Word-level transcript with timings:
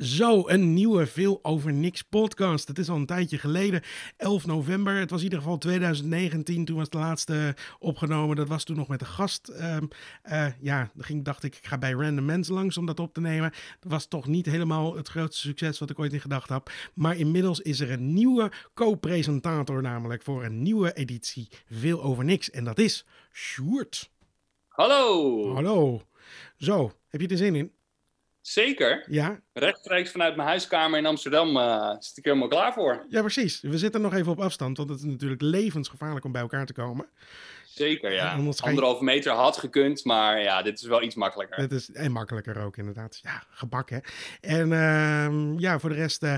Zo, 0.00 0.48
een 0.48 0.72
nieuwe 0.74 1.06
Veel 1.06 1.38
Over 1.42 1.72
Niks 1.72 2.02
podcast. 2.02 2.68
Het 2.68 2.78
is 2.78 2.88
al 2.88 2.96
een 2.96 3.06
tijdje 3.06 3.38
geleden, 3.38 3.82
11 4.16 4.46
november. 4.46 4.94
Het 4.94 5.10
was 5.10 5.18
in 5.18 5.24
ieder 5.24 5.38
geval 5.38 5.58
2019, 5.58 6.64
toen 6.64 6.76
was 6.76 6.88
de 6.88 6.98
laatste 6.98 7.54
opgenomen. 7.78 8.36
Dat 8.36 8.48
was 8.48 8.64
toen 8.64 8.76
nog 8.76 8.88
met 8.88 9.00
een 9.00 9.06
gast. 9.06 9.48
Ehm, 9.48 9.86
eh, 10.22 10.46
ja, 10.60 10.90
dan 10.94 11.04
ging, 11.04 11.24
dacht 11.24 11.42
ik, 11.42 11.56
ik 11.56 11.66
ga 11.66 11.78
bij 11.78 11.92
Random 11.92 12.24
Mensen 12.24 12.54
langs 12.54 12.76
om 12.76 12.86
dat 12.86 13.00
op 13.00 13.14
te 13.14 13.20
nemen. 13.20 13.52
Dat 13.80 13.92
was 13.92 14.06
toch 14.06 14.26
niet 14.26 14.46
helemaal 14.46 14.96
het 14.96 15.08
grootste 15.08 15.46
succes 15.46 15.78
wat 15.78 15.90
ik 15.90 15.98
ooit 15.98 16.12
in 16.12 16.20
gedacht 16.20 16.48
had. 16.48 16.70
Maar 16.94 17.16
inmiddels 17.16 17.60
is 17.60 17.80
er 17.80 17.90
een 17.90 18.12
nieuwe 18.12 18.52
co-presentator 18.74 19.82
namelijk 19.82 20.22
voor 20.22 20.44
een 20.44 20.62
nieuwe 20.62 20.92
editie 20.92 21.48
Veel 21.70 22.02
Over 22.02 22.24
Niks. 22.24 22.50
En 22.50 22.64
dat 22.64 22.78
is 22.78 23.06
Sjoerd. 23.32 24.10
Hallo! 24.68 25.54
Hallo. 25.54 26.02
Zo, 26.56 26.92
heb 27.08 27.20
je 27.20 27.28
er 27.28 27.36
zin 27.36 27.54
in? 27.54 27.78
Zeker. 28.40 29.04
Ja? 29.08 29.40
Rechtstreeks 29.52 30.10
vanuit 30.10 30.36
mijn 30.36 30.48
huiskamer 30.48 30.98
in 30.98 31.06
Amsterdam 31.06 31.56
uh, 31.56 31.94
zit 31.98 32.16
ik 32.16 32.24
helemaal 32.24 32.48
klaar 32.48 32.72
voor. 32.72 33.06
Ja, 33.08 33.20
precies. 33.20 33.60
We 33.60 33.78
zitten 33.78 34.00
nog 34.00 34.14
even 34.14 34.32
op 34.32 34.40
afstand, 34.40 34.76
want 34.76 34.88
het 34.90 34.98
is 34.98 35.04
natuurlijk 35.04 35.42
levensgevaarlijk 35.42 36.24
om 36.24 36.32
bij 36.32 36.40
elkaar 36.40 36.66
te 36.66 36.72
komen. 36.72 37.08
Zeker, 37.64 38.12
ja. 38.12 38.34
Anderhalve 38.60 39.04
meter 39.04 39.32
had 39.32 39.56
gekund, 39.56 40.04
maar 40.04 40.40
ja, 40.42 40.62
dit 40.62 40.78
is 40.78 40.86
wel 40.86 41.02
iets 41.02 41.14
makkelijker. 41.14 41.58
Het 41.58 41.72
is 41.72 41.90
en 41.90 42.12
makkelijker 42.12 42.64
ook, 42.64 42.76
inderdaad. 42.76 43.18
Ja, 43.22 43.42
gebak, 43.50 43.90
hè. 43.90 43.98
En 44.40 44.70
uh, 44.70 45.58
ja, 45.58 45.78
voor 45.78 45.90
de 45.90 45.96
rest, 45.96 46.22
uh, 46.22 46.34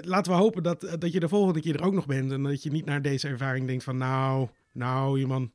laten 0.00 0.32
we 0.32 0.38
hopen 0.38 0.62
dat, 0.62 0.80
dat 0.98 1.12
je 1.12 1.20
de 1.20 1.28
volgende 1.28 1.60
keer 1.60 1.74
er 1.74 1.84
ook 1.84 1.94
nog 1.94 2.06
bent. 2.06 2.32
En 2.32 2.42
dat 2.42 2.62
je 2.62 2.70
niet 2.70 2.84
naar 2.84 3.02
deze 3.02 3.28
ervaring 3.28 3.66
denkt 3.66 3.84
van, 3.84 3.96
nou, 3.96 4.48
nou, 4.72 5.26
man, 5.26 5.52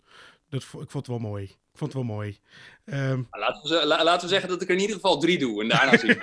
dat, 0.49 0.62
ik 0.62 0.67
vond 0.67 0.93
het 0.93 1.07
wel 1.07 1.20
mooi 1.20 1.51
vond 1.79 1.93
het 1.93 2.01
wel 2.01 2.15
mooi. 2.15 2.39
Um... 2.85 3.27
Laten, 3.31 3.69
we, 3.69 3.85
laten 3.85 4.21
we 4.21 4.33
zeggen 4.33 4.49
dat 4.49 4.61
ik 4.61 4.67
er 4.67 4.75
in 4.75 4.81
ieder 4.81 4.95
geval 4.95 5.20
drie 5.20 5.37
doe 5.37 5.61
en 5.61 5.67
daarna 5.67 5.97
zie 6.03 6.15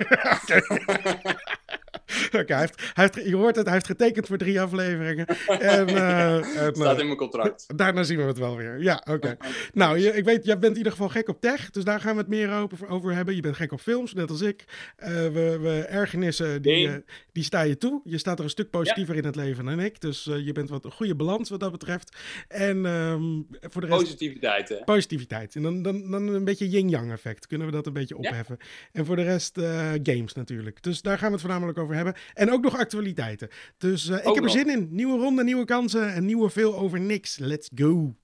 hij, 2.45 2.59
heeft, 2.59 2.93
hij 2.95 3.11
heeft, 3.13 3.29
je 3.29 3.37
hoort 3.37 3.57
het, 3.57 3.65
hij 3.65 3.75
heeft 3.75 3.87
getekend 3.87 4.27
voor 4.27 4.37
drie 4.37 4.61
afleveringen. 4.61 5.27
En, 5.47 5.91
uh, 5.91 6.35
en, 6.67 6.75
Staat 6.75 7.01
in 7.01 7.07
mijn 7.07 7.19
contract. 7.19 7.67
Daarna 7.77 8.03
zien 8.03 8.19
we 8.19 8.23
het 8.23 8.39
wel 8.39 8.57
weer. 8.57 8.83
Ja, 8.83 9.03
oké. 9.11 9.37
nou, 9.73 9.99
je, 9.99 10.13
ik 10.13 10.25
weet, 10.25 10.45
jij 10.45 10.59
bent 10.59 10.73
in 10.73 10.79
ieder 10.79 10.93
geval 10.93 11.09
gek 11.09 11.29
op 11.29 11.41
tech, 11.41 11.71
dus 11.71 11.85
daar 11.85 12.01
gaan 12.01 12.13
we 12.13 12.21
het 12.21 12.29
meer 12.29 12.53
over, 12.53 12.89
over 12.89 13.15
hebben. 13.15 13.35
Je 13.35 13.41
bent 13.41 13.57
gek 13.57 13.73
op 13.73 13.81
films, 13.81 14.15
net 14.15 14.31
als 14.31 14.41
ik. 14.41 14.65
Uh, 14.99 15.09
we, 15.09 15.59
we 15.61 15.87
ergernissen, 15.89 16.63
die, 16.63 17.05
die 17.33 17.45
sta 17.45 17.61
je 17.61 17.77
toe. 17.77 18.01
Je 18.05 18.19
staat 18.19 18.39
er 18.39 18.45
een 18.45 18.51
stuk 18.51 18.71
positiever 18.71 19.15
ja. 19.15 19.21
in 19.21 19.27
het 19.27 19.37
leven 19.37 19.65
dan 19.65 19.81
ik, 19.81 20.01
dus 20.01 20.25
je 20.25 20.53
bent 20.53 20.71
wat 20.71 20.85
een 20.85 20.93
goede 20.93 21.15
balans 21.15 21.51
wat 21.51 21.61
dat 21.61 21.73
betreft. 21.73 22.17
En 22.49 22.85
um, 22.85 23.47
voor 23.61 23.81
de 23.81 23.87
rest... 23.87 24.01
Positiviteit, 24.01 24.69
hè? 24.69 24.77
Positiviteit. 24.85 25.55
En 25.57 25.63
dan, 25.63 25.83
dan, 25.83 26.11
dan 26.11 26.27
een 26.27 26.45
beetje 26.45 26.69
yin-yang 26.69 27.13
effect. 27.13 27.47
Kunnen 27.47 27.67
we 27.67 27.73
dat 27.73 27.87
een 27.87 27.93
beetje 27.93 28.17
opheffen. 28.17 28.57
Ja. 28.59 28.67
En 28.93 29.07
voor 29.07 29.17
de 29.17 29.23
rest 29.23 29.59
games 30.03 30.33
natuurlijk. 30.33 30.83
Dus 30.83 31.03
daar 31.03 31.19
gaan 31.19 31.27
we 31.27 31.33
het 31.33 31.41
voornamelijk 31.41 31.79
over 31.79 31.95
hebben. 31.95 32.15
En 32.35 32.53
ook 32.53 32.63
nog 32.63 32.79
actualiteiten. 32.79 33.49
Dus 33.79 34.09
uh, 34.09 34.17
ik 34.17 34.35
heb 34.35 34.45
er 34.45 34.51
zin 34.51 34.71
in. 34.71 34.89
Nieuwe 34.91 35.19
ronde, 35.19 35.45
nieuwe 35.45 35.65
kansen 35.65 36.13
en 36.13 36.25
nieuwe 36.25 36.51
veel 36.51 36.79
over 36.79 37.01
niks. 37.01 37.39
Let's 37.39 37.71
go. 37.75 38.15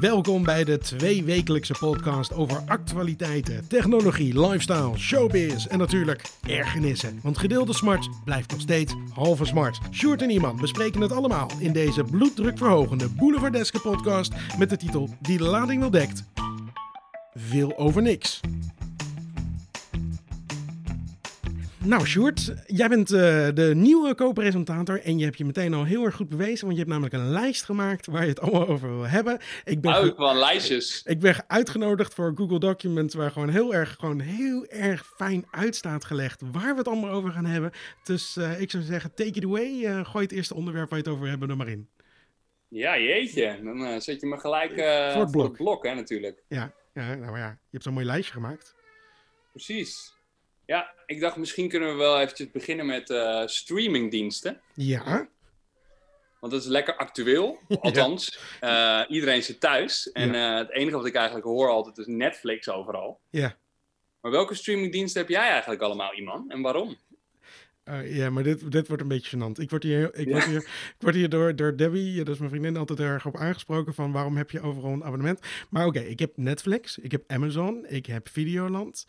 Welkom 0.00 0.44
bij 0.44 0.64
de 0.64 0.78
tweewekelijkse 0.78 1.74
podcast 1.78 2.32
over 2.32 2.62
actualiteiten, 2.66 3.68
technologie, 3.68 4.40
lifestyle, 4.46 4.98
showbiz 4.98 5.66
en 5.66 5.78
natuurlijk 5.78 6.22
ergernissen. 6.48 7.20
Want 7.22 7.38
gedeelde 7.38 7.74
smart 7.74 8.08
blijft 8.24 8.50
nog 8.50 8.60
steeds 8.60 8.94
halve 9.12 9.44
smart. 9.44 9.78
Sjoerd 9.90 10.22
en 10.22 10.30
Iman 10.30 10.56
bespreken 10.60 11.00
het 11.00 11.12
allemaal 11.12 11.50
in 11.58 11.72
deze 11.72 12.04
bloeddrukverhogende 12.04 13.08
Boulevardeske 13.08 13.80
podcast 13.80 14.32
met 14.58 14.70
de 14.70 14.76
titel 14.76 15.08
Die 15.20 15.38
de 15.38 15.44
lading 15.44 15.80
wel 15.80 15.90
dekt. 15.90 16.24
Veel 17.34 17.78
over 17.78 18.02
niks. 18.02 18.40
Nou, 21.84 22.06
Sjoerd, 22.06 22.52
jij 22.66 22.88
bent 22.88 23.10
uh, 23.10 23.18
de 23.54 23.72
nieuwe 23.74 24.14
co-presentator 24.14 25.02
en 25.02 25.18
je 25.18 25.24
hebt 25.24 25.38
je 25.38 25.44
meteen 25.44 25.74
al 25.74 25.84
heel 25.84 26.04
erg 26.04 26.14
goed 26.14 26.28
bewezen, 26.28 26.60
want 26.60 26.72
je 26.72 26.78
hebt 26.78 26.88
namelijk 26.88 27.14
een 27.14 27.30
lijst 27.30 27.64
gemaakt 27.64 28.06
waar 28.06 28.22
je 28.22 28.28
het 28.28 28.40
allemaal 28.40 28.68
over 28.68 28.88
wil 28.88 29.06
hebben. 29.06 29.38
Ik 29.64 29.80
ben 29.80 30.18
oh, 30.18 30.34
lijstjes. 30.34 31.02
Ik 31.04 31.20
ben 31.20 31.44
uitgenodigd 31.46 32.14
voor 32.14 32.32
Google 32.34 32.58
Documents, 32.58 33.14
waar 33.14 33.30
gewoon 33.30 33.48
heel 33.48 33.74
erg, 33.74 33.96
gewoon 33.98 34.20
heel 34.20 34.66
erg 34.66 35.12
fijn 35.16 35.46
uit 35.50 35.76
staat 35.76 36.04
gelegd 36.04 36.42
waar 36.52 36.72
we 36.72 36.78
het 36.78 36.88
allemaal 36.88 37.10
over 37.10 37.30
gaan 37.30 37.44
hebben. 37.46 37.70
Dus 38.02 38.36
uh, 38.36 38.60
ik 38.60 38.70
zou 38.70 38.82
zeggen, 38.82 39.14
take 39.14 39.30
it 39.30 39.44
away. 39.44 39.70
Uh, 39.70 40.04
gooi 40.04 40.24
het 40.24 40.34
eerste 40.34 40.54
onderwerp 40.54 40.90
waar 40.90 40.98
je 40.98 41.04
het 41.04 41.14
over 41.14 41.28
hebben 41.28 41.50
er 41.50 41.56
maar 41.56 41.68
in. 41.68 41.88
Ja, 42.68 42.98
jeetje. 42.98 43.60
Dan 43.62 44.00
zet 44.00 44.20
je 44.20 44.26
me 44.26 44.38
gelijk 44.38 44.72
voor 44.72 45.20
het 45.20 45.30
blok, 45.30 45.30
voor 45.30 45.44
het 45.44 45.52
blok 45.52 45.86
hè, 45.86 45.94
natuurlijk. 45.94 46.42
Ja, 46.48 46.72
ja, 46.94 47.14
nou 47.14 47.38
ja, 47.38 47.48
je 47.48 47.68
hebt 47.70 47.84
zo'n 47.84 47.94
mooi 47.94 48.06
lijstje 48.06 48.32
gemaakt. 48.32 48.74
Precies. 49.52 50.18
Ja, 50.70 50.94
ik 51.06 51.20
dacht 51.20 51.36
misschien 51.36 51.68
kunnen 51.68 51.88
we 51.88 51.94
wel 51.94 52.20
eventjes 52.20 52.50
beginnen 52.50 52.86
met 52.86 53.10
uh, 53.10 53.46
streamingdiensten. 53.46 54.60
Ja. 54.74 55.28
Want 56.40 56.52
dat 56.52 56.62
is 56.62 56.68
lekker 56.68 56.96
actueel. 56.96 57.58
Althans, 57.80 58.38
ja. 58.60 59.00
uh, 59.02 59.10
iedereen 59.10 59.42
zit 59.42 59.60
thuis. 59.60 60.12
En 60.12 60.32
ja. 60.32 60.52
uh, 60.52 60.58
het 60.58 60.70
enige 60.70 60.96
wat 60.96 61.06
ik 61.06 61.14
eigenlijk 61.14 61.46
hoor 61.46 61.68
altijd 61.68 61.98
is 61.98 62.06
Netflix 62.06 62.68
overal. 62.68 63.20
Ja. 63.30 63.56
Maar 64.20 64.30
welke 64.30 64.54
streamingdiensten 64.54 65.20
heb 65.20 65.30
jij 65.30 65.48
eigenlijk 65.48 65.82
allemaal, 65.82 66.14
iemand? 66.14 66.50
En 66.50 66.62
waarom? 66.62 66.96
Uh, 67.84 68.16
ja, 68.16 68.30
maar 68.30 68.42
dit, 68.42 68.72
dit 68.72 68.86
wordt 68.86 69.02
een 69.02 69.08
beetje 69.08 69.36
gênant. 69.36 69.60
Ik 69.60 69.70
word 69.70 69.82
hier, 69.82 70.14
ik 70.14 70.26
ja. 70.26 70.32
word 70.32 70.44
hier, 70.44 70.60
ik 70.96 70.96
word 70.98 71.14
hier 71.14 71.28
door, 71.28 71.56
door 71.56 71.76
Debbie, 71.76 72.16
dat 72.16 72.34
is 72.34 72.38
mijn 72.38 72.50
vriendin, 72.50 72.76
altijd 72.76 73.00
erg 73.00 73.26
op 73.26 73.36
aangesproken 73.36 73.94
van 73.94 74.12
waarom 74.12 74.36
heb 74.36 74.50
je 74.50 74.60
overal 74.60 74.92
een 74.92 75.04
abonnement. 75.04 75.40
Maar 75.70 75.86
oké, 75.86 75.98
okay, 75.98 76.10
ik 76.10 76.18
heb 76.18 76.32
Netflix, 76.36 76.98
ik 76.98 77.12
heb 77.12 77.22
Amazon, 77.26 77.86
ik 77.88 78.06
heb 78.06 78.28
Videoland. 78.28 79.06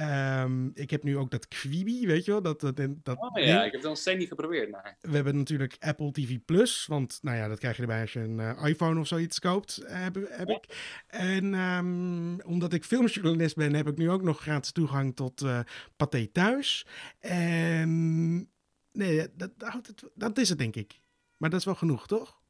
Um, 0.00 0.70
ik 0.74 0.90
heb 0.90 1.02
nu 1.02 1.16
ook 1.16 1.30
dat 1.30 1.48
Quibi, 1.48 2.06
weet 2.06 2.24
je 2.24 2.30
wel? 2.30 2.42
Dat, 2.42 2.60
dat, 2.60 2.76
dat 2.76 3.18
oh 3.18 3.30
ja, 3.34 3.44
ding. 3.44 3.56
ik 3.56 3.72
heb 3.72 3.72
het 3.72 3.82
nog 3.82 3.96
steeds 3.96 4.18
niet 4.18 4.28
geprobeerd. 4.28 4.70
We 5.00 5.14
hebben 5.14 5.36
natuurlijk 5.36 5.76
Apple 5.80 6.12
TV 6.12 6.38
Plus, 6.44 6.86
want 6.86 7.18
nou 7.22 7.36
ja, 7.36 7.48
dat 7.48 7.58
krijg 7.58 7.76
je 7.76 7.82
erbij 7.82 8.00
als 8.00 8.12
je 8.12 8.20
een 8.20 8.38
uh, 8.38 8.64
iPhone 8.64 9.00
of 9.00 9.06
zoiets 9.06 9.38
koopt, 9.38 9.82
heb, 9.86 10.14
heb 10.28 10.48
ja. 10.48 10.54
ik. 10.54 10.96
En 11.06 11.54
um, 11.54 12.40
omdat 12.40 12.72
ik 12.72 12.84
filmjournalist 12.84 13.56
ben, 13.56 13.74
heb 13.74 13.88
ik 13.88 13.96
nu 13.96 14.10
ook 14.10 14.22
nog 14.22 14.40
gratis 14.40 14.72
toegang 14.72 15.16
tot 15.16 15.42
uh, 15.42 15.60
Pathé 15.96 16.26
Thuis. 16.26 16.86
En 17.18 18.50
nee, 18.92 19.28
dat, 19.36 19.50
dat, 19.56 20.10
dat 20.14 20.38
is 20.38 20.48
het 20.48 20.58
denk 20.58 20.76
ik. 20.76 21.00
Maar 21.36 21.50
dat 21.50 21.58
is 21.58 21.66
wel 21.66 21.74
genoeg, 21.74 22.06
toch? 22.06 22.40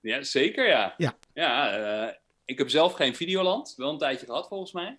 Ja, 0.00 0.22
zeker 0.22 0.68
ja. 0.68 0.94
Ja. 0.96 1.18
Ja, 1.32 1.78
uh, 2.06 2.12
ik 2.44 2.58
heb 2.58 2.70
zelf 2.70 2.92
geen 2.92 3.14
Videoland, 3.14 3.74
wel 3.76 3.90
een 3.90 3.98
tijdje 3.98 4.26
gehad 4.26 4.48
volgens 4.48 4.72
mij. 4.72 4.98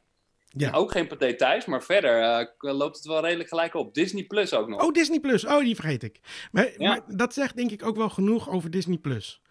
Ja. 0.57 0.71
Ook 0.71 0.91
geen 0.91 1.35
thuis, 1.37 1.65
maar 1.65 1.83
verder 1.83 2.21
uh, 2.21 2.73
loopt 2.73 2.95
het 2.95 3.05
wel 3.05 3.21
redelijk 3.21 3.49
gelijk 3.49 3.73
op. 3.73 3.93
Disney 3.93 4.23
Plus 4.23 4.53
ook 4.53 4.67
nog. 4.67 4.83
Oh, 4.83 4.93
Disney 4.93 5.19
Plus. 5.19 5.45
Oh, 5.45 5.59
die 5.59 5.75
vergeet 5.75 6.03
ik. 6.03 6.19
Maar, 6.51 6.71
ja. 6.77 6.89
maar 6.89 7.17
dat 7.17 7.33
zegt 7.33 7.55
denk 7.55 7.71
ik 7.71 7.83
ook 7.85 7.95
wel 7.95 8.09
genoeg 8.09 8.49
over 8.49 8.71
Disney 8.71 8.97
Plus. 8.97 9.41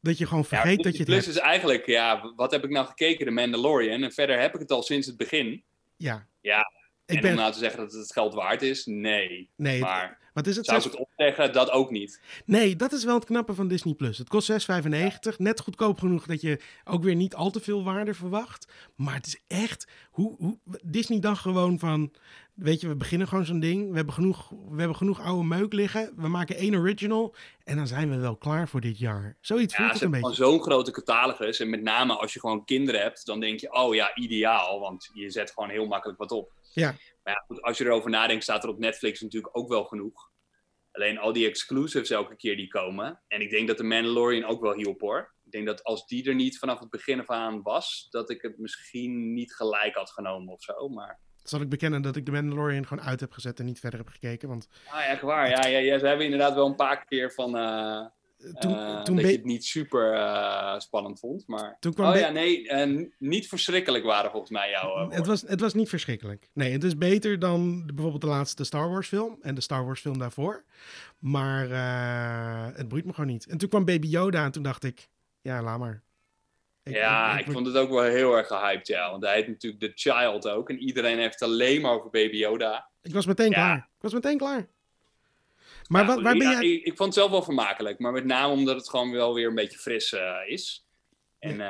Dat 0.00 0.18
je 0.18 0.26
gewoon 0.26 0.44
vergeet 0.44 0.76
ja, 0.76 0.82
dat 0.82 0.92
je 0.92 0.98
het 0.98 1.08
Plus 1.08 1.24
hebt. 1.24 1.36
is 1.36 1.42
eigenlijk, 1.42 1.86
ja, 1.86 2.32
wat 2.36 2.50
heb 2.50 2.64
ik 2.64 2.70
nou 2.70 2.86
gekeken? 2.86 3.26
De 3.26 3.30
Mandalorian. 3.32 4.02
En 4.02 4.12
verder 4.12 4.40
heb 4.40 4.54
ik 4.54 4.60
het 4.60 4.70
al 4.70 4.82
sinds 4.82 5.06
het 5.06 5.16
begin. 5.16 5.62
Ja. 5.96 6.26
Ja. 6.40 6.70
Ik 7.06 7.14
en 7.14 7.20
ben... 7.20 7.30
om 7.30 7.36
nou 7.36 7.52
te 7.52 7.58
zeggen 7.58 7.78
dat 7.78 7.92
het 7.92 8.00
het 8.00 8.12
geld 8.12 8.34
waard 8.34 8.62
is? 8.62 8.86
Nee. 8.86 9.50
Nee. 9.56 9.80
Maar... 9.80 10.20
Wat 10.32 10.46
is 10.46 10.56
het? 10.56 10.66
Zou 10.66 10.78
ik 10.78 10.84
het 10.84 10.96
opzeggen? 10.96 11.52
Dat 11.52 11.70
ook 11.70 11.90
niet. 11.90 12.20
Nee, 12.44 12.76
dat 12.76 12.92
is 12.92 13.04
wel 13.04 13.14
het 13.14 13.24
knappe 13.24 13.54
van 13.54 13.68
Disney 13.68 13.94
Plus. 13.94 14.18
Het 14.18 14.28
kost 14.28 14.52
6,95. 14.52 14.56
Ja. 14.88 15.10
Net 15.36 15.60
goedkoop 15.60 15.98
genoeg 15.98 16.26
dat 16.26 16.40
je 16.40 16.60
ook 16.84 17.02
weer 17.02 17.14
niet 17.14 17.34
al 17.34 17.50
te 17.50 17.60
veel 17.60 17.84
waarde 17.84 18.14
verwacht. 18.14 18.72
Maar 18.96 19.14
het 19.14 19.26
is 19.26 19.42
echt. 19.46 19.86
Hoe, 20.10 20.34
hoe 20.38 20.58
Disney 20.82 21.20
dacht 21.20 21.40
gewoon 21.40 21.78
van. 21.78 22.12
Weet 22.54 22.80
je, 22.80 22.88
we 22.88 22.96
beginnen 22.96 23.28
gewoon 23.28 23.44
zo'n 23.44 23.60
ding. 23.60 23.90
We 23.90 23.96
hebben, 23.96 24.14
genoeg, 24.14 24.50
we 24.50 24.78
hebben 24.78 24.96
genoeg 24.96 25.20
oude 25.20 25.44
meuk 25.44 25.72
liggen. 25.72 26.12
We 26.16 26.28
maken 26.28 26.56
één 26.56 26.74
original. 26.74 27.34
En 27.64 27.76
dan 27.76 27.86
zijn 27.86 28.10
we 28.10 28.16
wel 28.16 28.36
klaar 28.36 28.68
voor 28.68 28.80
dit 28.80 28.98
jaar. 28.98 29.36
Zoiets 29.40 29.76
ja, 29.76 29.78
voelt 29.78 29.92
het 29.92 30.02
een 30.02 30.10
beetje. 30.10 30.34
zo'n 30.34 30.62
grote 30.62 30.90
catalogus. 30.90 31.60
En 31.60 31.70
met 31.70 31.82
name 31.82 32.16
als 32.16 32.32
je 32.32 32.40
gewoon 32.40 32.64
kinderen 32.64 33.00
hebt. 33.00 33.26
Dan 33.26 33.40
denk 33.40 33.60
je, 33.60 33.72
oh 33.72 33.94
ja, 33.94 34.14
ideaal. 34.14 34.80
Want 34.80 35.10
je 35.14 35.30
zet 35.30 35.50
gewoon 35.50 35.70
heel 35.70 35.86
makkelijk 35.86 36.18
wat 36.18 36.30
op. 36.30 36.52
Ja. 36.74 36.94
Maar 37.22 37.34
ja, 37.34 37.44
goed, 37.46 37.62
als 37.62 37.78
je 37.78 37.84
erover 37.84 38.10
nadenkt, 38.10 38.42
staat 38.42 38.64
er 38.64 38.70
op 38.70 38.78
Netflix 38.78 39.20
natuurlijk 39.20 39.56
ook 39.56 39.68
wel 39.68 39.84
genoeg. 39.84 40.30
Alleen 40.92 41.18
al 41.18 41.32
die 41.32 41.48
exclusives 41.48 42.10
elke 42.10 42.36
keer 42.36 42.56
die 42.56 42.68
komen. 42.68 43.22
En 43.28 43.40
ik 43.40 43.50
denk 43.50 43.68
dat 43.68 43.76
de 43.76 43.84
Mandalorian 43.84 44.44
ook 44.44 44.60
wel 44.60 44.74
hielp 44.74 45.00
hoor. 45.00 45.34
Ik 45.44 45.52
denk 45.52 45.66
dat 45.66 45.82
als 45.82 46.06
die 46.06 46.28
er 46.28 46.34
niet 46.34 46.58
vanaf 46.58 46.80
het 46.80 46.90
begin 46.90 47.20
af 47.20 47.30
aan 47.30 47.62
was, 47.62 48.06
dat 48.10 48.30
ik 48.30 48.42
het 48.42 48.58
misschien 48.58 49.32
niet 49.32 49.54
gelijk 49.54 49.94
had 49.94 50.10
genomen 50.10 50.52
of 50.52 50.62
zo. 50.62 50.88
Maar... 50.88 51.20
Zal 51.42 51.60
ik 51.60 51.68
bekennen 51.68 52.02
dat 52.02 52.16
ik 52.16 52.26
de 52.26 52.32
Mandalorian 52.32 52.86
gewoon 52.86 53.04
uit 53.04 53.20
heb 53.20 53.32
gezet 53.32 53.58
en 53.58 53.64
niet 53.64 53.80
verder 53.80 53.98
heb 53.98 54.08
gekeken? 54.08 54.48
Want... 54.48 54.68
Ah, 54.88 55.08
echt 55.08 55.22
waar. 55.22 55.48
Ja, 55.48 55.66
ja, 55.66 55.78
ja, 55.78 55.98
ze 55.98 56.06
hebben 56.06 56.24
inderdaad 56.24 56.54
wel 56.54 56.66
een 56.66 56.76
paar 56.76 57.04
keer 57.04 57.32
van... 57.32 57.56
Uh, 57.56 58.06
toen, 58.60 58.72
uh, 58.72 59.02
toen 59.02 59.16
dat 59.16 59.24
je 59.24 59.32
het 59.32 59.44
niet 59.44 59.64
super 59.64 60.12
uh, 60.14 60.78
spannend 60.78 61.18
vond. 61.18 61.46
Maar... 61.46 61.76
Toen 61.80 61.94
kwam 61.94 62.12
oh 62.12 62.18
ja, 62.18 62.30
nee, 62.30 62.62
uh, 62.62 63.06
niet 63.18 63.48
verschrikkelijk 63.48 64.04
waren 64.04 64.30
volgens 64.30 64.50
mij 64.50 64.70
jouw. 64.70 65.10
het, 65.10 65.26
was, 65.26 65.42
het 65.42 65.60
was 65.60 65.74
niet 65.74 65.88
verschrikkelijk. 65.88 66.50
Nee, 66.52 66.72
het 66.72 66.84
is 66.84 66.96
beter 66.96 67.38
dan 67.38 67.82
de, 67.86 67.92
bijvoorbeeld 67.92 68.22
de 68.22 68.28
laatste 68.28 68.64
Star 68.64 68.90
Wars 68.90 69.08
film 69.08 69.38
en 69.40 69.54
de 69.54 69.60
Star 69.60 69.84
Wars 69.84 70.00
film 70.00 70.18
daarvoor. 70.18 70.64
Maar 71.18 71.68
het 72.76 72.88
boeit 72.88 73.04
me 73.04 73.12
gewoon 73.12 73.30
niet. 73.30 73.46
En 73.46 73.58
toen 73.58 73.68
kwam 73.68 73.84
Baby 73.84 74.06
Yoda 74.06 74.44
en 74.44 74.52
toen 74.52 74.62
dacht 74.62 74.84
ik, 74.84 75.08
ja, 75.42 75.62
laat 75.62 75.78
maar. 75.78 76.02
Ik, 76.82 76.94
ja, 76.94 77.32
ik, 77.32 77.40
ik, 77.40 77.46
ik, 77.46 77.52
vond 77.52 77.66
het 77.66 77.76
ook 77.76 77.90
wel 77.90 78.02
heel 78.02 78.36
erg 78.36 78.46
gehyped, 78.46 78.86
ja. 78.86 79.10
Want 79.10 79.22
hij 79.22 79.34
heet 79.34 79.48
natuurlijk 79.48 79.82
The 79.82 79.92
Child 79.94 80.48
ook. 80.48 80.70
En 80.70 80.78
iedereen 80.78 81.18
heeft 81.18 81.40
het 81.40 81.48
alleen 81.48 81.80
maar 81.80 81.92
over 81.92 82.10
Baby 82.10 82.36
Yoda. 82.36 82.88
Ik 83.02 83.12
was 83.12 83.26
meteen 83.26 83.52
klaar. 83.52 83.76
Ik 83.76 84.02
was 84.02 84.12
meteen 84.12 84.38
klaar. 84.38 84.68
Maar 85.92 86.06
wat, 86.06 86.20
waar 86.20 86.36
ben 86.36 86.50
jij... 86.50 86.64
Ik, 86.64 86.84
ik, 86.84 86.96
vond 86.96 87.08
het 87.08 87.14
zelf 87.14 87.30
wel 87.30 87.42
vermakelijk. 87.42 87.98
Maar 87.98 88.12
met 88.12 88.24
name 88.24 88.52
omdat 88.52 88.76
het 88.76 88.88
gewoon 88.88 89.10
wel 89.10 89.34
weer 89.34 89.48
een 89.48 89.54
beetje 89.54 89.78
fris 89.78 90.14
is. 90.46 90.86
En, 91.38 91.60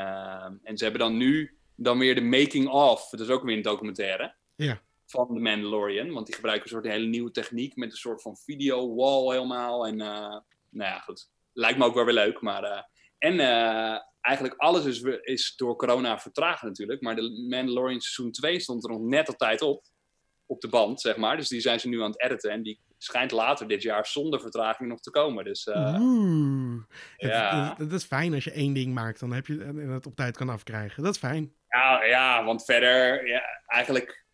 en 0.63 0.77
ze 0.77 0.85
hebben 0.85 1.01
dan 1.01 1.17
nu 1.17 1.57
dan 1.77 1.99
weer 1.99 2.15
de 2.15 2.21
making 2.21 2.69
of. 2.69 3.09
Dat 3.09 3.21
is 3.21 3.29
ook 3.29 3.43
weer 3.43 3.57
een 3.57 3.63
documentaire. 3.63 4.35
Ja 4.57 4.83
van 5.13 5.35
de 5.35 5.41
Mandalorian. 5.41 6.13
Want 6.13 6.27
die 6.27 6.35
gebruiken 6.35 6.67
een 6.67 6.73
soort 6.73 6.93
hele 6.93 7.07
nieuwe 7.07 7.31
techniek 7.31 7.77
met 7.77 7.91
een 7.91 7.97
soort 7.97 8.23
van 8.23 8.37
video 8.37 8.95
wall 8.95 9.35
helemaal. 9.35 9.87
En 9.87 9.99
uh, 9.99 10.37
nou 10.69 10.91
ja, 10.91 10.99
goed. 10.99 11.31
Lijkt 11.53 11.79
me 11.79 11.85
ook 11.85 11.95
wel 11.95 12.05
weer 12.05 12.15
leuk. 12.15 12.41
Maar, 12.41 12.91
en 13.19 13.41
eigenlijk 14.21 14.55
alles 14.57 14.85
is, 14.85 15.03
is 15.23 15.57
door 15.57 15.77
corona 15.77 16.19
vertraagd 16.19 16.63
natuurlijk. 16.63 17.03
Maar 17.03 17.17
de 17.17 17.47
Mandalorian 17.49 18.01
seizoen 18.01 18.33
2 18.33 18.61
stond 18.61 18.85
er 18.85 18.91
nog 18.91 19.01
net 19.01 19.29
op 19.29 19.37
tijd 19.37 19.63
op. 19.63 19.85
Op 20.47 20.61
de 20.61 20.69
band, 20.69 21.01
zeg 21.01 21.17
maar. 21.17 21.37
Dus 21.37 21.49
die 21.49 21.61
zijn 21.61 21.81
ze 21.81 21.89
nu 21.89 22.03
aan 22.03 22.11
het 22.11 22.23
editen. 22.23 22.51
En 22.51 22.63
die 22.63 22.81
schijnt 23.03 23.31
later 23.31 23.69
dit 23.69 23.83
jaar 23.83 24.07
zonder 24.07 24.41
vertraging 24.41 24.89
nog 24.89 25.01
te 25.01 25.11
komen. 25.11 25.45
Dus 25.45 25.67
Oeh. 25.67 26.83
ja. 27.17 27.75
Het, 27.79 27.93
is 27.93 28.05
fijn 28.05 28.35
als 28.35 28.45
je 28.45 28.53
één 28.53 28.73
ding 28.73 28.95
maakt. 28.95 29.21
Dan 29.21 29.33
heb 29.33 29.47
je 29.47 29.59
het 29.89 30.07
op 30.07 30.17
tijd 30.17 30.37
kan 30.37 30.49
afkrijgen. 30.49 31.03
Dat 31.03 31.15
is 31.15 31.21
fijn. 31.21 31.55
Ja, 31.69 32.05
ja 32.05 32.45
want 32.45 32.65
verder, 32.65 33.29
ja, 33.29 33.43
eigenlijk 33.67 34.25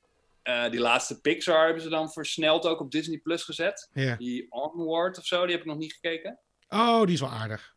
uh, 0.49 0.70
die 0.70 0.81
laatste 0.81 1.20
Pixar 1.20 1.65
hebben 1.65 1.82
ze 1.82 1.88
dan 1.88 2.12
versneld 2.12 2.67
ook 2.67 2.81
op 2.81 2.91
Disney 2.91 3.19
Plus 3.19 3.43
gezet. 3.43 3.91
Die 4.19 4.47
Onward 4.53 5.19
of 5.19 5.25
zo, 5.25 5.43
die 5.43 5.50
heb 5.50 5.61
ik 5.61 5.67
nog 5.67 5.79
niet 5.79 5.93
gekeken. 5.93 6.38
Oh, 6.69 7.05
die 7.05 7.15
is 7.15 7.20
wel 7.20 7.31
aardig. 7.31 7.76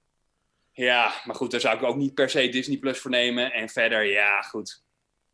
Ja, 0.72 1.14
maar 1.24 1.36
goed, 1.36 1.52
daar 1.52 1.60
zou 1.60 1.78
ik 1.78 1.84
ook 1.84 1.96
niet 1.96 2.14
per 2.14 2.30
se 2.30 2.50
Disney 2.50 2.78
Plus 2.78 3.00
voor 3.00 3.12
nemen. 3.12 3.52
En 3.52 3.70
verder, 3.70 4.06
ja, 4.06 4.42
goed. 4.42 4.84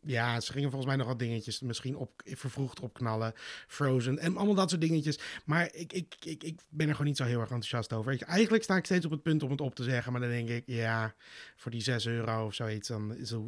Ja, 0.03 0.39
ze 0.39 0.51
gingen 0.51 0.69
volgens 0.69 0.89
mij 0.89 0.99
nog 0.99 1.07
wat 1.07 1.19
dingetjes 1.19 1.61
misschien 1.61 1.95
op, 1.95 2.21
vervroegd 2.25 2.79
opknallen. 2.79 3.33
Frozen 3.67 4.19
en 4.19 4.37
allemaal 4.37 4.55
dat 4.55 4.69
soort 4.69 4.81
dingetjes. 4.81 5.19
Maar 5.45 5.69
ik, 5.73 5.93
ik, 5.93 6.15
ik, 6.23 6.43
ik 6.43 6.59
ben 6.69 6.85
er 6.87 6.91
gewoon 6.91 7.07
niet 7.07 7.17
zo 7.17 7.23
heel 7.23 7.39
erg 7.39 7.49
enthousiast 7.49 7.93
over. 7.93 8.11
Je, 8.11 8.25
eigenlijk 8.25 8.63
sta 8.63 8.75
ik 8.75 8.85
steeds 8.85 9.05
op 9.05 9.11
het 9.11 9.21
punt 9.21 9.43
om 9.43 9.51
het 9.51 9.61
op 9.61 9.75
te 9.75 9.83
zeggen. 9.83 10.11
Maar 10.11 10.21
dan 10.21 10.29
denk 10.29 10.49
ik, 10.49 10.63
ja, 10.65 11.15
voor 11.55 11.71
die 11.71 11.81
6 11.81 12.05
euro 12.05 12.45
of 12.45 12.53
zoiets, 12.53 12.87
dan 12.87 13.15
is 13.15 13.29
het, 13.29 13.41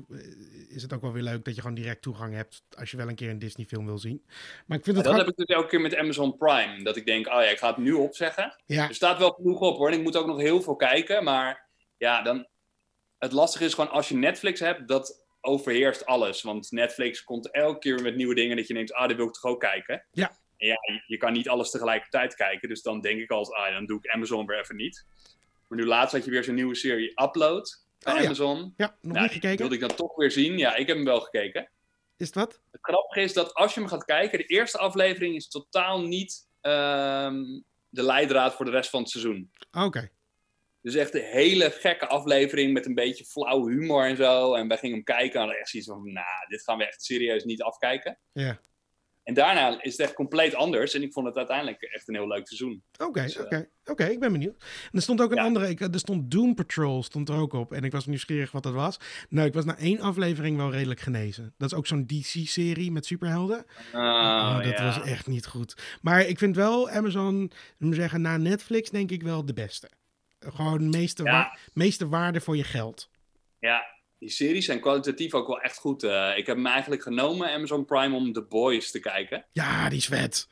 is 0.69 0.81
het 0.81 0.93
ook 0.93 1.01
wel 1.01 1.11
weer 1.11 1.23
leuk 1.23 1.45
dat 1.45 1.55
je 1.55 1.61
gewoon 1.61 1.75
direct 1.75 2.01
toegang 2.01 2.33
hebt. 2.33 2.63
Als 2.77 2.91
je 2.91 2.97
wel 2.97 3.07
een 3.07 3.15
keer 3.15 3.29
een 3.29 3.39
Disney 3.39 3.65
film 3.65 3.85
wil 3.85 3.97
zien. 3.97 4.23
Maar 4.65 4.77
ik 4.77 4.83
vind 4.83 4.95
het 4.95 5.05
dat 5.05 5.17
heb 5.17 5.27
ik 5.27 5.35
dus 5.35 5.45
elke 5.45 5.67
keer 5.67 5.81
met 5.81 5.95
Amazon 5.95 6.37
Prime. 6.37 6.83
Dat 6.83 6.95
ik 6.95 7.05
denk, 7.05 7.27
oh 7.27 7.33
ja, 7.33 7.49
ik 7.49 7.57
ga 7.57 7.67
het 7.67 7.77
nu 7.77 7.91
opzeggen. 7.93 8.55
Ja. 8.65 8.87
Er 8.87 8.95
staat 8.95 9.17
wel 9.17 9.31
genoeg 9.31 9.59
op 9.59 9.77
hoor. 9.77 9.87
En 9.87 9.97
ik 9.97 10.03
moet 10.03 10.17
ook 10.17 10.27
nog 10.27 10.39
heel 10.39 10.61
veel 10.61 10.75
kijken. 10.75 11.23
Maar 11.23 11.67
ja, 11.97 12.21
dan. 12.21 12.47
Het 13.17 13.31
lastige 13.31 13.65
is 13.65 13.73
gewoon 13.73 13.89
als 13.89 14.09
je 14.09 14.15
Netflix 14.15 14.59
hebt, 14.59 14.87
dat 14.87 15.25
overheerst 15.41 16.05
alles. 16.05 16.41
Want 16.41 16.71
Netflix 16.71 17.23
komt 17.23 17.51
elke 17.51 17.79
keer 17.79 18.01
met 18.01 18.15
nieuwe 18.15 18.35
dingen 18.35 18.57
dat 18.57 18.67
je 18.67 18.73
denkt, 18.73 18.93
ah, 18.93 19.07
dit 19.07 19.17
wil 19.17 19.27
ik 19.27 19.33
toch 19.33 19.51
ook 19.51 19.59
kijken. 19.59 20.05
Ja. 20.11 20.37
En 20.57 20.67
ja, 20.67 20.75
je, 21.07 21.17
kan 21.17 21.33
niet 21.33 21.49
alles 21.49 21.71
tegelijkertijd 21.71 22.35
kijken. 22.35 22.69
Dus 22.69 22.81
dan 22.81 23.01
denk 23.01 23.19
ik 23.19 23.31
als, 23.31 23.51
ah, 23.51 23.73
dan 23.73 23.85
doe 23.85 23.99
ik 24.01 24.11
Amazon 24.11 24.45
weer 24.45 24.59
even 24.59 24.75
niet. 24.75 25.05
Maar 25.67 25.77
nu 25.77 25.85
laatst 25.85 26.15
had 26.15 26.25
je 26.25 26.31
weer 26.31 26.43
zo'n 26.43 26.55
nieuwe 26.55 26.75
serie 26.75 27.21
Upload 27.21 27.85
bij 27.99 28.13
oh, 28.13 28.19
Amazon. 28.19 28.57
Ja, 28.57 28.85
ja 28.85 28.97
nog 29.01 29.13
nou, 29.13 29.23
niet 29.23 29.33
gekeken. 29.33 29.57
wilde 29.57 29.75
ik 29.75 29.81
dan 29.81 29.95
toch 29.95 30.15
weer 30.15 30.31
zien. 30.31 30.57
Ja, 30.57 30.75
ik 30.75 30.87
heb 30.87 30.95
hem 30.95 31.05
wel 31.05 31.21
gekeken. 31.21 31.69
Is 32.17 32.31
dat? 32.31 32.61
Het 32.71 32.81
grappige 32.81 33.21
is 33.21 33.33
dat 33.33 33.53
als 33.53 33.73
je 33.73 33.79
hem 33.79 33.89
gaat 33.89 34.05
kijken, 34.05 34.37
de 34.37 34.45
eerste 34.45 34.77
aflevering 34.77 35.35
is 35.35 35.47
totaal 35.47 36.01
niet 36.01 36.47
uh, 36.61 37.31
de 37.89 38.03
leidraad 38.03 38.53
voor 38.53 38.65
de 38.65 38.71
rest 38.71 38.89
van 38.89 39.01
het 39.01 39.09
seizoen. 39.09 39.51
Oké. 39.71 40.11
Dus 40.81 40.95
echt 40.95 41.13
een 41.13 41.21
hele 41.21 41.71
gekke 41.71 42.07
aflevering 42.07 42.73
met 42.73 42.85
een 42.85 42.95
beetje 42.95 43.25
flauw 43.25 43.67
humor 43.67 44.05
en 44.05 44.15
zo. 44.15 44.53
En 44.53 44.67
wij 44.67 44.77
gingen 44.77 44.95
hem 44.95 45.05
kijken 45.05 45.33
en 45.33 45.39
hadden 45.39 45.59
echt 45.59 45.69
zoiets 45.69 45.89
van, 45.89 46.13
nou, 46.13 46.47
dit 46.47 46.63
gaan 46.63 46.77
we 46.77 46.87
echt 46.87 47.03
serieus 47.03 47.43
niet 47.43 47.61
afkijken. 47.61 48.19
Ja. 48.31 48.61
En 49.29 49.35
daarna 49.35 49.81
is 49.81 49.91
het 49.91 50.01
echt 50.01 50.13
compleet 50.13 50.55
anders. 50.55 50.93
En 50.93 51.01
ik 51.01 51.13
vond 51.13 51.25
het 51.25 51.35
uiteindelijk 51.35 51.81
echt 51.81 52.07
een 52.07 52.15
heel 52.15 52.27
leuk 52.27 52.47
seizoen. 52.47 52.83
Oké, 52.97 53.21
dus, 53.21 53.39
oké. 53.39 53.69
Oké, 53.85 54.05
ik 54.05 54.19
ben 54.19 54.31
benieuwd. 54.31 54.61
En 54.61 54.89
er 54.91 55.01
stond 55.01 55.21
ook 55.21 55.31
een 55.31 55.39
andere, 55.39 55.69
ik, 55.69 55.79
er 55.79 55.99
stond 55.99 56.31
Doom 56.31 56.55
Patrol 56.55 57.03
stond 57.03 57.29
er 57.29 57.35
ook 57.35 57.53
op. 57.53 57.73
En 57.73 57.83
ik 57.83 57.91
was 57.91 58.05
nieuwsgierig 58.05 58.51
wat 58.51 58.63
dat 58.63 58.73
was. 58.73 58.99
Nou, 59.29 59.47
ik 59.47 59.53
was 59.53 59.65
na 59.65 59.77
één 59.77 59.99
aflevering 59.99 60.57
wel 60.57 60.71
redelijk 60.71 60.99
genezen. 60.99 61.53
Dat 61.57 61.71
is 61.71 61.77
ook 61.77 61.87
zo'n 61.87 62.05
DC-serie 62.05 62.91
met 62.91 63.05
superhelden. 63.05 63.65
Oh, 63.93 63.99
oh 63.99 64.63
dat 64.63 64.79
was 64.79 65.01
echt 65.01 65.27
niet 65.27 65.47
goed. 65.47 65.97
Maar 66.01 66.25
ik 66.25 66.37
vind 66.37 66.55
wel 66.55 66.89
Amazon, 66.89 67.51
zeggen, 67.79 68.21
na 68.21 68.37
Netflix 68.37 68.89
denk 68.89 69.11
ik 69.11 69.23
wel 69.23 69.45
de 69.45 69.53
beste. 69.53 69.89
Gewoon 70.39 70.89
meeste, 70.89 71.49
meeste 71.73 72.07
waarde 72.07 72.41
voor 72.41 72.57
je 72.57 72.63
geld. 72.63 73.09
Ja, 73.59 73.85
die 74.19 74.29
series 74.29 74.65
zijn 74.65 74.79
kwalitatief 74.79 75.33
ook 75.33 75.47
wel 75.47 75.61
echt 75.61 75.77
goed. 75.77 76.03
Uh, 76.03 76.37
ik 76.37 76.45
heb 76.45 76.55
hem 76.55 76.65
eigenlijk 76.65 77.01
genomen, 77.01 77.53
Amazon 77.53 77.85
Prime, 77.85 78.15
om 78.15 78.33
The 78.33 78.43
Boys 78.43 78.91
te 78.91 78.99
kijken. 78.99 79.45
Ja, 79.51 79.89
die 79.89 79.97
is 79.97 80.05
vet. 80.05 80.47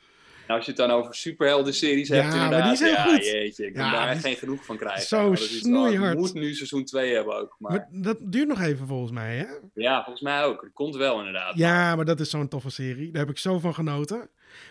Nou, 0.48 0.60
als 0.60 0.68
je 0.68 0.76
het 0.76 0.88
dan 0.88 0.98
over 0.98 1.14
superhelden-series 1.14 2.08
hebt, 2.08 2.34
inderdaad. 2.34 2.50
Maar 2.50 2.68
die 2.68 2.76
zijn 2.76 2.90
ja, 2.90 3.04
goed. 3.04 3.24
jeetje, 3.24 3.66
ik 3.66 3.76
ja, 3.76 3.92
daar 3.92 4.16
geen 4.16 4.36
genoeg 4.36 4.64
van 4.64 4.76
krijgen. 4.76 5.06
Zo 5.06 5.34
snoeihard. 5.34 6.12
Ik 6.12 6.18
moet 6.18 6.34
nu 6.34 6.54
seizoen 6.54 6.84
2 6.84 7.14
hebben 7.14 7.36
ook. 7.36 7.56
Maar... 7.58 7.72
maar... 7.72 7.88
dat 8.02 8.32
duurt 8.32 8.48
nog 8.48 8.60
even 8.60 8.86
volgens 8.86 9.12
mij, 9.12 9.36
hè? 9.36 9.46
Ja, 9.74 10.02
volgens 10.02 10.20
mij 10.24 10.44
ook. 10.44 10.62
Het 10.62 10.72
komt 10.72 10.96
wel 10.96 11.18
inderdaad. 11.18 11.56
Ja, 11.56 11.96
maar 11.96 12.04
dat 12.04 12.20
is 12.20 12.30
zo'n 12.30 12.48
toffe 12.48 12.70
serie. 12.70 13.10
Daar 13.10 13.20
heb 13.20 13.30
ik 13.30 13.38
zo 13.38 13.58
van 13.58 13.74
genoten. 13.74 14.30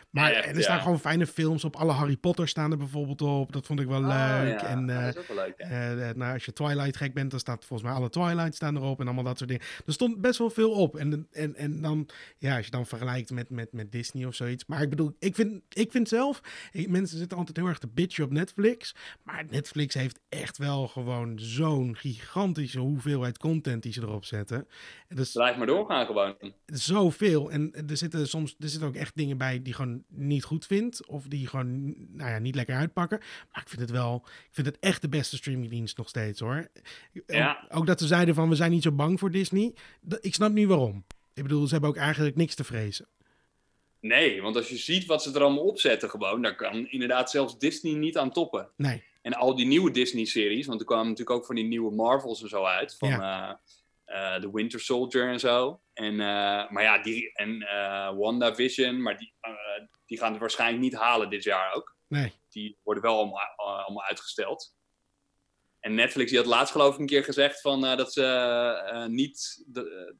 Maar 0.09 0.31
er 0.31 0.61
staan 0.61 0.81
gewoon 0.81 0.99
fijne 0.99 1.27
films 1.27 1.63
op. 1.63 1.75
Alle 1.75 1.91
Harry 1.91 2.17
Potter 2.17 2.47
staan 2.47 2.71
er 2.71 2.77
bijvoorbeeld 2.77 3.21
op. 3.21 3.51
Dat 3.51 3.65
vond 3.65 3.79
ik 3.79 3.87
wel 3.87 4.01
oh, 4.01 4.39
leuk. 4.41 4.61
En, 4.61 4.89
uh, 4.89 5.03
dat 5.03 5.15
is 5.15 5.21
ook 5.21 5.27
wel 5.27 5.45
leuk. 5.45 5.55
Uh, 5.59 6.15
nou, 6.15 6.33
als 6.33 6.45
je 6.45 6.53
Twilight 6.53 6.97
gek 6.97 7.13
bent, 7.13 7.31
dan 7.31 7.39
staat 7.39 7.65
volgens 7.65 7.89
mij 7.89 7.97
alle 7.97 8.09
Twilight 8.09 8.55
staan 8.55 8.75
erop. 8.75 8.99
En 8.99 9.05
allemaal 9.05 9.23
dat 9.23 9.37
soort 9.37 9.49
dingen. 9.49 9.65
Er 9.85 9.93
stond 9.93 10.21
best 10.21 10.39
wel 10.39 10.49
veel 10.49 10.71
op. 10.71 10.95
En, 10.95 11.27
en, 11.31 11.55
en 11.55 11.81
dan, 11.81 12.09
ja, 12.37 12.55
als 12.55 12.65
je 12.65 12.71
dan 12.71 12.85
vergelijkt 12.85 13.31
met, 13.31 13.49
met, 13.49 13.73
met 13.73 13.91
Disney 13.91 14.25
of 14.25 14.35
zoiets. 14.35 14.65
Maar 14.65 14.81
ik 14.81 14.89
bedoel, 14.89 15.15
ik 15.19 15.35
vind, 15.35 15.61
ik 15.69 15.91
vind 15.91 16.07
zelf, 16.07 16.41
mensen 16.71 17.17
zitten 17.17 17.37
altijd 17.37 17.57
heel 17.57 17.67
erg 17.67 17.77
te 17.77 17.87
bitchen 17.87 18.23
op 18.23 18.31
Netflix. 18.31 18.95
Maar 19.23 19.45
Netflix 19.49 19.93
heeft 19.93 20.19
echt 20.29 20.57
wel 20.57 20.87
gewoon 20.87 21.39
zo'n 21.39 21.95
gigantische 21.95 22.79
hoeveelheid 22.79 23.37
content 23.37 23.83
die 23.83 23.93
ze 23.93 24.01
erop 24.01 24.25
zetten. 24.25 24.67
Dus, 25.07 25.31
Blijf 25.31 25.57
maar 25.57 25.67
doorgaan 25.67 26.05
gewoon. 26.05 26.35
Zoveel. 26.65 27.51
En 27.51 27.73
er 27.87 27.97
zitten 27.97 28.27
soms 28.27 28.55
er 28.59 28.69
zitten 28.69 28.87
ook 28.87 28.95
echt 28.95 29.15
dingen 29.15 29.37
bij 29.37 29.61
die 29.61 29.73
gewoon 29.73 29.96
niet 30.07 30.43
goed 30.43 30.65
vind. 30.65 31.05
Of 31.05 31.27
die 31.27 31.47
gewoon 31.47 31.95
nou 32.11 32.29
ja, 32.29 32.39
niet 32.39 32.55
lekker 32.55 32.75
uitpakken. 32.75 33.19
Maar 33.51 33.61
ik 33.61 33.69
vind 33.69 33.81
het 33.81 33.91
wel, 33.91 34.23
ik 34.25 34.49
vind 34.51 34.67
het 34.67 34.79
echt 34.79 35.01
de 35.01 35.09
beste 35.09 35.35
streamingdienst 35.35 35.97
nog 35.97 36.09
steeds 36.09 36.39
hoor. 36.39 36.67
Ja. 37.25 37.63
Ook, 37.63 37.79
ook 37.79 37.85
dat 37.85 37.99
ze 37.99 38.07
zeiden 38.07 38.35
van 38.35 38.49
we 38.49 38.55
zijn 38.55 38.71
niet 38.71 38.83
zo 38.83 38.91
bang 38.91 39.19
voor 39.19 39.31
Disney. 39.31 39.73
Ik 40.21 40.33
snap 40.33 40.51
nu 40.51 40.67
waarom. 40.67 41.05
Ik 41.33 41.43
bedoel, 41.43 41.65
ze 41.65 41.71
hebben 41.71 41.89
ook 41.89 41.97
eigenlijk 41.97 42.35
niks 42.35 42.55
te 42.55 42.63
vrezen. 42.63 43.07
Nee, 43.99 44.41
want 44.41 44.55
als 44.55 44.69
je 44.69 44.77
ziet 44.77 45.05
wat 45.05 45.23
ze 45.23 45.33
er 45.33 45.41
allemaal 45.41 45.63
opzetten 45.63 46.09
gewoon, 46.09 46.41
daar 46.41 46.55
kan 46.55 46.89
inderdaad 46.89 47.29
zelfs 47.29 47.57
Disney 47.57 47.93
niet 47.93 48.17
aan 48.17 48.31
toppen. 48.31 48.69
Nee. 48.75 49.03
En 49.21 49.33
al 49.33 49.55
die 49.55 49.65
nieuwe 49.65 49.91
Disney-series, 49.91 50.65
want 50.65 50.79
er 50.79 50.85
kwamen 50.85 51.07
natuurlijk 51.07 51.37
ook 51.37 51.45
van 51.45 51.55
die 51.55 51.63
nieuwe 51.63 51.95
Marvels 51.95 52.41
en 52.41 52.49
zo 52.49 52.63
uit. 52.63 52.95
Van, 52.97 53.09
ja. 53.09 53.43
Eh, 53.43 53.49
uh, 53.49 53.55
The 54.41 54.49
Winter 54.51 54.79
Soldier 54.79 55.29
en 55.29 55.39
zo. 55.39 55.81
En, 55.93 56.13
uh, 56.13 56.69
maar 56.69 56.83
ja, 56.83 57.01
die, 57.01 57.31
en 57.33 57.61
uh, 57.61 58.17
WandaVision, 58.17 59.01
maar 59.01 59.17
die, 59.17 59.33
die 60.05 60.17
gaan 60.17 60.31
het 60.31 60.39
waarschijnlijk 60.39 60.81
niet 60.83 60.95
halen 60.95 61.29
dit 61.29 61.43
jaar 61.43 61.73
ook. 61.73 61.95
Nee. 62.07 62.33
Die 62.49 62.77
worden 62.83 63.03
wel 63.03 63.17
allemaal, 63.17 63.55
allemaal 63.55 64.03
uitgesteld. 64.03 64.75
En 65.79 65.95
Netflix 65.95 66.29
die 66.29 66.39
had 66.39 66.47
laatst 66.47 66.71
geloof 66.71 66.93
ik 66.93 66.99
een 66.99 67.05
keer 67.05 67.23
gezegd 67.23 67.61
van, 67.61 67.81
dat, 67.81 68.13
ze, 68.13 69.07
niet, 69.09 69.65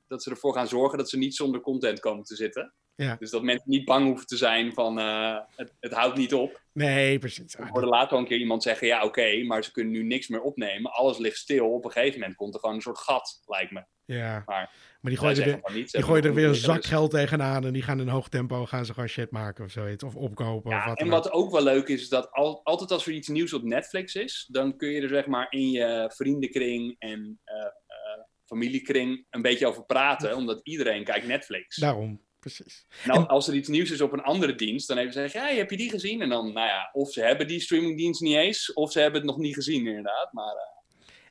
dat 0.08 0.24
ze 0.24 0.29
ervoor 0.29 0.53
gaan 0.53 0.67
zorgen 0.67 0.98
dat 0.98 1.10
ze 1.10 1.17
niet 1.17 1.36
zonder 1.36 1.62
content 1.62 2.00
komen 2.00 2.24
te 2.24 2.36
zitten. 2.36 2.74
Ja. 2.98 3.16
Dus 3.20 3.30
dat 3.30 3.44
mensen 3.44 3.70
niet 3.70 3.86
bang 3.86 4.06
hoeven 4.06 4.25
te 4.25 4.38
zijn 4.38 4.74
van 4.74 4.98
het, 4.98 5.74
het 5.80 5.94
houdt 5.94 6.18
niet 6.18 6.34
op. 6.34 6.62
Nee, 6.74 7.20
precies. 7.20 7.56
Ik 7.56 7.68
hoorde 7.70 7.88
later 7.88 8.10
wel 8.10 8.20
een 8.20 8.25
keer 8.25 8.38
iemand 8.38 8.63
zeggen, 8.63 8.88
ja 8.88 9.04
oké, 9.04 9.44
maar 9.44 9.63
ze 9.63 9.72
kunnen 9.72 9.94
nu 9.94 10.04
niks 10.04 10.27
meer 10.27 10.42
opnemen. 10.42 10.92
Alles 10.92 11.18
ligt 11.18 11.38
stil. 11.38 11.74
Op 11.74 11.86
een 11.86 11.92
gegeven 11.92 12.20
moment 12.20 12.38
komt 12.38 12.54
er 12.54 12.60
gewoon 12.60 12.75
een 12.75 12.82
soort 12.82 12.98
gat, 12.98 13.42
lijkt 13.46 13.72
me. 13.72 13.86
Ja, 14.06 14.44
maar, 14.46 14.74
maar 15.01 15.12
die 15.12 15.18
gooien 15.18 15.38
er 15.38 15.46
weer, 15.46 15.75
niet, 15.75 15.92
die 15.92 16.04
gooien 16.04 16.24
er 16.24 16.34
weer 16.34 16.48
een 16.48 16.56
zak 16.56 16.84
geld 16.84 17.12
tegenaan 17.12 17.66
en 17.66 17.74
die 17.74 17.82
gaan 17.82 18.00
in 18.00 18.08
hoog 18.08 18.30
tempo 18.30 18.66
gaan 18.66 18.86
ze 18.86 18.94
gewoon 18.94 19.10
shit 19.10 19.32
maken 19.32 19.66
of 19.66 19.72
zoiets. 19.72 20.04
Of 20.04 20.16
opkopen. 20.16 20.72
Ja, 20.72 20.80
of 20.80 20.86
wat 20.86 21.00
en 21.00 21.08
wat 21.08 21.32
ook 21.32 21.51
wel 21.51 21.63
leuk 21.63 21.88
is, 21.88 22.01
is 22.01 22.10
dat 22.10 22.32
al, 22.32 22.62
altijd 22.63 22.92
als 22.92 23.08
er 23.08 23.13
iets 23.13 23.27
nieuws 23.27 23.54
op 23.54 23.63
Netflix 23.63 24.16
is, 24.16 24.48
dan 24.51 24.77
kun 24.77 24.89
je 24.89 25.01
er 25.01 25.10
zeg 25.10 25.25
maar 25.25 25.48
in 25.50 25.70
je 25.70 26.12
vriendenkring 26.16 26.96
en 27.00 27.39
uh, 27.46 27.56
uh, 27.56 28.24
familiekring 28.46 29.25
een 29.30 29.42
beetje 29.42 29.68
over 29.68 29.86
praten, 29.86 30.36
omdat 30.36 30.60
iedereen 30.63 31.04
kijkt 31.04 31.27
Netflix. 31.27 31.75
Daarom 31.75 32.25
precies. 32.39 32.86
Nou, 33.06 33.27
als 33.27 33.48
er 33.48 33.53
iets 33.53 33.67
nieuws 33.67 33.91
is 33.91 34.01
op 34.01 34.13
een 34.13 34.22
andere 34.22 34.56
dienst, 34.56 34.88
dan 34.88 34.98
even 34.98 35.13
zeggen, 35.13 35.41
hey, 35.41 35.58
heb 35.58 35.70
je 35.70 35.77
die 35.77 35.89
gezien? 35.89 36.22
En 36.22 36.29
dan, 36.29 36.53
nou 36.53 36.67
ja, 36.67 36.89
of 36.94 37.12
ze 37.12 37.22
hebben 37.22 37.48
die 37.48 37.60
streamingdienst 37.60 38.22
niet 38.22 38.36
eens, 38.36 38.74
of 38.74 38.91
ze 38.91 39.00
hebben 39.00 39.22
het 39.22 39.29
nog 39.29 39.39
niet 39.39 39.53
gezien 39.53 39.88
inderdaad. 39.88 40.34
Maar, 40.34 40.56
uh... 40.56 40.77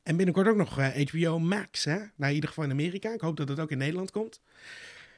En 0.02 0.16
binnenkort 0.16 0.48
ook 0.48 0.56
nog 0.56 0.74
HBO 0.74 1.36
eh, 1.36 1.36
Max, 1.36 1.84
hè? 1.84 1.96
Nou, 1.96 2.28
in 2.28 2.34
ieder 2.34 2.48
geval 2.48 2.64
in 2.64 2.70
Amerika. 2.70 3.12
Ik 3.12 3.20
hoop 3.20 3.36
dat 3.36 3.48
het 3.48 3.60
ook 3.60 3.70
in 3.70 3.78
Nederland 3.78 4.10
komt. 4.10 4.40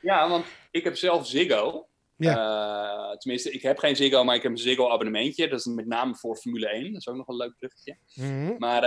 Ja, 0.00 0.28
want 0.28 0.46
ik 0.70 0.84
heb 0.84 0.96
zelf 0.96 1.26
Ziggo. 1.26 1.88
Ja. 2.16 2.36
Uh, 3.10 3.16
tenminste, 3.16 3.50
ik 3.50 3.62
heb 3.62 3.78
geen 3.78 3.96
Ziggo, 3.96 4.24
maar 4.24 4.34
ik 4.34 4.42
heb 4.42 4.50
een 4.50 4.58
Ziggo 4.58 4.90
abonnementje. 4.90 5.48
Dat 5.48 5.58
is 5.58 5.66
met 5.66 5.86
name 5.86 6.16
voor 6.16 6.36
Formule 6.36 6.68
1. 6.68 6.92
Dat 6.92 7.00
is 7.00 7.08
ook 7.08 7.16
nog 7.16 7.28
een 7.28 7.36
leuk 7.36 7.54
bruggetje. 7.58 7.98
Mm 8.14 8.24
-hmm. 8.24 8.54
Maar, 8.58 8.82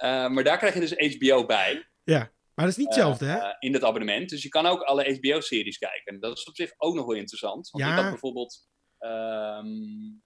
maar 0.32 0.44
daar 0.44 0.58
krijg 0.58 0.74
je 0.74 0.80
dus 0.80 1.16
HBO 1.16 1.46
bij. 1.46 1.88
Ja. 2.04 2.30
Maar 2.60 2.68
dat 2.68 2.78
is 2.78 2.84
niet 2.84 2.94
hetzelfde, 2.94 3.24
hè? 3.24 3.54
in 3.58 3.72
dat 3.72 3.84
abonnement. 3.84 4.28
Dus 4.28 4.42
je 4.42 4.48
kan 4.48 4.66
ook 4.66 4.82
alle 4.82 5.14
HBO-series 5.14 5.78
kijken. 5.78 6.20
Dat 6.20 6.36
is 6.38 6.44
op 6.44 6.56
zich 6.56 6.72
ook 6.76 6.94
nog 6.94 7.06
wel 7.06 7.16
interessant. 7.16 7.70
Want 7.70 7.84
ja. 7.84 7.90
ik 7.90 8.00
had 8.00 8.10
bijvoorbeeld... 8.10 8.68
Um, 8.98 10.22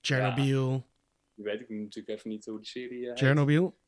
Chernobyl. 0.00 0.86
die 1.34 1.44
weet 1.44 1.60
ik 1.60 1.68
natuurlijk 1.68 2.18
even 2.18 2.30
niet 2.30 2.44
hoe 2.44 2.56
die 2.56 2.66
serie 2.66 3.00
uh, 3.00 3.14
Chernobyl? 3.14 3.78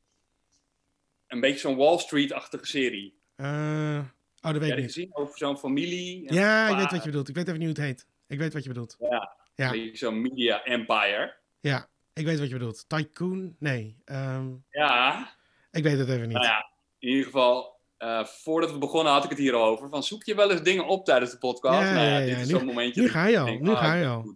Een 1.27 1.41
beetje 1.41 1.59
zo'n 1.59 1.77
Wall 1.77 1.99
Street-achtige 1.99 2.67
serie. 2.67 3.19
Uh, 3.37 3.99
oh, 4.41 4.53
dat 4.53 4.57
weet 4.57 4.71
ik 4.71 4.77
niet. 4.77 4.85
Gezien 4.85 5.17
over 5.17 5.39
zo'n 5.39 5.59
familie. 5.59 6.33
Ja, 6.33 6.69
ik 6.69 6.77
weet 6.77 6.91
wat 6.91 7.01
je 7.03 7.11
bedoelt. 7.11 7.29
Ik 7.29 7.35
weet 7.35 7.49
even 7.49 7.59
niet 7.59 7.69
hoe 7.69 7.85
het 7.85 7.87
heet. 7.87 8.07
Ik 8.27 8.39
weet 8.39 8.53
wat 8.53 8.63
je 8.63 8.69
bedoelt. 8.69 8.97
Ja, 8.99 9.37
ja. 9.55 9.95
zo'n 9.95 10.21
media 10.21 10.65
empire. 10.65 11.37
Ja, 11.61 11.89
ik 12.13 12.25
weet 12.25 12.39
wat 12.39 12.49
je 12.49 12.55
bedoelt. 12.55 12.89
Tycoon? 12.89 13.57
Nee. 13.59 13.97
Um, 14.05 14.65
ja. 14.71 15.37
Ik 15.71 15.83
weet 15.83 15.99
het 15.99 16.09
even 16.09 16.29
niet. 16.29 16.37
Nou 16.37 16.47
ja, 16.47 16.71
in 16.99 17.09
ieder 17.09 17.25
geval, 17.25 17.74
uh, 18.05 18.25
voordat 18.25 18.73
we 18.73 18.79
begonnen 18.79 19.13
had 19.13 19.25
ik 19.25 19.31
het 19.31 19.39
hier 19.39 19.55
al 19.55 19.65
over. 19.65 19.89
Van 19.89 20.03
zoek 20.03 20.25
je 20.25 20.35
wel 20.35 20.51
eens 20.51 20.63
dingen 20.63 20.87
op 20.87 21.05
tijdens 21.05 21.31
de 21.31 21.39
podcast? 21.39 21.81
Ja, 21.81 21.93
nou 21.93 22.07
ja, 22.07 22.19
ja, 22.19 22.27
dit 22.27 22.39
is 22.39 22.49
zo'n 22.49 22.65
momentje. 22.65 23.01
Nu 23.01 23.09
ga 23.09 23.27
je 23.27 23.39
al. 23.39 23.59
nu 23.61 23.71
ah, 23.71 23.79
ga 23.79 23.95
je 23.95 24.07
al. 24.07 24.33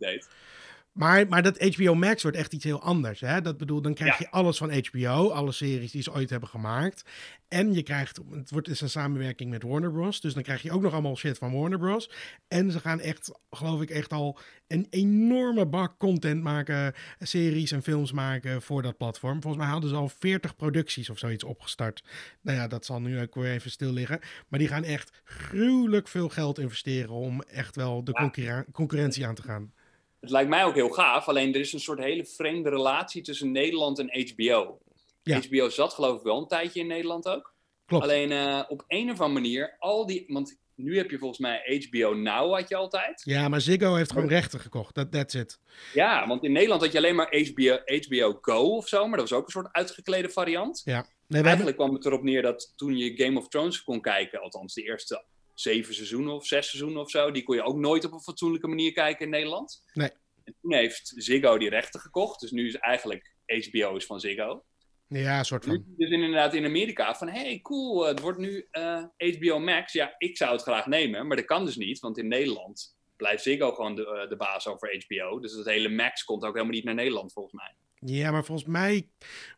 Maar, 0.98 1.28
maar 1.28 1.42
dat 1.42 1.74
HBO 1.74 1.94
Max 1.94 2.22
wordt 2.22 2.36
echt 2.36 2.52
iets 2.52 2.64
heel 2.64 2.82
anders. 2.82 3.20
Hè? 3.20 3.40
Dat 3.40 3.56
bedoel, 3.56 3.82
dan 3.82 3.94
krijg 3.94 4.18
je 4.18 4.30
alles 4.30 4.58
van 4.58 4.82
HBO, 4.84 5.30
alle 5.30 5.52
series 5.52 5.90
die 5.90 6.02
ze 6.02 6.12
ooit 6.12 6.30
hebben 6.30 6.48
gemaakt. 6.48 7.04
En 7.48 7.74
je 7.74 7.82
krijgt, 7.82 8.20
het 8.30 8.50
wordt 8.50 8.68
is 8.68 8.80
een 8.80 8.90
samenwerking 8.90 9.50
met 9.50 9.62
Warner 9.62 9.92
Bros. 9.92 10.20
Dus 10.20 10.34
dan 10.34 10.42
krijg 10.42 10.62
je 10.62 10.70
ook 10.70 10.82
nog 10.82 10.92
allemaal 10.92 11.16
shit 11.16 11.38
van 11.38 11.52
Warner 11.52 11.78
Bros. 11.78 12.10
En 12.48 12.70
ze 12.70 12.80
gaan 12.80 13.00
echt, 13.00 13.32
geloof 13.50 13.82
ik, 13.82 13.90
echt 13.90 14.12
al 14.12 14.38
een 14.66 14.86
enorme 14.90 15.66
bak 15.66 15.98
content 15.98 16.42
maken, 16.42 16.94
series 17.18 17.72
en 17.72 17.82
films 17.82 18.12
maken 18.12 18.62
voor 18.62 18.82
dat 18.82 18.96
platform. 18.96 19.42
Volgens 19.42 19.62
mij 19.62 19.72
hadden 19.72 19.90
ze 19.90 19.96
al 19.96 20.08
40 20.08 20.56
producties 20.56 21.10
of 21.10 21.18
zoiets 21.18 21.44
opgestart. 21.44 22.04
Nou 22.40 22.58
ja, 22.58 22.68
dat 22.68 22.84
zal 22.84 23.00
nu 23.00 23.20
ook 23.20 23.34
weer 23.34 23.52
even 23.52 23.70
stil 23.70 23.92
liggen. 23.92 24.20
Maar 24.48 24.58
die 24.58 24.68
gaan 24.68 24.84
echt 24.84 25.20
gruwelijk 25.24 26.08
veel 26.08 26.28
geld 26.28 26.58
investeren 26.58 27.10
om 27.10 27.42
echt 27.42 27.76
wel 27.76 28.04
de 28.04 28.30
concurrentie 28.72 29.26
aan 29.26 29.34
te 29.34 29.42
gaan. 29.42 29.72
Het 30.20 30.30
lijkt 30.30 30.48
mij 30.48 30.64
ook 30.64 30.74
heel 30.74 30.88
gaaf, 30.88 31.28
alleen 31.28 31.54
er 31.54 31.60
is 31.60 31.72
een 31.72 31.80
soort 31.80 31.98
hele 31.98 32.24
vreemde 32.24 32.70
relatie 32.70 33.22
tussen 33.22 33.52
Nederland 33.52 33.98
en 33.98 34.30
HBO. 34.32 34.78
HBO 35.22 35.68
zat 35.68 35.94
geloof 35.94 36.18
ik 36.18 36.22
wel 36.22 36.40
een 36.40 36.46
tijdje 36.46 36.80
in 36.80 36.86
Nederland 36.86 37.28
ook. 37.28 37.54
Klopt. 37.86 38.04
Alleen 38.04 38.30
uh, 38.30 38.62
op 38.68 38.84
een 38.88 39.10
of 39.10 39.20
andere 39.20 39.40
manier, 39.40 39.76
al 39.78 40.06
die, 40.06 40.24
want 40.28 40.58
nu 40.74 40.96
heb 40.96 41.10
je 41.10 41.18
volgens 41.18 41.40
mij 41.40 41.86
HBO 41.88 42.14
Now 42.14 42.54
had 42.54 42.68
je 42.68 42.76
altijd. 42.76 43.22
Ja, 43.24 43.48
maar 43.48 43.60
Ziggo 43.60 43.94
heeft 43.94 44.12
gewoon 44.12 44.28
rechten 44.28 44.60
gekocht. 44.60 44.94
Dat 44.94 45.12
that's 45.12 45.34
it. 45.34 45.58
Ja, 45.94 46.26
want 46.26 46.44
in 46.44 46.52
Nederland 46.52 46.82
had 46.82 46.92
je 46.92 46.98
alleen 46.98 47.14
maar 47.14 47.36
HBO, 47.52 47.78
HBO 47.84 48.38
Go 48.40 48.76
of 48.76 48.88
zo, 48.88 49.06
maar 49.08 49.18
dat 49.18 49.28
was 49.28 49.38
ook 49.38 49.44
een 49.44 49.52
soort 49.52 49.72
uitgeklede 49.72 50.28
variant. 50.28 50.82
Ja. 50.84 51.06
Nee, 51.26 51.42
Eigenlijk 51.42 51.76
kwam 51.76 51.94
het 51.94 52.04
erop 52.04 52.22
neer 52.22 52.42
dat 52.42 52.72
toen 52.76 52.96
je 52.96 53.16
Game 53.16 53.38
of 53.38 53.48
Thrones 53.48 53.82
kon 53.82 54.00
kijken, 54.00 54.40
althans 54.40 54.74
de 54.74 54.82
eerste 54.82 55.24
zeven 55.60 55.94
seizoenen 55.94 56.34
of 56.34 56.46
zes 56.46 56.68
seizoenen 56.68 57.00
of 57.00 57.10
zo. 57.10 57.30
Die 57.30 57.42
kon 57.42 57.56
je 57.56 57.62
ook 57.62 57.76
nooit 57.76 58.04
op 58.04 58.12
een 58.12 58.20
fatsoenlijke 58.20 58.68
manier 58.68 58.92
kijken 58.92 59.24
in 59.24 59.30
Nederland. 59.30 59.82
Nee. 59.92 60.10
En 60.44 60.56
toen 60.60 60.74
heeft 60.74 61.12
Ziggo 61.16 61.58
die 61.58 61.68
rechten 61.68 62.00
gekocht. 62.00 62.40
Dus 62.40 62.50
nu 62.50 62.66
is 62.66 62.74
eigenlijk 62.74 63.34
HBO 63.46 63.96
is 63.96 64.06
van 64.06 64.20
Ziggo. 64.20 64.64
Ja, 65.08 65.38
een 65.38 65.44
soort 65.44 65.64
van. 65.64 65.84
Dus 65.86 66.10
inderdaad 66.10 66.54
in 66.54 66.64
Amerika 66.64 67.14
van, 67.14 67.28
hey, 67.28 67.60
cool, 67.62 68.06
het 68.06 68.20
wordt 68.20 68.38
nu 68.38 68.68
HBO 69.16 69.56
eh, 69.56 69.60
Max. 69.60 69.92
Ja, 69.92 70.14
ik 70.18 70.36
zou 70.36 70.52
het 70.52 70.62
graag 70.62 70.86
nemen, 70.86 71.26
maar 71.26 71.36
dat 71.36 71.46
kan 71.46 71.64
dus 71.64 71.76
niet. 71.76 71.98
Want 71.98 72.18
in 72.18 72.28
Nederland 72.28 72.96
blijft 73.16 73.42
Ziggo 73.42 73.72
gewoon 73.72 73.94
de, 73.94 74.06
eh, 74.06 74.28
de 74.28 74.36
baas 74.36 74.66
over 74.66 75.04
HBO. 75.06 75.40
Dus 75.40 75.52
dat 75.52 75.66
hele 75.66 75.88
Max 75.88 76.24
komt 76.24 76.44
ook 76.44 76.52
helemaal 76.52 76.74
niet 76.74 76.84
naar 76.84 76.94
Nederland, 76.94 77.32
volgens 77.32 77.54
mij. 77.54 77.74
Ja, 78.00 78.30
maar 78.30 78.44
volgens 78.44 78.68
mij 78.68 79.08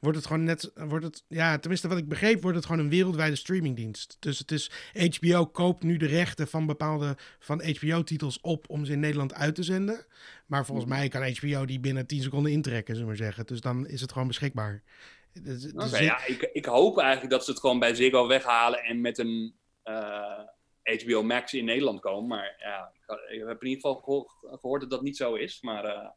wordt 0.00 0.16
het 0.16 0.26
gewoon 0.26 0.44
net. 0.44 0.72
Wordt 0.74 1.04
het, 1.04 1.24
ja, 1.28 1.58
tenminste, 1.58 1.88
wat 1.88 1.98
ik 1.98 2.08
begreep, 2.08 2.42
wordt 2.42 2.56
het 2.56 2.66
gewoon 2.66 2.80
een 2.80 2.90
wereldwijde 2.90 3.36
streamingdienst. 3.36 4.16
Dus 4.20 4.38
het 4.38 4.50
is. 4.50 4.70
HBO 4.92 5.46
koopt 5.46 5.82
nu 5.82 5.96
de 5.96 6.06
rechten 6.06 6.48
van 6.48 6.66
bepaalde 6.66 7.16
van 7.38 7.62
HBO-titels 7.64 8.40
op 8.40 8.64
om 8.68 8.84
ze 8.84 8.92
in 8.92 9.00
Nederland 9.00 9.34
uit 9.34 9.54
te 9.54 9.62
zenden. 9.62 10.06
Maar 10.46 10.64
volgens 10.66 10.86
mhm. 10.86 10.96
mij 10.98 11.08
kan 11.08 11.22
HBO 11.22 11.64
die 11.64 11.80
binnen 11.80 12.06
10 12.06 12.22
seconden 12.22 12.52
intrekken, 12.52 12.94
zullen 12.94 13.10
we 13.10 13.16
maar 13.16 13.26
zeggen. 13.26 13.46
Dus 13.46 13.60
dan 13.60 13.86
is 13.86 14.00
het 14.00 14.12
gewoon 14.12 14.28
beschikbaar. 14.28 14.82
Dus, 15.32 15.62
dus 15.62 15.98
ja, 15.98 16.26
ik, 16.26 16.50
ik 16.52 16.64
hoop 16.64 16.98
eigenlijk 16.98 17.30
dat 17.30 17.44
ze 17.44 17.50
het 17.50 17.60
gewoon 17.60 17.78
bij 17.78 17.94
Ziggo 17.94 18.26
weghalen 18.26 18.82
en 18.82 19.00
met 19.00 19.18
een 19.18 19.54
HBO 20.82 21.20
eh, 21.20 21.22
Max 21.22 21.54
in 21.54 21.64
Nederland 21.64 22.00
komen. 22.00 22.28
Maar 22.28 22.56
ja, 22.58 22.92
ik, 23.28 23.46
heb 23.46 23.62
in 23.62 23.68
ieder 23.68 23.90
geval 23.90 24.30
gehoord 24.40 24.80
dat 24.80 24.90
dat 24.90 25.02
niet 25.02 25.16
zo 25.16 25.34
is. 25.34 25.60
Maar. 25.60 25.84
Uh, 25.84 26.08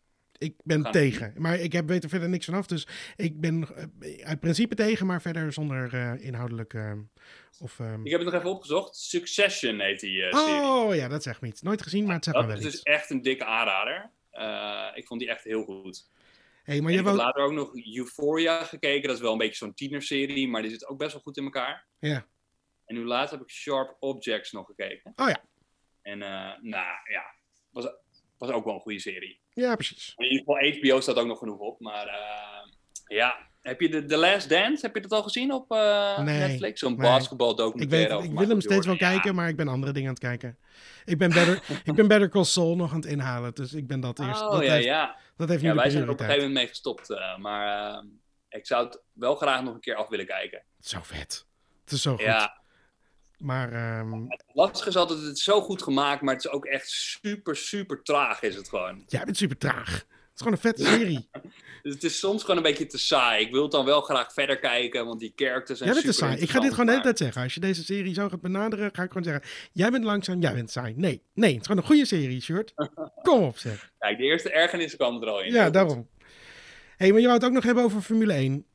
ik 0.43 0.55
ben 0.63 0.91
tegen. 0.91 1.33
Maar 1.37 1.59
ik 1.59 1.71
heb, 1.71 1.87
weet 1.87 2.03
er 2.03 2.09
verder 2.09 2.29
niks 2.29 2.45
vanaf. 2.45 2.67
Dus 2.67 2.87
ik 3.15 3.41
ben 3.41 3.67
uh, 3.99 4.25
uit 4.25 4.39
principe 4.39 4.75
tegen, 4.75 5.05
maar 5.05 5.21
verder 5.21 5.53
zonder 5.53 5.93
uh, 5.93 6.25
inhoudelijk. 6.25 6.73
Uh, 6.73 6.91
of, 7.59 7.79
ik 7.79 8.11
heb 8.11 8.19
het 8.19 8.31
nog 8.31 8.33
even 8.33 8.49
opgezocht. 8.49 8.95
Succession 8.95 9.79
heet 9.79 9.99
die 9.99 10.21
serie. 10.29 10.61
Oh 10.61 10.95
ja, 10.95 11.07
dat 11.07 11.23
zegt 11.23 11.41
me 11.41 11.47
iets. 11.47 11.61
Nooit 11.61 11.81
gezien, 11.81 12.05
maar 12.05 12.15
het 12.15 12.23
zegt 12.23 12.37
me 12.37 12.45
wel 12.45 12.55
iets. 12.55 12.65
Dat 12.65 12.73
is 12.73 12.81
echt 12.81 13.09
een 13.09 13.21
dikke 13.21 13.45
aanrader. 13.45 14.09
ik 14.95 15.07
vond 15.07 15.19
die 15.19 15.29
echt 15.29 15.43
heel 15.43 15.63
goed. 15.63 16.11
Hey, 16.63 16.81
maar 16.81 16.91
je 16.91 16.99
ik 16.99 17.05
heb 17.05 17.15
later 17.15 17.43
ook 17.43 17.51
nog 17.51 17.75
Euphoria 17.95 18.63
gekeken. 18.63 19.07
Dat 19.07 19.15
is 19.15 19.21
wel 19.21 19.31
een 19.31 19.37
beetje 19.37 19.55
zo'n 19.55 19.73
tienerserie, 19.73 20.47
maar 20.47 20.61
die 20.61 20.71
zit 20.71 20.87
ook 20.87 20.97
best 20.97 21.13
wel 21.13 21.21
goed 21.21 21.37
in 21.37 21.43
elkaar. 21.43 21.85
Ja. 21.99 22.25
En 22.85 22.95
nu 22.95 23.05
later 23.05 23.37
heb 23.37 23.47
ik 23.47 23.53
Sharp 23.53 23.97
Objects 23.99 24.51
nog 24.51 24.65
gekeken. 24.65 25.13
Oh 25.15 25.27
ja. 25.27 25.43
En 26.01 26.17
nou 26.19 26.85
ja, 27.09 27.35
was, 27.69 27.87
was 28.45 28.55
ook 28.55 28.65
wel 28.65 28.73
een 28.73 28.79
goede 28.79 28.99
serie. 28.99 29.39
Ja, 29.53 29.75
precies. 29.75 30.13
In 30.17 30.31
ieder 30.31 30.37
geval 30.37 30.79
HBO 30.79 31.01
staat 31.01 31.15
ook 31.15 31.27
nog 31.27 31.37
genoeg 31.37 31.59
op. 31.59 31.79
Maar 31.79 32.07
uh, 32.07 32.73
ja, 33.17 33.37
heb 33.61 33.81
je 33.81 33.89
de 33.89 34.05
The 34.05 34.17
Last 34.17 34.49
Dance, 34.49 34.85
heb 34.85 34.95
je 34.95 35.01
dat 35.01 35.11
al 35.11 35.23
gezien 35.23 35.53
op 35.53 35.71
uh, 35.71 36.19
nee, 36.19 36.39
Netflix? 36.39 36.79
Zo'n 36.79 36.95
nee. 36.95 37.09
basketbaldocumentaire. 37.09 38.13
Ik, 38.13 38.21
weet, 38.21 38.31
ik 38.31 38.37
wil 38.37 38.47
hem 38.47 38.61
steeds 38.61 38.85
wel 38.85 38.97
kijken, 38.97 39.35
maar 39.35 39.47
ik 39.47 39.55
ben 39.55 39.67
andere 39.67 39.91
dingen 39.91 40.07
aan 40.07 40.13
het 40.13 40.23
kijken. 40.23 40.57
Ik 41.05 41.17
ben 41.17 41.29
Better, 41.29 41.63
ik 41.89 41.95
ben 41.95 42.07
Better 42.07 42.29
Call 42.29 42.43
Saul 42.43 42.75
nog 42.75 42.91
aan 42.91 42.99
het 42.99 43.05
inhalen, 43.05 43.53
dus 43.53 43.73
ik 43.73 43.87
ben 43.87 43.99
dat 43.99 44.19
eerst. 44.19 44.41
Oh, 44.41 44.51
dat 44.51 44.63
ja, 44.63 44.73
heeft, 44.73 44.85
ja. 44.85 45.17
Dat 45.35 45.49
heeft 45.49 45.61
nu 45.61 45.67
ja, 45.67 45.75
wij 45.75 45.89
zijn 45.89 46.03
er 46.03 46.09
op 46.09 46.19
een 46.19 46.25
gegeven 46.25 46.47
moment 46.47 46.63
mee 46.63 46.67
gestopt, 46.67 47.09
uh, 47.09 47.37
maar 47.37 47.93
uh, 47.93 48.09
ik 48.49 48.65
zou 48.65 48.85
het 48.85 49.01
wel 49.13 49.35
graag 49.35 49.63
nog 49.63 49.73
een 49.73 49.79
keer 49.79 49.95
af 49.95 50.09
willen 50.09 50.25
kijken. 50.25 50.63
Zo 50.79 50.99
vet. 51.01 51.45
Het 51.83 51.93
is 51.93 52.01
zo 52.01 52.11
goed. 52.11 52.21
Ja. 52.21 52.62
Maar, 53.43 53.99
um... 53.99 54.25
Het 54.27 54.43
lastige 54.53 54.89
is 54.89 54.95
altijd, 54.95 55.21
het 55.21 55.37
is 55.37 55.43
zo 55.43 55.61
goed 55.61 55.81
gemaakt, 55.81 56.21
maar 56.21 56.33
het 56.33 56.45
is 56.45 56.51
ook 56.51 56.65
echt 56.65 56.89
super, 56.89 57.55
super 57.55 58.03
traag 58.03 58.41
is 58.41 58.55
het 58.55 58.69
gewoon. 58.69 59.03
Het 59.07 59.29
is 59.29 59.37
super 59.37 59.57
traag. 59.57 59.91
Het 59.91 60.05
is 60.35 60.37
gewoon 60.37 60.53
een 60.53 60.59
vette 60.59 60.83
serie. 60.97 61.29
dus 61.81 61.93
het 61.93 62.03
is 62.03 62.19
soms 62.19 62.41
gewoon 62.41 62.57
een 62.57 62.63
beetje 62.63 62.85
te 62.85 62.97
saai. 62.97 63.45
Ik 63.45 63.51
wil 63.51 63.61
het 63.61 63.71
dan 63.71 63.85
wel 63.85 64.01
graag 64.01 64.33
verder 64.33 64.59
kijken, 64.59 65.05
want 65.05 65.19
die 65.19 65.33
characters 65.35 65.77
zijn 65.77 65.89
Ja, 65.89 65.95
dit 65.95 66.05
is 66.05 66.17
saai. 66.17 66.37
Ik 66.37 66.49
ga 66.49 66.59
dit 66.59 66.69
gewoon 66.69 66.85
de 66.85 66.91
hele 66.91 67.03
tijd 67.03 67.17
zeggen. 67.17 67.41
Als 67.41 67.53
je 67.53 67.59
deze 67.59 67.83
serie 67.83 68.13
zo 68.13 68.29
gaat 68.29 68.41
benaderen, 68.41 68.89
ga 68.93 69.03
ik 69.03 69.07
gewoon 69.07 69.23
zeggen... 69.23 69.43
Jij 69.71 69.91
bent 69.91 70.03
langzaam, 70.03 70.41
jij 70.41 70.53
bent 70.53 70.71
saai. 70.71 70.93
Nee, 70.97 71.21
nee, 71.33 71.51
het 71.51 71.59
is 71.59 71.67
gewoon 71.67 71.81
een 71.81 71.87
goede 71.87 72.05
serie, 72.05 72.41
Shirt. 72.41 72.73
Kom 73.27 73.43
op, 73.43 73.57
zeg. 73.57 73.91
Kijk, 73.99 74.17
de 74.17 74.23
eerste 74.23 74.51
ergernis 74.51 74.95
kwam 74.95 75.21
er 75.21 75.29
al 75.29 75.41
in. 75.41 75.53
Ja, 75.53 75.69
daarom. 75.69 76.07
Hé, 76.17 76.25
hey, 76.97 77.11
maar 77.11 77.19
je 77.19 77.25
wou 77.25 77.37
het 77.37 77.47
ook 77.47 77.53
nog 77.53 77.63
hebben 77.63 77.83
over 77.83 78.01
Formule 78.01 78.33
1. 78.33 78.65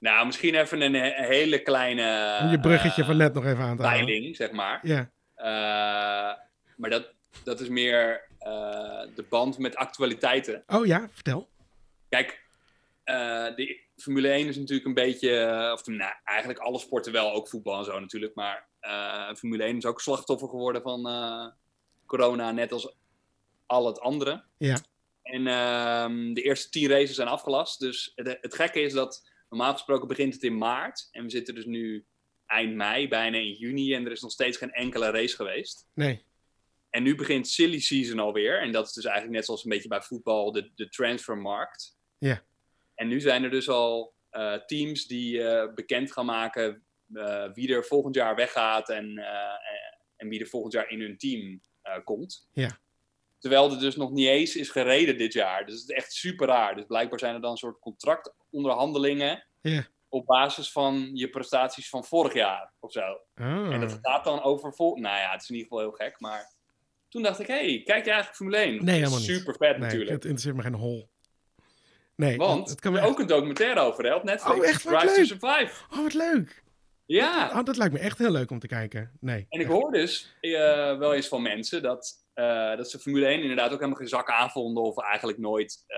Nou, 0.00 0.26
misschien 0.26 0.54
even 0.54 0.80
een 0.80 0.94
hele 1.24 1.62
kleine... 1.62 2.38
Om 2.42 2.50
je 2.50 2.60
bruggetje 2.60 3.00
uh, 3.00 3.08
van 3.08 3.16
net 3.16 3.34
nog 3.34 3.44
even 3.44 3.64
aan 3.64 3.76
te 3.76 3.82
halen. 3.82 4.04
Peiling, 4.04 4.36
zeg 4.36 4.50
maar. 4.50 4.80
Ja. 4.82 5.10
Uh, 5.36 6.38
maar 6.76 6.90
dat, 6.90 7.12
dat 7.44 7.60
is 7.60 7.68
meer 7.68 8.28
uh, 8.40 9.02
de 9.14 9.24
band 9.28 9.58
met 9.58 9.76
actualiteiten. 9.76 10.62
Oh 10.66 10.86
ja, 10.86 11.08
vertel. 11.12 11.48
Kijk, 12.08 12.40
de 13.56 13.80
Formule 13.96 14.28
1 14.28 14.48
is 14.48 14.56
natuurlijk 14.56 14.86
een 14.86 14.94
beetje... 14.94 15.70
Of 15.72 15.86
nou, 15.86 16.12
eigenlijk 16.24 16.58
alle 16.58 16.78
sporten 16.78 17.12
wel, 17.12 17.32
ook 17.32 17.48
voetbal 17.48 17.78
en 17.78 17.84
zo 17.84 18.00
natuurlijk. 18.00 18.34
Maar 18.34 18.66
Formule 19.36 19.62
1 19.62 19.76
is 19.76 19.86
ook 19.86 20.00
slachtoffer 20.00 20.48
geworden 20.48 20.82
van 20.82 21.02
corona, 22.06 22.50
net 22.50 22.72
als 22.72 22.94
al 23.66 23.86
het 23.86 24.00
andere. 24.00 24.42
Ja. 24.56 24.78
En 25.22 25.46
ehm, 25.46 26.32
de 26.32 26.42
eerste 26.42 26.70
tien 26.70 26.88
races 26.88 27.14
zijn 27.14 27.28
afgelast. 27.28 27.80
Dus 27.80 28.12
het, 28.14 28.38
het 28.40 28.54
gekke 28.54 28.80
is 28.80 28.92
dat 28.92 29.29
Normaal 29.50 29.72
gesproken 29.72 30.08
begint 30.08 30.34
het 30.34 30.42
in 30.42 30.58
maart. 30.58 31.08
En 31.10 31.22
we 31.22 31.30
zitten 31.30 31.54
dus 31.54 31.64
nu 31.64 32.06
eind 32.46 32.74
mei, 32.74 33.08
bijna 33.08 33.38
in 33.38 33.52
juni. 33.52 33.94
En 33.94 34.04
er 34.06 34.12
is 34.12 34.20
nog 34.20 34.30
steeds 34.30 34.56
geen 34.56 34.72
enkele 34.72 35.10
race 35.10 35.36
geweest. 35.36 35.88
Nee. 35.94 36.24
En 36.90 37.02
nu 37.02 37.14
begint 37.14 37.48
silly 37.48 37.80
season 37.80 38.18
alweer. 38.18 38.60
En 38.60 38.72
dat 38.72 38.86
is 38.86 38.92
dus 38.92 39.04
eigenlijk 39.04 39.34
net 39.34 39.44
zoals 39.44 39.64
een 39.64 39.70
beetje 39.70 39.88
bij 39.88 40.02
voetbal 40.02 40.52
de, 40.52 40.70
de 40.74 40.88
transfermarkt. 40.88 41.98
Ja. 42.18 42.42
En 42.94 43.08
nu 43.08 43.20
zijn 43.20 43.44
er 43.44 43.50
dus 43.50 43.68
al 43.68 44.14
uh, 44.32 44.54
teams 44.54 45.06
die 45.06 45.38
uh, 45.38 45.74
bekend 45.74 46.12
gaan 46.12 46.26
maken 46.26 46.82
uh, 47.12 47.52
wie 47.52 47.74
er 47.74 47.84
volgend 47.84 48.14
jaar 48.14 48.36
weggaat 48.36 48.88
en, 48.88 49.18
en 50.16 50.28
wie 50.28 50.40
er 50.40 50.46
volgend 50.46 50.72
jaar 50.72 50.90
in 50.90 51.00
hun 51.00 51.18
team 51.18 51.60
komt. 52.04 52.48
Ja. 52.52 52.78
Terwijl 53.40 53.70
er 53.70 53.78
dus 53.78 53.96
nog 53.96 54.10
niet 54.10 54.28
eens 54.28 54.56
is 54.56 54.70
gereden 54.70 55.18
dit 55.18 55.32
jaar. 55.32 55.66
Dus 55.66 55.80
het 55.80 55.90
is 55.90 55.96
echt 55.96 56.12
super 56.12 56.46
raar. 56.46 56.74
Dus 56.74 56.84
blijkbaar 56.86 57.18
zijn 57.18 57.34
er 57.34 57.40
dan 57.40 57.50
een 57.50 57.56
soort 57.56 57.78
contractonderhandelingen. 57.78 59.46
Op 60.08 60.26
basis 60.26 60.72
van 60.72 61.10
je 61.14 61.28
prestaties 61.28 61.88
van 61.88 62.04
vorig 62.04 62.34
jaar 62.34 62.72
of 62.78 62.92
zo. 62.92 63.20
Oh. 63.36 63.72
En 63.72 63.80
dat 63.80 63.98
gaat 64.02 64.24
dan 64.24 64.42
over 64.42 64.74
vol. 64.74 64.96
Nou 64.96 65.16
ja, 65.16 65.30
het 65.30 65.42
is 65.42 65.48
in 65.48 65.54
ieder 65.54 65.70
geval 65.70 65.88
heel 65.88 65.96
gek. 65.96 66.20
Maar 66.20 66.52
toen 67.08 67.22
dacht 67.22 67.40
ik, 67.40 67.46
hé, 67.46 67.54
hey, 67.54 67.82
kijk 67.84 68.04
je 68.04 68.10
eigenlijk 68.10 68.36
Formule 68.36 68.56
1? 68.56 68.84
Nee, 68.84 68.94
helemaal 68.94 69.18
niet. 69.18 69.28
Super 69.28 69.54
vet 69.54 69.70
nee, 69.70 69.78
natuurlijk. 69.78 70.10
Het 70.10 70.24
interesseert 70.24 70.56
me 70.56 70.62
geen 70.62 70.74
hol. 70.74 71.08
Nee, 72.16 72.36
Want 72.36 72.70
het 72.70 72.80
kan 72.80 72.96
er 72.96 73.04
ook 73.04 73.18
een 73.18 73.26
documentaire 73.26 73.80
over 73.80 74.04
hè, 74.04 74.14
op 74.14 74.24
Netflix. 74.24 74.58
Oh, 74.58 74.66
echt? 74.66 74.82
Wat 74.82 74.92
Drive 74.92 75.06
leuk. 75.06 75.28
to 75.28 75.36
Survive. 75.36 75.72
Oh, 75.90 76.02
wat 76.02 76.14
leuk. 76.14 76.62
Ja. 77.14 77.50
Oh, 77.58 77.64
dat 77.64 77.76
lijkt 77.76 77.92
me 77.92 77.98
echt 77.98 78.18
heel 78.18 78.30
leuk 78.30 78.50
om 78.50 78.58
te 78.58 78.66
kijken. 78.66 79.10
Nee. 79.20 79.46
En 79.48 79.60
ik 79.60 79.66
hoor 79.66 79.92
dus 79.92 80.36
uh, 80.40 80.52
wel 80.98 81.14
eens 81.14 81.28
van 81.28 81.42
mensen 81.42 81.82
dat, 81.82 82.26
uh, 82.34 82.76
dat 82.76 82.90
ze 82.90 82.98
Formule 82.98 83.26
1 83.26 83.40
inderdaad 83.40 83.66
ook 83.72 83.78
helemaal 83.78 83.98
geen 83.98 84.08
zak 84.08 84.30
aanvonden 84.30 84.82
of 84.82 84.98
eigenlijk 84.98 85.38
nooit 85.38 85.84
uh, 85.88 85.96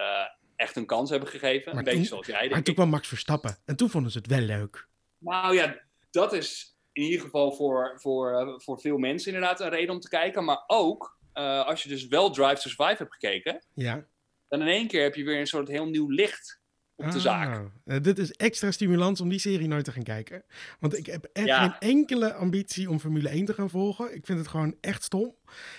echt 0.57 0.77
een 0.77 0.87
kans 0.87 1.11
hebben 1.11 1.29
gegeven. 1.29 1.75
Maar 1.75 1.87
een 1.87 1.93
beetje 1.93 2.07
zoals 2.07 2.27
jij. 2.27 2.39
denk 2.41 2.53
Maar 2.53 2.63
toen 2.63 2.75
kwam 2.75 2.89
Max 2.89 3.09
Verstappen. 3.09 3.59
En 3.65 3.77
toen 3.77 3.91
vonden 3.91 4.13
ze 4.13 4.19
het 4.19 4.27
wel 4.27 4.41
leuk. 4.41 4.89
Nou 5.19 5.55
ja, 5.55 5.81
dat 6.11 6.33
is 6.33 6.77
in 6.93 7.03
ieder 7.03 7.21
geval 7.21 7.53
voor, 7.53 7.93
voor, 8.01 8.39
eh, 8.39 8.59
voor 8.59 8.81
veel 8.81 8.99
mensen 8.99 9.33
inderdaad 9.33 9.61
een 9.61 9.69
reden 9.69 9.95
om 9.95 10.01
te 10.01 10.09
kijken. 10.09 10.45
Maar 10.45 10.65
ook 10.67 11.19
eh, 11.33 11.67
als 11.67 11.83
je 11.83 11.89
dus 11.89 12.07
wel 12.07 12.31
Drive 12.31 12.55
to 12.55 12.69
Survive 12.69 12.97
hebt 12.99 13.13
gekeken, 13.13 13.65
Ja. 13.75 14.07
dan 14.49 14.61
in 14.61 14.67
één 14.67 14.87
keer 14.87 15.03
heb 15.03 15.15
je 15.15 15.25
weer 15.25 15.41
een 15.41 15.47
soort 15.47 15.69
heel 15.69 15.87
nieuw 15.87 16.09
licht 16.09 16.61
op 16.97 17.05
de 17.11 17.17
Ah, 17.17 17.21
zaak. 17.23 17.71
eh, 17.85 18.01
dit 18.01 18.19
is 18.19 18.33
extra 18.33 18.71
stimulans 18.71 19.21
om 19.21 19.29
die 19.29 19.39
serie 19.39 19.69
nooit 19.69 19.85
te 19.85 19.93
gaan 19.93 20.03
kijken. 20.03 20.45
Want 20.81 20.97
ik 20.99 21.07
heb 21.07 21.29
echt 21.33 21.47
Ja. 21.47 21.69
geen 21.69 21.91
enkele 21.91 22.35
ambitie 22.35 22.91
om 22.91 23.01
Formule 23.01 23.29
1 23.35 23.45
te 23.45 23.55
gaan 23.55 23.71
volgen. 23.71 24.15
Ik 24.15 24.27
vind 24.27 24.39
het 24.39 24.49
gewoon 24.49 24.77
echt 24.81 25.03
stom. 25.03 25.35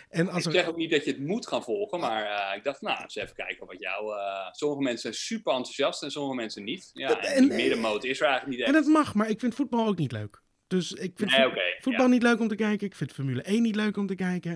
En 0.09 0.27
als 0.29 0.39
Ik 0.39 0.45
er... 0.45 0.51
zeg 0.59 0.67
ook 0.67 0.75
niet 0.77 0.91
dat 0.91 1.05
je 1.05 1.11
het 1.11 1.19
moet 1.19 1.47
gaan 1.47 1.63
volgen, 1.63 1.99
maar 1.99 2.25
eh, 2.25 2.57
ik 2.57 2.63
dacht, 2.63 2.81
nou, 2.81 3.01
eens 3.01 3.15
even 3.15 3.35
kijken 3.35 3.67
wat 3.67 3.79
jou... 3.79 4.17
eh, 4.19 4.51
sommige 4.51 4.81
mensen 4.81 5.01
zijn 5.01 5.13
super 5.13 5.53
enthousiast 5.53 6.03
en 6.03 6.11
sommige 6.11 6.35
mensen 6.35 6.63
niet. 6.63 6.89
Ja, 6.93 7.07
Dat- 7.07 7.17
en 7.25 7.33
en- 7.33 7.47
die 7.47 7.57
middenmoot 7.57 8.03
is 8.03 8.19
er 8.21 8.27
eigenlijk 8.27 8.57
niet 8.57 8.67
En 8.67 8.73
dat 8.73 8.85
mag, 8.85 9.13
maar 9.13 9.29
ik 9.29 9.39
vind 9.39 9.55
voetbal 9.55 9.87
ook 9.87 9.97
niet 9.97 10.11
leuk. 10.11 10.41
Dus 10.67 10.91
ik 10.91 11.11
vind 11.15 11.31
Nee, 11.31 11.51
voetbal 11.79 12.05
ja. 12.05 12.11
niet 12.11 12.23
leuk 12.23 12.39
om 12.39 12.47
te 12.47 12.55
kijken. 12.55 12.87
Ik 12.87 12.95
vind 12.95 13.11
Formule 13.11 13.41
1 13.41 13.61
niet 13.61 13.75
leuk 13.75 13.97
om 13.97 14.07
te 14.07 14.15
kijken. 14.15 14.51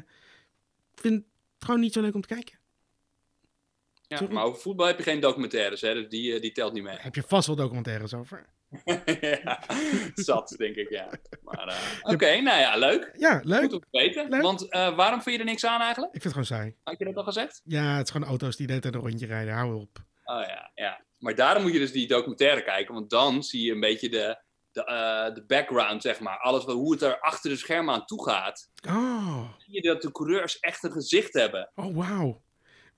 Ik 0.96 1.02
vind 1.02 1.16
het 1.16 1.24
gewoon 1.66 1.80
niet 1.80 1.94
zo 1.94 2.02
leuk 2.02 2.16
om 2.16 2.22
te 2.22 2.28
kijken. 2.28 2.60
Ja, 4.08 4.22
maar 4.30 4.44
over 4.44 4.62
voetbal 4.62 4.88
heb 4.88 4.98
je 4.98 5.04
geen 5.04 5.20
documentaires, 5.20 5.82
hè, 5.82 5.94
dus 5.94 6.10
die, 6.10 6.34
eh, 6.34 6.42
die 6.42 6.52
telt 6.52 6.74
niet 6.74 6.84
mee. 6.84 6.98
Heb 7.00 7.16
je 7.16 7.24
vast 7.28 7.48
wel 7.48 7.56
documentaires 7.56 8.14
over. 8.14 8.46
ja, 9.22 9.60
zat, 10.16 10.54
denk 10.58 10.76
ik, 10.76 10.90
ja. 10.90 11.10
Maar, 11.44 11.68
eh, 11.68 12.14
Oké, 12.14 12.42
nou 12.42 12.60
ja, 12.60 12.78
leuk. 12.78 13.12
Ja, 13.18 13.42
leuk. 13.44 13.62
Goed 13.62 13.74
om 13.74 13.80
te 13.80 13.88
weten. 13.92 14.30
Leuk. 14.30 14.42
Want 14.42 14.70
eh, 14.72 14.96
waarom 14.96 15.22
vind 15.22 15.36
je 15.36 15.42
er 15.42 15.48
niks 15.48 15.66
aan 15.66 15.82
eigenlijk? 15.82 16.16
Ik 16.16 16.22
vind 16.22 16.34
het 16.36 16.46
gewoon 16.46 16.60
saai. 16.62 16.76
Had 16.84 17.00
je 17.00 17.06
dat 17.06 17.16
al 17.16 17.24
gezegd? 17.24 17.62
Ja, 17.64 17.96
het 17.98 18.06
is 18.06 18.12
gewoon 18.12 18.28
auto's 18.28 18.56
die 18.56 18.68
tijd 18.68 18.86
een 18.86 18.94
rondje 18.94 19.26
rijden. 19.26 19.54
Hou 19.54 19.76
op. 19.82 19.98
Oh 20.24 20.42
ja, 20.48 20.72
ja. 20.76 21.02
Maar 21.18 21.36
daarom 21.36 21.64
moet 21.64 21.74
je 21.74 21.80
dus 21.80 21.92
die 21.92 22.08
documentaire 22.08 22.64
kijken, 22.64 22.94
want 22.94 23.10
dan 23.10 23.44
zie 23.44 23.66
je 23.66 23.72
een 23.72 23.80
beetje 23.80 24.10
de, 24.10 24.38
de, 24.72 25.32
de 25.34 25.44
background, 25.48 26.02
zeg 26.02 26.20
maar. 26.20 26.38
Alles 26.38 26.66
wat, 26.66 26.76
hoe 26.76 26.92
het 26.92 27.02
er 27.02 27.20
achter 27.20 27.50
de 27.50 27.56
schermen 27.56 27.94
aan 27.94 28.06
toe 28.06 28.24
gaat. 28.24 28.70
Oh, 28.88 29.44
Zie 29.58 29.74
je 29.74 29.82
dat 29.82 30.02
de 30.02 30.12
coureurs 30.12 30.60
echt 30.60 30.84
een 30.84 30.92
gezicht 30.92 31.34
hebben. 31.34 31.72
oh 31.76 31.96
wauw. 31.96 32.42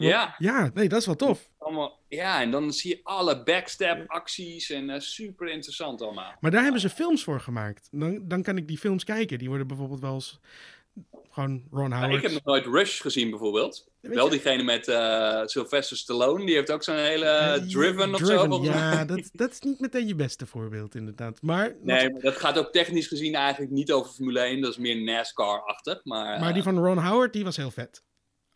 Ja. 0.08 0.36
Ja, 0.38 0.72
nee, 0.74 0.90
dat 0.90 1.00
is 1.00 1.06
wel 1.06 1.16
tof. 1.16 1.50
Allemaal, 1.58 2.00
ja, 2.08 2.42
en 2.42 2.52
dan 2.52 2.74
zie 2.74 2.90
je 2.96 3.00
alle 3.04 3.44
backstab 3.44 4.04
acties 4.08 4.70
en 4.70 4.90
eh, 4.90 5.00
super 5.00 5.48
interessant 5.48 6.02
allemaal. 6.02 6.34
Maar 6.40 6.52
daar 6.52 6.64
hebben 6.64 6.82
ze 6.82 6.90
films 6.90 7.24
voor 7.24 7.40
gemaakt. 7.40 7.88
Dan, 7.92 8.28
dan 8.28 8.44
kan 8.44 8.58
ik 8.58 8.68
die 8.68 8.78
films 8.78 9.04
kijken. 9.04 9.38
Die 9.38 9.48
worden 9.48 9.68
bijvoorbeeld 9.68 10.00
wel 10.02 10.14
eens 10.14 10.40
gewoon 11.30 11.64
Ron 11.72 11.90
Ja, 11.90 11.96
Howard. 12.00 12.16
ik 12.16 12.22
heb 12.22 12.32
nog 12.32 12.44
nooit 12.44 12.66
Rush 12.66 13.02
gezien 13.02 13.30
bijvoorbeeld. 13.30 13.88
Weet 14.02 14.14
Wel 14.14 14.26
je- 14.26 14.32
diegene 14.32 14.64
met 14.64 14.88
eh, 14.88 15.42
Sylvester 15.46 15.98
Stallone, 15.98 16.46
die 16.46 16.56
heeft 16.56 16.72
ook 16.72 16.84
zo'n 16.84 16.96
hele 16.96 17.26
Eh, 17.26 17.54
Driven 17.54 18.14
of 18.14 18.20
zo. 18.20 18.26
Driven. 18.48 18.62
Ja, 18.64 19.06
dat, 19.06 19.30
dat 19.34 19.52
is 19.52 19.60
niet 19.60 19.80
meteen 19.80 20.08
je 20.08 20.16
beste 20.16 20.46
voorbeeld 20.46 20.96
inderdaad. 20.96 21.42
Maar, 21.42 21.76
Nee, 21.84 22.12
maar 22.12 22.22
dat 22.22 22.36
gaat 22.38 22.58
ook 22.58 22.72
technisch 22.72 23.08
gezien 23.08 23.36
eigenlijk 23.36 23.72
niet 23.72 23.92
over 23.92 24.12
Formule 24.12 24.40
1. 24.40 24.62
Dat 24.62 24.72
is 24.72 24.78
meer 24.78 25.02
NASCAR-achtig. 25.02 26.00
Maar, 26.04 26.40
maar 26.40 26.54
die 26.54 26.64
van 26.64 26.78
Ron 26.86 26.98
Howard, 26.98 27.34
die 27.34 27.44
was 27.44 27.58
heel 27.58 27.72
vet. 27.72 28.04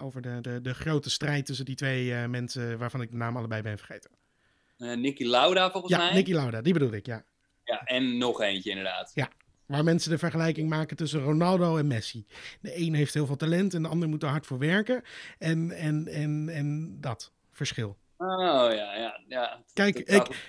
Over 0.03 0.22
de, 0.22 0.41
de, 0.41 0.62
de 0.62 0.74
grote 0.74 1.10
strijd 1.10 1.45
tussen 1.45 1.65
die 1.65 1.75
twee 1.75 2.13
eh, 2.13 2.25
mensen 2.25 2.77
waarvan 2.77 3.01
ik 3.01 3.12
de 3.12 3.17
naam 3.17 3.38
allebei 3.38 3.62
ben 3.62 3.77
vergeten. 3.77 4.12
eh, 4.77 4.93
Nicky 4.98 5.24
Lauda 5.24 5.72
volgens 5.72 5.93
Ja, 5.93 6.00
mij. 6.00 6.13
Nicky 6.13 6.33
Lauda, 6.33 6.62
die 6.62 6.74
bedoel 6.74 6.91
ik, 6.93 7.05
ja. 7.05 7.24
Ja, 7.63 7.83
en 7.83 8.17
nog 8.17 8.41
eentje 8.41 8.69
inderdaad. 8.69 9.12
Waar 9.65 9.83
mensen 9.83 10.12
de 10.12 10.17
vergelijking 10.17 10.69
maken 10.69 10.98
tussen 10.98 11.22
Ronaldo 11.22 11.77
en 11.77 11.88
Messi. 11.88 12.25
De 12.62 12.77
een 12.77 12.93
heeft 12.93 13.13
heel 13.13 13.25
veel 13.25 13.36
talent 13.36 13.74
en 13.74 13.81
de 13.81 13.88
ander 13.88 14.10
moet 14.10 14.24
er 14.24 14.29
hard 14.29 14.45
voor 14.45 14.60
werken. 14.60 15.01
En, 15.38 15.72
en, 15.72 16.07
en, 16.07 16.50
en 16.50 16.98
dat 17.01 17.31
verschil. 17.51 17.98
Oh 18.17 18.27
ja, 18.72 18.95
ja. 18.95 19.22
ja. 19.27 19.63
Kijk, 19.74 20.00
ik-. 20.00 20.47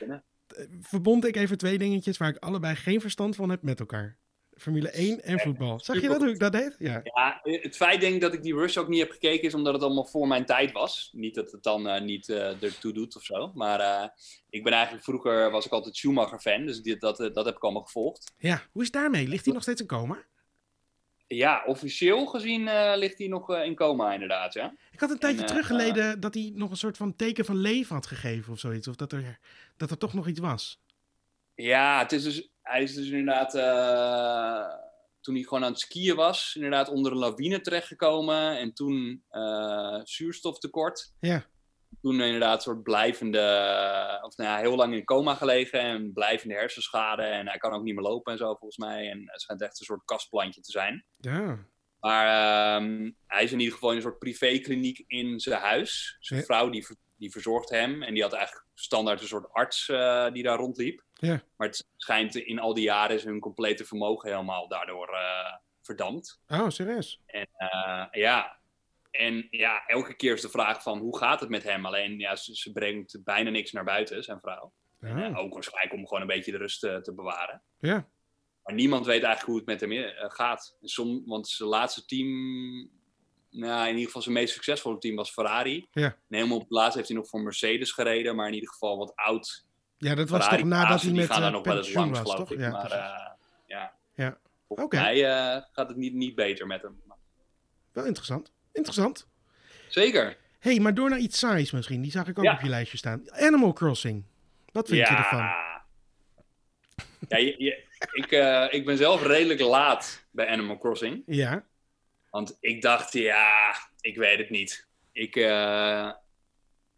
Verbond 0.81 1.27
ik 1.27 1.37
even 1.37 1.59
twee 1.59 1.79
dingetjes 1.79 2.17
waar 2.17 2.29
ik 2.29 2.37
allebei 2.37 2.75
geen 2.77 3.01
verstand 3.01 3.37
van 3.37 3.51
heb 3.51 3.63
met 3.63 3.81
elkaar. 3.81 4.17
Formule 4.57 4.91
1 4.91 5.23
en 5.23 5.41
voetbal. 5.41 5.81
Zag 5.81 6.01
je 6.01 6.09
dat 6.09 6.21
hoe 6.21 6.31
ik 6.31 6.39
dat 6.39 6.53
deed? 6.53 6.77
Ja. 6.79 7.01
Ja, 7.03 7.41
het 7.43 7.77
feit 7.77 8.01
denk 8.01 8.15
ik 8.15 8.21
dat 8.21 8.35
ik 8.35 8.43
die 8.43 8.55
Rush 8.55 8.77
ook 8.77 8.89
niet 8.89 9.01
heb 9.01 9.11
gekeken 9.11 9.43
is 9.43 9.55
omdat 9.55 9.75
het 9.75 9.83
allemaal 9.83 10.07
voor 10.07 10.27
mijn 10.27 10.45
tijd 10.45 10.73
was. 10.73 11.11
Niet 11.13 11.35
dat 11.35 11.53
het 11.53 11.63
dan 11.63 11.89
eh, 11.89 12.03
niet 12.03 12.29
eh, 12.29 12.63
ertoe 12.63 12.93
doet 12.93 13.17
of 13.17 13.23
zo. 13.23 13.53
Maar 13.55 13.81
eh, 13.81 14.09
ik 14.51 14.65
ben 14.65 14.73
eigenlijk 14.73 15.05
vroeger 15.05 15.51
was 15.51 15.67
ik 15.67 15.73
altijd 15.73 15.97
Schumacher 15.97 16.41
fan, 16.41 16.67
dus 16.67 16.83
dit, 16.83 17.01
dat, 17.01 17.17
dat 17.17 17.45
heb 17.45 17.57
ik 17.57 17.63
allemaal 17.63 17.83
gevolgd. 17.83 18.33
ja, 18.39 18.63
hoe 18.73 18.83
is 18.83 18.89
het 18.89 18.97
daarmee? 18.97 19.29
Ligt 19.29 19.45
hij 19.45 19.55
nog 19.55 19.63
steeds 19.63 19.81
in 19.81 19.87
coma? 19.87 20.25
Ja, 21.27 21.63
officieel 21.67 22.27
gezien 22.27 22.69
eh, 22.69 22.93
ligt 22.97 23.19
hij 23.19 23.27
nog 23.27 23.51
eh, 23.51 23.65
in 23.65 23.75
coma 23.75 24.13
inderdaad, 24.13 24.55
ja. 24.55 24.75
Ik 24.91 25.01
had 25.01 25.11
een 25.11 25.19
tijdje 25.19 25.39
En, 25.39 25.45
eh, 25.45 25.51
teruggeleden 25.51 26.21
dat 26.21 26.35
hij 26.35 26.53
nog 26.55 26.71
een 26.71 26.77
soort 26.77 26.97
van 26.97 27.17
teken 27.17 27.45
van 27.45 27.57
leven 27.57 27.95
had 27.95 28.07
gegeven 28.07 28.53
of 28.53 28.59
zoiets. 28.59 28.89
Of 28.89 28.97
dat 28.97 29.13
er, 29.13 29.39
dat 29.77 29.91
er 29.91 29.99
toch 29.99 30.15
nog 30.15 30.29
iets 30.29 30.41
was. 30.41 30.83
Ja, 31.55 31.99
het 31.99 32.13
is 32.13 32.23
dus, 32.23 32.53
hij 32.65 32.83
is 32.83 32.95
dus 32.95 33.09
inderdaad, 33.09 33.55
eh, 33.55 34.77
toen 35.21 35.35
hij 35.35 35.43
gewoon 35.45 35.65
aan 35.65 35.71
het 35.71 35.81
skiën 35.81 36.17
was, 36.17 36.53
inderdaad 36.55 36.89
onder 36.89 37.13
een 37.13 37.19
lawine 37.19 37.61
terechtgekomen. 37.61 38.59
En 38.59 38.75
toen 38.75 39.25
eh, 39.29 40.01
zuurstoftekort. 40.03 41.13
Ja. 41.21 41.45
Toen 42.01 42.21
inderdaad 42.21 42.55
een 42.57 42.63
soort 42.63 42.83
blijvende, 42.83 43.39
of 44.23 44.37
nou 44.37 44.51
ja, 44.51 44.59
heel 44.59 44.77
lang 44.77 44.95
in 44.95 45.05
coma 45.05 45.35
gelegen 45.35 45.81
en 45.81 46.13
blijvende 46.13 46.55
hersenschade. 46.55 47.23
En 47.23 47.49
hij 47.49 47.59
kan 47.59 47.73
ook 47.73 47.83
niet 47.83 47.95
meer 47.95 48.05
lopen 48.05 48.33
en 48.33 48.39
zo 48.39 48.47
volgens 48.55 48.77
mij. 48.77 49.11
En 49.11 49.23
het 49.27 49.41
schijnt 49.41 49.63
echt 49.63 49.81
een 49.81 49.87
soort 49.87 50.05
kastplantje 50.05 50.61
te 50.61 50.71
zijn. 50.71 51.05
Ja. 51.17 51.67
Maar 52.01 52.27
ehm, 52.77 53.11
hij 53.27 53.45
is 53.45 53.53
in 53.53 53.59
ieder 53.59 53.75
geval 53.75 53.91
in 53.91 53.97
een 53.97 54.03
soort 54.03 54.19
privékliniek 54.19 55.05
in 55.07 55.41
zijn 55.41 55.61
huis. 55.61 56.17
Zijn 56.21 56.41
Ja. 56.41 56.47
vrouw 56.47 56.71
die, 56.71 56.87
die 57.17 57.31
verzorgt 57.31 57.71
hem. 57.71 58.03
En 58.03 58.15
die 58.15 58.23
had 58.23 58.33
eigenlijk 58.33 58.64
standaard 58.75 59.21
een 59.21 59.27
soort 59.27 59.53
arts 59.53 59.89
eh, 59.89 60.33
die 60.33 60.43
daar 60.43 60.59
rondliep. 60.59 61.03
Ja. 61.15 61.43
Maar 61.57 61.67
het 61.69 61.87
schijnt 61.97 62.35
in 62.35 62.59
al 62.59 62.75
die 62.75 62.85
jaren 62.85 63.17
is 63.17 63.25
hun 63.25 63.41
complete 63.41 63.85
vermogen 63.85 64.31
helemaal 64.31 64.69
daardoor 64.69 65.09
eh, 65.09 65.55
verdampt. 65.83 66.41
Oh, 66.49 66.69
serieus? 66.69 67.21
En 67.27 67.47
eh, 67.57 68.05
ja. 68.11 68.57
En 69.11 69.47
ja, 69.51 69.87
elke 69.87 70.15
keer 70.15 70.33
is 70.35 70.41
de 70.41 70.49
vraag 70.49 70.83
van 70.83 70.99
hoe 70.99 71.19
gaat 71.19 71.41
het 71.41 71.49
met 71.49 71.63
hem? 71.63 71.87
Alleen 71.87 72.19
ja, 72.19 72.37
ze, 72.37 72.57
ze 72.57 72.73
brengt 72.73 73.25
bijna 73.25 73.51
niks 73.51 73.73
naar 73.73 73.85
buiten, 73.85 74.23
zijn 74.25 74.41
vrouw. 74.41 74.73
En, 75.01 75.19
Ja. 75.19 75.25
eh, 75.29 75.39
ook 75.39 75.55
waarschijnlijk 75.55 75.95
om 75.95 76.07
gewoon 76.07 76.21
een 76.21 76.27
beetje 76.35 76.53
de 76.53 76.59
rust 76.59 76.81
te 76.81 77.13
bewaren. 77.15 77.63
ja. 77.79 78.09
Maar 78.65 78.75
niemand 78.75 79.07
weet 79.07 79.23
eigenlijk 79.23 79.47
hoe 79.47 79.57
het 79.57 79.67
met 79.67 79.81
hem 79.81 80.13
gaat. 80.31 80.77
Som, 80.83 81.23
want 81.27 81.49
zijn 81.49 81.69
laatste 81.69 82.05
team, 82.05 82.91
nou, 83.57 83.83
in 83.83 83.89
ieder 83.93 84.07
geval 84.07 84.23
zijn 84.23 84.35
meest 84.35 84.53
succesvolle 84.55 84.99
team 84.99 85.17
was 85.17 85.31
Ferrari. 85.31 85.87
Ja. 85.93 86.05
En 86.05 86.17
helemaal 86.29 86.57
op 86.57 86.63
het 86.63 86.71
laatst 86.71 86.95
heeft 86.97 87.09
hij 87.09 87.17
nog 87.17 87.29
voor 87.29 87.41
Mercedes 87.43 87.93
gereden, 87.93 88.37
maar 88.37 88.47
in 88.49 88.55
ieder 88.55 88.69
geval 88.69 88.97
wat 88.99 89.13
oud. 89.15 89.65
Ja, 89.99 90.15
dat 90.15 90.29
was 90.29 90.41
Ferrari 90.41 90.63
toch 90.63 90.71
nadat 90.71 91.03
hij 91.03 91.13
met 91.13 91.27
gaan 91.27 91.41
daar 91.41 91.49
eh, 91.49 91.55
nog 91.55 91.65
wel 91.65 91.77
eens 91.77 91.93
langs, 91.93 92.23
was, 92.23 92.35
toch? 92.37 92.53
ik. 92.53 92.59
Ja, 92.59 92.71
maar 92.71 92.91
eh, 92.91 93.31
ja. 93.67 93.93
Ja. 94.15 94.39
Volgens 94.69 95.01
mij 95.01 95.25
eh, 95.25 95.63
gaat 95.73 95.89
het 95.89 95.97
niet, 95.97 96.15
niet 96.15 96.35
beter 96.35 96.67
met 96.67 96.83
hem. 96.83 97.03
Wel 97.93 98.05
interessant. 98.05 98.53
Interessant. 98.73 99.27
Zeker. 99.89 100.37
hey, 100.59 100.81
maar 100.81 100.95
door 100.95 101.11
naar 101.11 101.19
iets 101.19 101.39
saais 101.39 101.71
misschien. 101.71 102.03
Die 102.03 102.11
zag 102.11 102.27
ik 102.29 102.39
ook 102.39 102.45
Ja. 102.45 102.53
op 102.55 102.61
je 102.61 102.69
lijstje 102.69 102.97
staan. 102.97 103.23
Animal 103.33 103.73
Crossing. 103.73 104.25
Wat 104.73 104.89
vind 104.89 105.09
je 105.09 105.15
ervan? 105.15 105.39
Ja, 107.29 107.37
je, 107.37 107.55
je- 107.59 107.83
ik, 108.13 108.31
ik 108.73 108.85
ben 108.85 108.97
zelf 108.97 109.23
redelijk 109.27 109.61
laat 109.61 110.25
bij 110.31 110.49
Animal 110.49 110.79
Crossing. 110.79 111.23
Ja. 111.27 111.65
Want 112.35 112.57
ik 112.61 112.83
dacht, 112.83 113.13
ja, 113.13 113.77
ik 114.01 114.17
weet 114.17 114.39
het 114.39 114.51
niet. 114.51 114.89
Ik, 115.13 115.37
eh, 115.37 116.13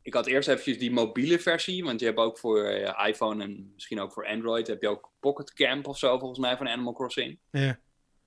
ik 0.03 0.15
had 0.15 0.27
eerst 0.27 0.49
eventjes 0.49 0.79
die 0.79 0.91
mobiele 0.91 1.39
versie, 1.39 1.85
want 1.85 2.01
je 2.01 2.07
hebt 2.07 2.19
ook 2.19 2.39
voor 2.39 2.65
eh, 2.65 3.09
iPhone 3.09 3.45
en 3.45 3.71
misschien 3.75 4.01
ook 4.01 4.13
voor 4.13 4.27
Android, 4.27 4.67
heb 4.67 4.83
je 4.83 4.89
ook 4.89 5.13
Pocket 5.21 5.53
Camp 5.53 5.87
of 5.87 5.99
zo 5.99 6.19
volgens 6.19 6.39
mij 6.39 6.57
van 6.57 6.69
Animal 6.69 6.93
Crossing. 6.93 7.39
Ja. 7.51 7.71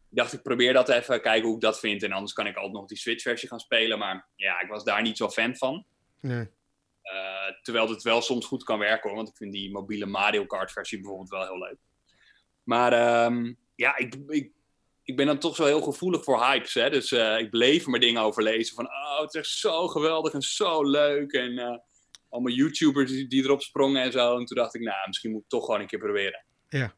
Ik 0.10 0.18
dacht, 0.18 0.34
ik 0.34 0.42
probeer 0.42 0.74
dat 0.74 0.90
even, 0.90 1.22
kijken 1.22 1.46
hoe 1.48 1.56
ik 1.56 1.62
dat 1.62 1.80
vind. 1.80 2.04
En 2.04 2.12
anders 2.12 2.34
kan 2.34 2.48
ik 2.48 2.56
altijd 2.56 2.74
nog 2.74 2.86
die 2.86 2.98
Switch 2.98 3.22
versie 3.22 3.50
gaan 3.50 3.60
spelen. 3.60 4.00
Maar 4.00 4.28
ja, 4.36 4.62
ik 4.62 4.70
was 4.70 4.84
daar 4.84 5.02
niet 5.02 5.18
zo 5.18 5.30
fan 5.30 5.56
van. 5.56 5.86
Nee. 6.22 6.48
Eh, 7.02 7.54
terwijl 7.62 7.90
het 7.90 8.04
wel 8.04 8.22
soms 8.22 8.46
goed 8.46 8.64
kan 8.64 8.80
werken 8.80 9.10
hoor. 9.10 9.18
Want 9.18 9.30
ik 9.30 9.38
vind 9.38 9.54
die 9.54 9.72
mobiele 9.72 10.06
Mario 10.06 10.46
Kart 10.46 10.72
versie 10.72 11.00
bijvoorbeeld 11.00 11.30
wel 11.30 11.44
heel 11.44 11.58
leuk. 11.58 11.78
Maar 12.64 12.94
ehm, 12.94 13.54
ja, 13.76 13.98
ik, 13.98 14.16
ik, 14.28 14.52
ik 15.10 15.16
ben 15.16 15.26
dan 15.26 15.40
toch 15.40 15.56
zo 15.56 15.66
heel 15.66 15.82
gevoelig 15.82 16.24
voor 16.24 16.44
hypes. 16.44 16.74
Hè? 16.74 16.90
Dus 16.90 17.12
eh, 17.12 17.40
ik 17.40 17.50
bleef 17.50 17.86
maar 17.86 18.00
dingen 18.00 18.22
over 18.22 18.44
lezen. 18.44 18.76
Van, 18.76 18.86
oh, 18.86 19.20
het 19.20 19.34
is 19.34 19.40
echt 19.40 19.50
zo 19.50 19.88
geweldig 19.88 20.34
en 20.34 20.42
zo 20.42 20.84
leuk. 20.90 21.32
En 21.32 21.58
eh, 21.58 21.78
allemaal 22.30 22.52
YouTubers 22.52 23.12
die, 23.12 23.28
die 23.28 23.44
erop 23.44 23.62
sprongen 23.62 24.04
en 24.04 24.12
zo. 24.12 24.38
En 24.38 24.46
toen 24.46 24.58
dacht 24.58 24.76
ik, 24.76 24.82
nou, 24.82 25.08
misschien 25.08 25.32
moet 25.32 25.42
ik 25.42 25.50
toch 25.50 25.66
gewoon 25.66 25.80
een 25.80 25.88
keer 25.88 26.00
proberen. 26.00 26.46
Ja. 26.68 26.94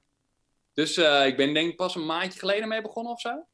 Dus 0.74 0.98
eh, 0.98 1.26
ik 1.26 1.38
ben 1.38 1.54
denk 1.54 1.70
ik 1.70 1.76
pas 1.76 1.96
een 1.96 2.06
maandje 2.06 2.40
geleden 2.40 2.68
mee 2.68 2.82
begonnen 2.82 3.12
of 3.12 3.20
zo. 3.20 3.46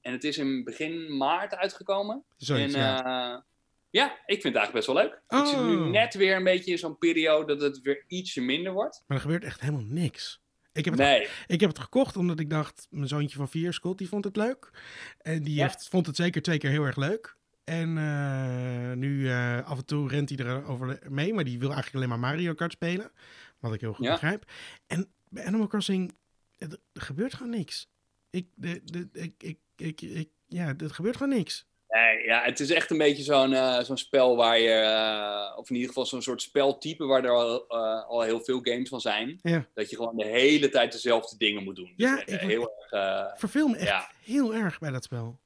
En 0.00 0.12
het 0.12 0.24
is 0.24 0.38
in 0.38 0.64
begin 0.64 1.16
maart 1.16 1.54
uitgekomen. 1.54 2.24
Zoiets, 2.36 2.74
en 2.74 2.80
ja. 2.80 3.44
ja. 3.90 4.12
ik 4.26 4.40
vind 4.40 4.54
het 4.54 4.56
eigenlijk 4.56 4.72
best 4.72 4.86
wel 4.86 4.96
leuk. 4.96 5.40
Ik 5.40 5.46
zit 5.46 5.60
nu 5.60 5.76
Oh. 5.76 5.90
net 5.90 6.14
weer 6.14 6.36
een 6.36 6.44
beetje 6.44 6.70
in 6.70 6.78
zo'n 6.78 6.98
periode 6.98 7.56
dat 7.56 7.60
het 7.60 7.80
weer 7.80 8.04
ietsje 8.06 8.40
minder 8.40 8.72
wordt. 8.72 9.04
Maar 9.06 9.16
er 9.16 9.22
gebeurt 9.22 9.44
echt 9.44 9.60
helemaal 9.60 9.86
niks. 9.86 10.42
Ik 10.74 10.84
heb, 10.84 10.94
het, 10.94 11.02
nee. 11.02 11.28
ik 11.46 11.60
heb 11.60 11.70
het 11.70 11.78
gekocht 11.78 12.16
omdat 12.16 12.40
ik 12.40 12.50
dacht, 12.50 12.86
mijn 12.90 13.08
zoontje 13.08 13.36
van 13.36 13.48
vier, 13.48 13.72
Scott, 13.72 13.98
die 13.98 14.08
vond 14.08 14.24
het 14.24 14.36
leuk. 14.36 14.70
En 15.18 15.42
die 15.42 15.60
heeft, 15.60 15.88
vond 15.88 16.06
het 16.06 16.16
zeker 16.16 16.42
twee 16.42 16.58
keer 16.58 16.70
heel 16.70 16.84
erg 16.84 16.96
leuk. 16.96 17.36
En 17.64 17.96
uh, 17.96 18.92
nu 18.92 19.20
uh, 19.20 19.66
af 19.66 19.78
en 19.78 19.84
toe 19.84 20.08
rent 20.08 20.28
hij 20.28 20.38
erover 20.38 20.98
mee, 21.08 21.34
maar 21.34 21.44
die 21.44 21.58
wil 21.58 21.72
eigenlijk 21.72 21.96
alleen 21.96 22.08
maar 22.20 22.30
Mario 22.30 22.54
Kart 22.54 22.72
spelen. 22.72 23.12
Wat 23.58 23.74
ik 23.74 23.80
heel 23.80 23.92
goed 23.92 24.06
begrijp. 24.06 24.50
En 24.86 25.08
bij 25.28 25.46
Animal 25.46 25.66
Crossing, 25.66 26.12
er, 26.58 26.78
gebeurt 26.92 27.34
gewoon 27.34 27.52
niks. 27.52 27.88
Ik, 28.30 28.46
de, 28.54 28.80
de, 28.84 29.08
ik, 29.12 29.34
ik, 29.42 29.58
ik, 29.76 30.00
ik, 30.00 30.28
ja, 30.46 30.74
er 30.76 30.90
gebeurt 30.90 31.16
gewoon 31.16 31.36
niks. 31.36 31.66
Nee, 31.94 32.24
ja, 32.24 32.42
het 32.42 32.60
is 32.60 32.70
echt 32.70 32.90
een 32.90 32.98
beetje 32.98 33.22
zo'n 33.22 33.52
uh, 33.52 33.80
zo'n 33.80 33.96
spel 33.96 34.36
waar 34.36 34.58
je, 34.58 34.82
uh, 34.82 35.58
of 35.58 35.68
in 35.68 35.74
ieder 35.74 35.88
geval 35.88 36.06
zo'n 36.06 36.22
soort 36.22 36.42
speltype 36.42 37.04
waar 37.04 37.24
er 37.24 37.30
al, 37.30 37.64
uh, 37.68 38.04
al 38.08 38.20
heel 38.20 38.40
veel 38.40 38.60
games 38.62 38.88
van 38.88 39.00
zijn. 39.00 39.38
Ja. 39.42 39.66
Dat 39.74 39.90
je 39.90 39.96
gewoon 39.96 40.16
de 40.16 40.26
hele 40.26 40.68
tijd 40.68 40.92
dezelfde 40.92 41.36
dingen 41.36 41.64
moet 41.64 41.76
doen. 41.76 41.92
Ja, 41.96 42.16
dus, 42.16 42.34
ik 42.34 42.40
heel 42.40 42.72
erg. 42.90 43.38
verveel 43.38 43.68
me 43.68 43.76
echt 43.76 43.88
ja. 43.88 44.10
heel 44.22 44.54
erg 44.54 44.78
bij 44.78 44.90
dat 44.90 45.04
spel. 45.04 45.38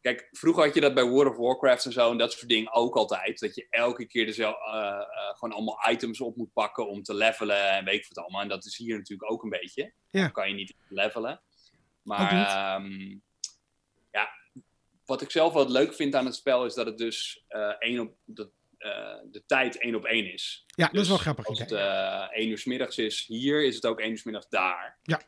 Kijk, 0.00 0.28
vroeger 0.30 0.64
had 0.64 0.74
je 0.74 0.80
dat 0.80 0.94
bij 0.94 1.04
World 1.04 1.30
of 1.32 1.36
Warcraft 1.36 1.84
en 1.84 1.92
zo 1.92 2.10
en 2.10 2.18
dat 2.18 2.32
soort 2.32 2.48
dingen 2.48 2.72
ook 2.72 2.96
altijd. 2.96 3.38
Dat 3.38 3.54
je 3.54 3.66
elke 3.70 4.06
keer 4.06 4.26
dezelfde, 4.26 5.06
gewoon 5.36 5.56
allemaal 5.56 5.90
items 5.90 6.20
op 6.20 6.36
moet 6.36 6.52
pakken 6.52 6.88
om 6.88 7.02
te 7.02 7.14
levelen 7.14 7.70
en 7.70 7.84
weet 7.84 8.00
ik 8.00 8.08
wat 8.08 8.24
allemaal. 8.24 8.42
En 8.42 8.48
dat 8.48 8.64
is 8.64 8.76
hier 8.76 8.96
natuurlijk 8.96 9.32
ook 9.32 9.42
een 9.42 9.50
beetje. 9.50 9.92
Ja. 10.10 10.20
Dan 10.20 10.32
kan 10.32 10.48
je 10.48 10.54
niet 10.54 10.74
levelen. 10.88 11.40
Maar 12.02 12.34
ja, 12.34 12.82
wat 15.08 15.22
ik 15.22 15.30
zelf 15.30 15.52
wel 15.52 15.70
leuk 15.70 15.94
vind 15.94 16.14
aan 16.14 16.24
het 16.24 16.34
spel 16.34 16.64
is 16.64 16.74
dat 16.74 16.86
het 16.86 16.98
dus 16.98 17.44
uh, 17.48 17.72
één 17.78 18.00
op 18.00 18.16
de, 18.24 18.50
uh, 18.78 19.30
de 19.30 19.42
tijd 19.46 19.78
één 19.78 19.94
op 19.94 20.04
één 20.04 20.32
is. 20.32 20.64
Ja, 20.66 20.84
dat 20.84 20.94
is 20.94 21.00
dus 21.00 21.08
wel 21.08 21.16
grappig. 21.16 21.46
Als 21.46 21.58
het 21.58 21.70
uh, 21.70 22.26
één 22.30 22.48
uur 22.48 22.58
s 22.58 22.64
middags 22.64 22.98
is 22.98 23.24
hier, 23.26 23.64
is 23.64 23.74
het 23.74 23.86
ook 23.86 24.00
één 24.00 24.10
uur 24.10 24.18
s 24.18 24.24
middags 24.24 24.48
daar. 24.48 24.98
Ja. 25.02 25.20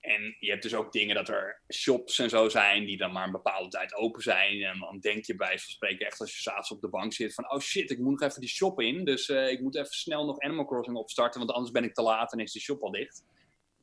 En 0.00 0.36
je 0.40 0.50
hebt 0.50 0.62
dus 0.62 0.74
ook 0.74 0.92
dingen 0.92 1.14
dat 1.14 1.28
er 1.28 1.62
shops 1.72 2.18
en 2.18 2.28
zo 2.28 2.48
zijn 2.48 2.84
die 2.84 2.96
dan 2.96 3.12
maar 3.12 3.24
een 3.24 3.32
bepaalde 3.32 3.68
tijd 3.68 3.94
open 3.94 4.22
zijn. 4.22 4.62
En 4.62 4.78
dan 4.78 4.98
denk 5.00 5.24
je 5.24 5.36
bij 5.36 5.58
van 5.58 5.58
spreken 5.58 6.06
echt 6.06 6.20
als 6.20 6.34
je 6.36 6.42
s'avonds 6.42 6.70
op 6.70 6.80
de 6.80 6.88
bank 6.88 7.12
zit 7.12 7.34
van... 7.34 7.52
Oh 7.52 7.60
shit, 7.60 7.90
ik 7.90 7.98
moet 7.98 8.20
nog 8.20 8.28
even 8.28 8.40
die 8.40 8.50
shop 8.50 8.80
in. 8.80 9.04
Dus 9.04 9.28
ik 9.28 9.60
moet 9.60 9.76
even 9.76 9.94
snel 9.94 10.24
nog 10.26 10.40
Animal 10.40 10.64
Crossing 10.64 10.96
opstarten, 10.96 11.40
want 11.40 11.52
anders 11.52 11.72
ben 11.72 11.84
ik 11.84 11.94
te 11.94 12.02
laat 12.02 12.32
en 12.32 12.38
is 12.38 12.52
die 12.52 12.62
shop 12.62 12.82
al 12.82 12.90
dicht. 12.90 13.24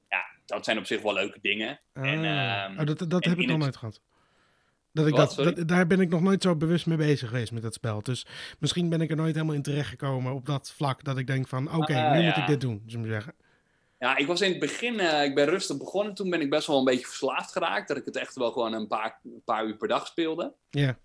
Ja, 0.10 0.26
dat 0.46 0.66
zijn 0.66 0.78
op 0.78 0.86
zich 0.86 1.02
wel 1.02 1.14
leuke 1.14 1.40
dingen. 1.42 1.82
Ah. 1.94 2.12
En, 2.12 2.24
um, 2.24 2.80
oh, 2.80 2.86
dat 2.86 3.10
dat 3.10 3.26
heb 3.26 3.40
ik 3.40 3.48
nog 3.48 3.58
nooit 3.58 3.78
gehad. 3.78 4.02
Dat 4.96 5.08
ik 5.08 5.16
dat, 5.16 5.68
daar 5.68 5.88
ben 5.88 6.00
ik 6.00 6.10
nog 6.10 6.22
nooit 6.22 6.44
zo 6.44 6.56
bewust 6.56 6.86
mee 6.86 6.98
bezig 6.98 7.30
geweest 7.30 7.52
met 7.52 7.62
dat 7.62 7.74
spel. 7.74 8.04
Dus 8.04 8.26
misschien 8.60 8.90
ben 8.90 9.02
ik 9.02 9.10
er 9.10 9.16
nooit 9.16 9.34
helemaal 9.34 9.56
in 9.56 9.62
terecht 9.62 9.90
gekomen 9.90 10.34
op 10.34 10.46
dat 10.46 10.74
vlak 10.76 11.04
dat 11.04 11.18
ik 11.18 11.28
denk 11.28 11.48
van 11.48 11.76
oké, 11.76 11.96
ah, 11.96 12.12
nu 12.12 12.24
moet 12.24 12.38
ik 12.38 12.48
dit 12.48 12.62
doen, 12.62 12.84
zullen 12.86 13.06
we 13.06 13.12
zeggen. 13.12 13.34
Ja, 14.00 14.18
ik 14.18 14.28
was 14.28 14.42
in 14.42 14.50
het 14.50 14.60
begin, 14.60 14.94
uh, 14.94 15.24
ik 15.24 15.36
ben 15.36 15.46
rustig 15.46 15.78
begonnen. 15.78 16.14
Toen 16.14 16.30
ben 16.30 16.42
ik 16.42 16.50
best 16.50 16.68
wel 16.68 16.78
een 16.78 16.84
beetje 16.84 17.06
verslaafd 17.06 17.52
geraakt. 17.52 17.88
Dat 17.88 17.98
ik 17.98 18.06
het 18.06 18.16
echt 18.16 18.36
wel 18.36 18.52
gewoon 18.52 18.74
een 18.74 18.88
paar, 18.88 19.20
een 19.24 19.42
paar 19.46 19.66
uur 19.66 19.78
per 19.78 19.88
dag 19.88 20.08
speelde. 20.08 20.54
Ja. 20.70 20.98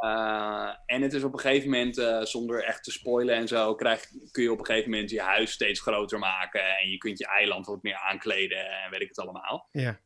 Uh, 0.00 0.74
en 0.86 1.02
het 1.02 1.12
is 1.12 1.22
op 1.22 1.32
een 1.32 1.38
gegeven 1.38 1.70
moment, 1.70 1.98
uh, 1.98 2.22
zonder 2.22 2.64
echt 2.64 2.84
te 2.84 2.90
spoilen 2.90 3.34
en 3.34 3.48
zo, 3.48 3.74
krijg, 3.74 4.06
kun 4.30 4.42
je 4.42 4.52
op 4.52 4.58
een 4.58 4.64
gegeven 4.64 4.90
moment 4.90 5.10
je 5.10 5.20
huis 5.20 5.50
steeds 5.50 5.80
groter 5.80 6.18
maken. 6.18 6.78
En 6.78 6.90
je 6.90 6.98
kunt 6.98 7.18
je 7.18 7.26
eiland 7.26 7.66
wat 7.66 7.82
meer 7.82 7.96
aankleden 8.08 8.58
en 8.58 8.90
weet 8.90 9.00
ik 9.00 9.08
het 9.08 9.18
allemaal. 9.18 9.68
Ja. 9.72 9.98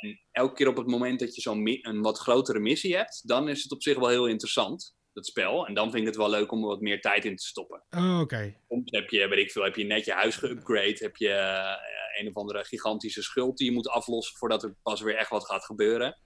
En 0.00 0.20
elke 0.30 0.54
keer 0.54 0.68
op 0.68 0.76
het 0.76 0.86
moment 0.86 1.20
dat 1.20 1.34
je 1.34 1.40
zo'n 1.40 1.78
een 1.82 2.02
wat 2.02 2.18
grotere 2.18 2.60
missie 2.60 2.96
hebt, 2.96 3.28
dan 3.28 3.48
is 3.48 3.62
het 3.62 3.72
op 3.72 3.82
zich 3.82 3.98
wel 3.98 4.08
heel 4.08 4.26
interessant, 4.26 4.94
dat 5.12 5.26
spel. 5.26 5.66
En 5.66 5.74
dan 5.74 5.90
vind 5.90 6.00
ik 6.00 6.06
het 6.06 6.16
wel 6.16 6.30
leuk 6.30 6.52
om 6.52 6.62
er 6.62 6.68
wat 6.68 6.80
meer 6.80 7.00
tijd 7.00 7.24
in 7.24 7.36
te 7.36 7.46
stoppen. 7.46 7.82
Oh, 7.90 8.20
oké. 8.20 8.56
Soms 8.68 8.90
heb 8.90 9.10
je, 9.10 9.28
weet 9.28 9.38
ik 9.38 9.50
veel, 9.50 9.62
heb 9.62 9.76
je 9.76 9.84
net 9.84 10.04
je 10.04 10.12
huis 10.12 10.36
geupgrade, 10.36 10.96
heb 10.98 11.16
je 11.16 11.28
uh, 11.28 12.20
een 12.20 12.28
of 12.28 12.34
andere 12.34 12.64
gigantische 12.64 13.22
schuld 13.22 13.56
die 13.56 13.66
je 13.66 13.72
moet 13.72 13.88
aflossen 13.88 14.36
voordat 14.36 14.62
er 14.62 14.76
pas 14.82 15.00
weer 15.00 15.16
echt 15.16 15.30
wat 15.30 15.46
gaat 15.46 15.64
gebeuren. 15.64 16.18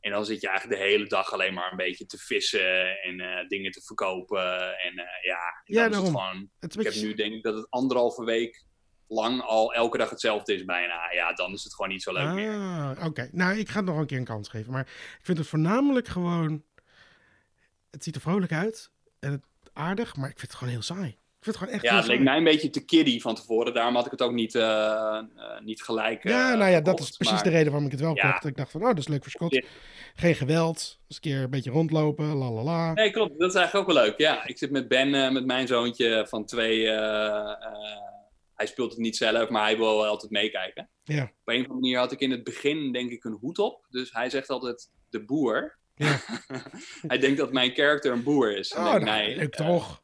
En 0.00 0.10
dan 0.10 0.24
zit 0.24 0.40
je 0.40 0.48
eigenlijk 0.48 0.80
de 0.80 0.86
hele 0.86 1.06
dag 1.06 1.32
alleen 1.32 1.54
maar 1.54 1.70
een 1.70 1.76
beetje 1.76 2.06
te 2.06 2.18
vissen 2.18 3.00
en 3.02 3.20
uh, 3.20 3.48
dingen 3.48 3.70
te 3.70 3.82
verkopen. 3.82 4.78
En 4.78 4.92
uh, 4.92 5.04
ja, 5.22 5.40
ja 5.64 5.88
dan 5.88 5.90
is 5.90 5.96
het 5.96 6.06
gewoon. 6.06 6.50
Het 6.58 6.74
ik 6.78 6.84
heb 6.84 6.94
nu 6.94 7.14
denk 7.14 7.34
ik 7.34 7.42
dat 7.42 7.54
het 7.54 7.66
anderhalve 7.70 8.24
week 8.24 8.64
lang 9.10 9.42
al 9.42 9.74
elke 9.74 9.98
dag 9.98 10.10
hetzelfde 10.10 10.54
is 10.54 10.64
bijna, 10.64 11.12
ja, 11.12 11.32
dan 11.32 11.52
is 11.52 11.64
het 11.64 11.74
gewoon 11.74 11.90
niet 11.90 12.02
zo 12.02 12.12
leuk 12.12 12.26
ah, 12.26 12.34
meer. 12.34 13.06
Oké, 13.06 13.28
nou, 13.32 13.58
ik 13.58 13.68
ga 13.68 13.76
het 13.76 13.86
nog 13.86 13.98
een 13.98 14.06
keer 14.06 14.18
een 14.18 14.24
kans 14.24 14.48
geven. 14.48 14.72
Maar 14.72 14.86
ik 15.18 15.20
vind 15.22 15.38
het 15.38 15.46
voornamelijk 15.46 16.08
gewoon... 16.08 16.62
Het 17.90 18.04
ziet 18.04 18.14
er 18.14 18.20
vrolijk 18.20 18.52
uit 18.52 18.90
en 19.18 19.30
het 19.30 19.44
aardig, 19.72 20.16
maar 20.16 20.30
ik 20.30 20.38
vind 20.38 20.50
het 20.50 20.58
gewoon 20.58 20.72
heel 20.72 20.82
saai. 20.82 21.08
Ik 21.08 21.46
vind 21.46 21.56
het 21.56 21.56
gewoon 21.56 21.74
echt 21.74 21.92
Ja, 21.92 21.96
het 21.96 22.06
leek 22.06 22.20
mij 22.20 22.36
een 22.36 22.44
beetje 22.44 22.70
te 22.70 22.84
kiddie 22.84 23.20
van 23.20 23.34
tevoren. 23.34 23.74
Daarom 23.74 23.94
had 23.94 24.04
ik 24.04 24.10
het 24.10 24.22
ook 24.22 24.32
niet, 24.32 24.54
uh, 24.54 24.62
uh, 24.62 25.60
niet 25.62 25.82
gelijk 25.82 26.22
Ja, 26.22 26.54
nou 26.54 26.70
ja, 26.70 26.80
dat 26.80 27.00
is 27.00 27.10
precies 27.10 27.42
de 27.42 27.50
reden 27.50 27.66
waarom 27.66 27.84
ik 27.84 27.92
het 27.92 28.00
wel 28.00 28.16
ja. 28.16 28.30
kocht. 28.30 28.44
Ik 28.44 28.56
dacht 28.56 28.70
van, 28.70 28.80
oh, 28.80 28.86
dat 28.86 28.98
is 28.98 29.08
leuk 29.08 29.22
voor 29.22 29.30
Scott. 29.30 29.66
Geen 30.14 30.34
geweld. 30.34 30.76
Eens 30.76 31.16
een 31.16 31.20
keer 31.20 31.42
een 31.42 31.50
beetje 31.50 31.70
rondlopen, 31.70 32.24
la 32.24 32.50
la 32.50 32.62
la. 32.62 32.92
Nee, 32.92 33.10
klopt. 33.10 33.38
Dat 33.38 33.48
is 33.48 33.54
eigenlijk 33.54 33.88
ook 33.88 33.94
wel 33.94 34.04
leuk. 34.04 34.18
Ja, 34.18 34.46
ik 34.46 34.58
zit 34.58 34.70
met 34.70 34.88
Ben, 34.88 35.32
met 35.32 35.44
mijn 35.44 35.66
zoontje 35.66 36.26
van 36.28 36.44
twee 36.44 36.90
hij 38.60 38.68
speelt 38.68 38.90
het 38.90 39.00
niet 39.00 39.16
zelf, 39.16 39.48
maar 39.48 39.62
hij 39.62 39.76
wil 39.76 39.96
wel 39.96 40.06
altijd 40.06 40.32
meekijken. 40.32 40.90
Ja. 41.02 41.22
Op 41.22 41.30
een 41.44 41.54
of 41.54 41.62
andere 41.62 41.74
manier 41.74 41.98
had 41.98 42.12
ik 42.12 42.20
in 42.20 42.30
het 42.30 42.44
begin 42.44 42.92
denk 42.92 43.10
ik 43.10 43.24
een 43.24 43.38
hoed 43.40 43.58
op. 43.58 43.86
Dus 43.88 44.12
hij 44.12 44.30
zegt 44.30 44.50
altijd 44.50 44.90
de 45.10 45.24
boer. 45.24 45.78
Ja. 45.94 46.20
hij 47.06 47.18
denkt 47.18 47.38
dat 47.38 47.52
mijn 47.52 47.74
karakter 47.74 48.12
een 48.12 48.22
boer 48.22 48.56
is. 48.56 48.72
Oh, 48.72 48.84
nou, 48.84 49.04
nee, 49.04 49.34
ik 49.34 49.60
uh, 49.60 49.66
toch. 49.66 50.02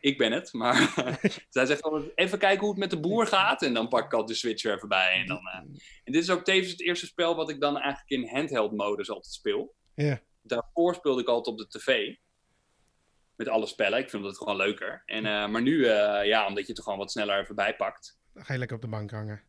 Ik 0.00 0.18
ben 0.18 0.32
het, 0.32 0.52
maar 0.52 0.94
hij 1.50 1.66
zegt 1.66 1.82
altijd 1.82 2.12
even 2.14 2.38
kijken 2.38 2.60
hoe 2.60 2.70
het 2.70 2.78
met 2.78 2.90
de 2.90 3.00
boer 3.00 3.26
gaat. 3.26 3.62
En 3.62 3.74
dan 3.74 3.88
pak 3.88 4.04
ik 4.04 4.14
al 4.14 4.26
de 4.26 4.34
switch 4.34 4.64
er 4.64 4.74
even 4.74 4.88
bij. 4.88 5.12
En, 5.20 5.26
dan, 5.26 5.40
uh... 5.46 5.54
en 6.04 6.12
dit 6.12 6.22
is 6.22 6.30
ook 6.30 6.44
tevens 6.44 6.70
het 6.70 6.82
eerste 6.82 7.06
spel 7.06 7.36
wat 7.36 7.50
ik 7.50 7.60
dan 7.60 7.78
eigenlijk 7.78 8.10
in 8.10 8.36
handheld 8.36 8.72
modus 8.72 9.10
altijd 9.10 9.34
speel. 9.34 9.74
Ja. 9.94 10.20
Daarvoor 10.42 10.94
speelde 10.94 11.20
ik 11.20 11.28
altijd 11.28 11.56
op 11.56 11.70
de 11.70 11.78
tv 11.78 12.14
met 13.44 13.54
alle 13.54 13.66
spellen. 13.66 13.98
Ik 13.98 14.10
vind 14.10 14.24
het 14.24 14.38
gewoon 14.38 14.56
leuker. 14.56 15.02
En, 15.06 15.24
uh, 15.24 15.48
maar 15.48 15.62
nu, 15.62 15.76
uh, 15.76 16.24
ja, 16.24 16.46
omdat 16.46 16.62
je 16.62 16.68
het 16.68 16.78
er 16.78 16.82
gewoon 16.82 16.98
wat 16.98 17.10
sneller 17.10 17.40
even 17.40 17.54
bijpakt. 17.54 18.18
Dan 18.32 18.44
ga 18.44 18.52
je 18.52 18.58
lekker 18.58 18.76
op 18.76 18.82
de 18.82 18.88
bank 18.88 19.10
hangen. 19.10 19.42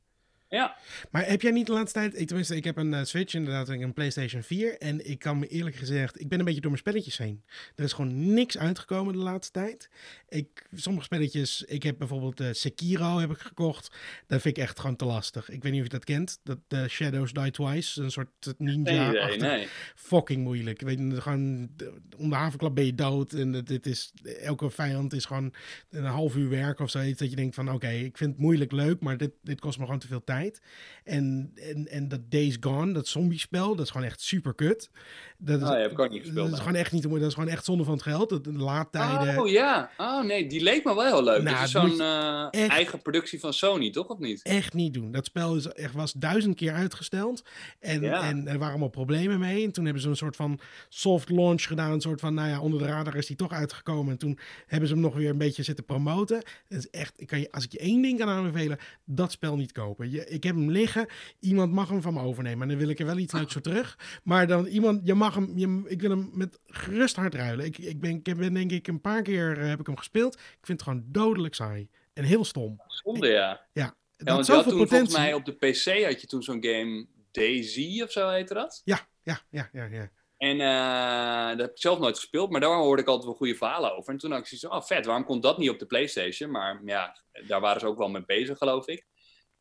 Ja. 0.49 0.75
Maar 1.12 1.27
heb 1.27 1.41
jij 1.41 1.51
niet 1.51 1.65
de 1.65 1.73
laatste 1.73 1.99
tijd... 1.99 2.19
Ik, 2.19 2.27
tenminste, 2.27 2.55
ik 2.55 2.63
heb 2.63 2.77
een 2.77 2.93
uh, 2.93 3.03
Switch 3.03 3.34
inderdaad, 3.34 3.69
een 3.69 3.93
PlayStation 3.93 4.43
4. 4.43 4.77
En 4.77 5.10
ik 5.10 5.19
kan 5.19 5.39
me 5.39 5.47
eerlijk 5.47 5.75
gezegd... 5.75 6.19
Ik 6.19 6.27
ben 6.27 6.39
een 6.39 6.45
beetje 6.45 6.62
door 6.62 6.71
mijn 6.71 6.84
spelletjes 6.84 7.17
heen. 7.17 7.43
Er 7.75 7.84
is 7.84 7.93
gewoon 7.93 8.34
niks 8.34 8.58
uitgekomen 8.58 9.13
de 9.13 9.19
laatste 9.19 9.51
tijd. 9.51 9.89
Ik, 10.29 10.67
sommige 10.75 11.05
spelletjes... 11.05 11.63
Ik 11.63 11.84
heb 11.84 11.97
bijvoorbeeld 11.97 12.41
uh, 12.41 12.47
Sekiro 12.51 13.19
heb 13.19 13.31
ik 13.31 13.38
gekocht. 13.38 13.95
Dat 14.27 14.41
vind 14.41 14.58
ik 14.58 14.63
echt 14.63 14.79
gewoon 14.79 14.95
te 14.95 15.05
lastig. 15.05 15.49
Ik 15.49 15.63
weet 15.63 15.71
niet 15.71 15.81
of 15.81 15.88
je 15.88 15.93
dat 15.93 16.03
kent. 16.03 16.39
Dat 16.43 16.60
uh, 16.69 16.86
Shadows 16.86 17.34
Die 17.34 17.51
Twice. 17.51 18.01
Een 18.01 18.12
soort 18.12 18.53
ninja 18.58 19.12
nee, 19.12 19.38
nee. 19.38 19.67
Fucking 19.95 20.43
moeilijk. 20.43 20.81
Ik 20.81 20.88
weet 20.88 21.21
gewoon... 21.21 21.69
Om 22.17 22.29
de 22.29 22.36
havenklap 22.36 22.75
ben 22.75 22.86
je 22.86 22.95
dood. 22.95 23.34
En 23.34 23.51
dit 23.51 23.86
is... 23.86 24.13
Elke 24.41 24.69
vijand 24.69 25.13
is 25.13 25.25
gewoon 25.25 25.53
een 25.89 26.03
half 26.03 26.36
uur 26.36 26.49
werk 26.49 26.79
of 26.79 26.89
zoiets. 26.89 27.19
Dat 27.19 27.29
je 27.29 27.36
denkt 27.36 27.55
van... 27.55 27.71
Oké, 27.71 27.89
ik 27.89 28.17
vind 28.17 28.31
het 28.31 28.39
moeilijk 28.39 28.71
leuk. 28.71 28.99
Maar 28.99 29.17
dit, 29.17 29.31
dit 29.41 29.60
kost 29.60 29.77
me 29.77 29.84
gewoon 29.86 29.99
te 29.99 30.08
veel 30.08 30.23
tijd. 30.23 30.34
En, 31.03 31.51
en, 31.55 31.87
en 31.87 32.07
dat 32.07 32.31
Days 32.31 32.57
Gone, 32.59 32.93
dat 32.93 33.07
zombie-spel, 33.07 33.75
dat 33.75 33.85
is 33.85 33.91
gewoon 33.91 34.07
echt 34.07 34.21
super 34.21 34.53
kut. 34.55 34.89
Dat 35.37 35.61
is, 35.61 35.67
oh, 35.67 35.77
heb 35.77 35.91
ik 35.91 35.99
ook 35.99 36.09
niet 36.09 36.21
gespeeld. 36.21 36.45
Dat 36.45 36.57
is 36.57 36.63
gewoon 36.63 36.75
echt 36.75 36.91
niet 36.91 37.03
Dat 37.03 37.21
is 37.21 37.33
gewoon 37.33 37.49
echt 37.49 37.65
zonde 37.65 37.83
van 37.83 37.93
het 37.93 38.03
geld. 38.03 38.43
De 38.43 38.53
laadtijden. 38.53 39.39
Oh 39.39 39.49
ja. 39.49 39.89
Oh 39.97 40.23
nee, 40.23 40.47
die 40.47 40.61
leek 40.61 40.83
me 40.83 40.95
wel 40.95 41.05
heel 41.05 41.23
leuk. 41.23 41.43
Nou, 41.43 41.55
dat 41.55 41.65
is 41.65 41.71
zo'n 41.71 41.99
uh, 41.99 42.69
eigen 42.69 43.01
productie 43.01 43.39
van 43.39 43.53
Sony, 43.53 43.91
toch? 43.91 44.07
Of 44.07 44.19
niet? 44.19 44.41
Echt 44.41 44.73
niet 44.73 44.93
doen. 44.93 45.11
Dat 45.11 45.25
spel 45.25 45.55
is 45.55 45.65
echt, 45.65 45.93
was 45.93 46.13
duizend 46.13 46.55
keer 46.55 46.73
uitgesteld. 46.73 47.43
En, 47.79 48.03
en 48.03 48.47
er 48.47 48.57
waren 48.57 48.69
allemaal 48.69 48.89
problemen 48.89 49.39
mee. 49.39 49.63
En 49.63 49.71
toen 49.71 49.83
hebben 49.83 50.01
ze 50.01 50.09
een 50.09 50.15
soort 50.15 50.35
van 50.35 50.59
soft 50.89 51.29
launch 51.29 51.63
gedaan. 51.63 51.91
Een 51.91 52.01
soort 52.01 52.19
van, 52.19 52.33
nou 52.33 52.49
ja, 52.49 52.61
onder 52.61 52.79
de 52.79 52.85
radar 52.85 53.15
is 53.15 53.27
die 53.27 53.35
toch 53.35 53.51
uitgekomen. 53.51 54.11
En 54.11 54.17
toen 54.17 54.39
hebben 54.67 54.87
ze 54.87 54.93
hem 54.93 55.03
nog 55.03 55.15
weer 55.15 55.29
een 55.29 55.37
beetje 55.37 55.63
zitten 55.63 55.85
promoten. 55.85 56.37
Het 56.67 56.77
is 56.77 56.89
echt, 56.89 57.13
ik 57.21 57.27
kan 57.27 57.39
je, 57.39 57.51
als 57.51 57.63
ik 57.63 57.71
je 57.71 57.79
één 57.79 58.01
ding 58.01 58.19
kan 58.19 58.29
aanbevelen, 58.29 58.77
dat 59.05 59.31
spel 59.31 59.55
niet 59.55 59.71
kopen. 59.71 60.11
Je, 60.11 60.24
ik 60.27 60.43
heb 60.43 60.55
hem 60.55 60.71
liggen. 60.71 61.07
Iemand 61.39 61.71
mag 61.71 61.89
hem 61.89 62.01
van 62.01 62.13
me 62.13 62.21
overnemen. 62.21 62.61
En 62.61 62.67
dan 62.67 62.77
wil 62.77 62.89
ik 62.89 62.99
er 62.99 63.05
wel 63.05 63.17
iets 63.17 63.33
leuks 63.33 63.53
voor 63.53 63.61
terug. 63.61 64.19
Maar 64.23 64.47
dan 64.47 64.65
iemand, 64.65 65.01
je 65.03 65.13
mag 65.13 65.35
hem, 65.35 65.57
je, 65.57 65.83
ik 65.88 66.01
wil 66.01 66.09
hem 66.09 66.29
met 66.33 66.59
gerust 66.67 67.15
hart 67.15 67.35
ruilen. 67.35 67.65
Ik, 67.65 67.77
ik, 67.77 67.99
ben, 67.99 68.11
ik 68.11 68.23
ben 68.23 68.53
denk 68.53 68.71
ik 68.71 68.88
een 68.88 69.01
paar 69.01 69.21
keer 69.21 69.57
uh, 69.57 69.67
heb 69.67 69.79
ik 69.79 69.85
hem 69.85 69.97
gespeeld. 69.97 70.33
Ik 70.33 70.65
vind 70.65 70.79
het 70.79 70.89
gewoon 70.89 71.05
dodelijk 71.07 71.55
saai. 71.55 71.88
En 72.13 72.23
heel 72.23 72.45
stom. 72.45 72.81
Zonde, 72.88 73.27
ja. 73.27 73.67
Ja. 73.73 73.95
Ja, 74.17 74.33
want 74.33 74.45
je 74.45 74.51
had 74.51 74.63
toen 74.63 74.77
potentie. 74.77 74.97
volgens 74.97 75.17
mij 75.17 75.33
op 75.33 75.45
de 75.45 75.51
PC 75.51 76.05
had 76.05 76.21
je 76.21 76.27
toen 76.27 76.43
zo'n 76.43 76.63
game 76.63 77.07
Daisy 77.31 78.01
of 78.01 78.11
zo 78.11 78.29
heette 78.29 78.53
dat? 78.53 78.81
Ja, 78.83 78.99
ja, 79.23 79.39
ja, 79.49 79.69
ja, 79.71 79.85
ja. 79.85 80.09
En 80.38 80.59
uh, 80.59 81.49
dat 81.49 81.59
heb 81.59 81.69
ik 81.69 81.79
zelf 81.81 81.99
nooit 81.99 82.15
gespeeld, 82.15 82.49
maar 82.49 82.59
daar 82.59 82.75
hoorde 82.75 83.01
ik 83.01 83.07
altijd 83.07 83.25
wel 83.25 83.35
goede 83.35 83.55
verhalen 83.55 83.95
over. 83.95 84.13
En 84.13 84.19
toen 84.19 84.31
had 84.31 84.39
ik 84.39 84.45
zoiets 84.45 84.67
van, 84.67 84.77
oh 84.77 84.85
vet, 84.85 85.05
waarom 85.05 85.25
komt 85.25 85.43
dat 85.43 85.57
niet 85.57 85.69
op 85.69 85.79
de 85.79 85.85
PlayStation? 85.85 86.51
Maar 86.51 86.81
ja, 86.85 87.17
daar 87.47 87.61
waren 87.61 87.79
ze 87.79 87.88
ook 87.88 87.97
wel 87.97 88.09
mee 88.09 88.25
bezig, 88.25 88.57
geloof 88.57 88.88
ik. 88.88 89.05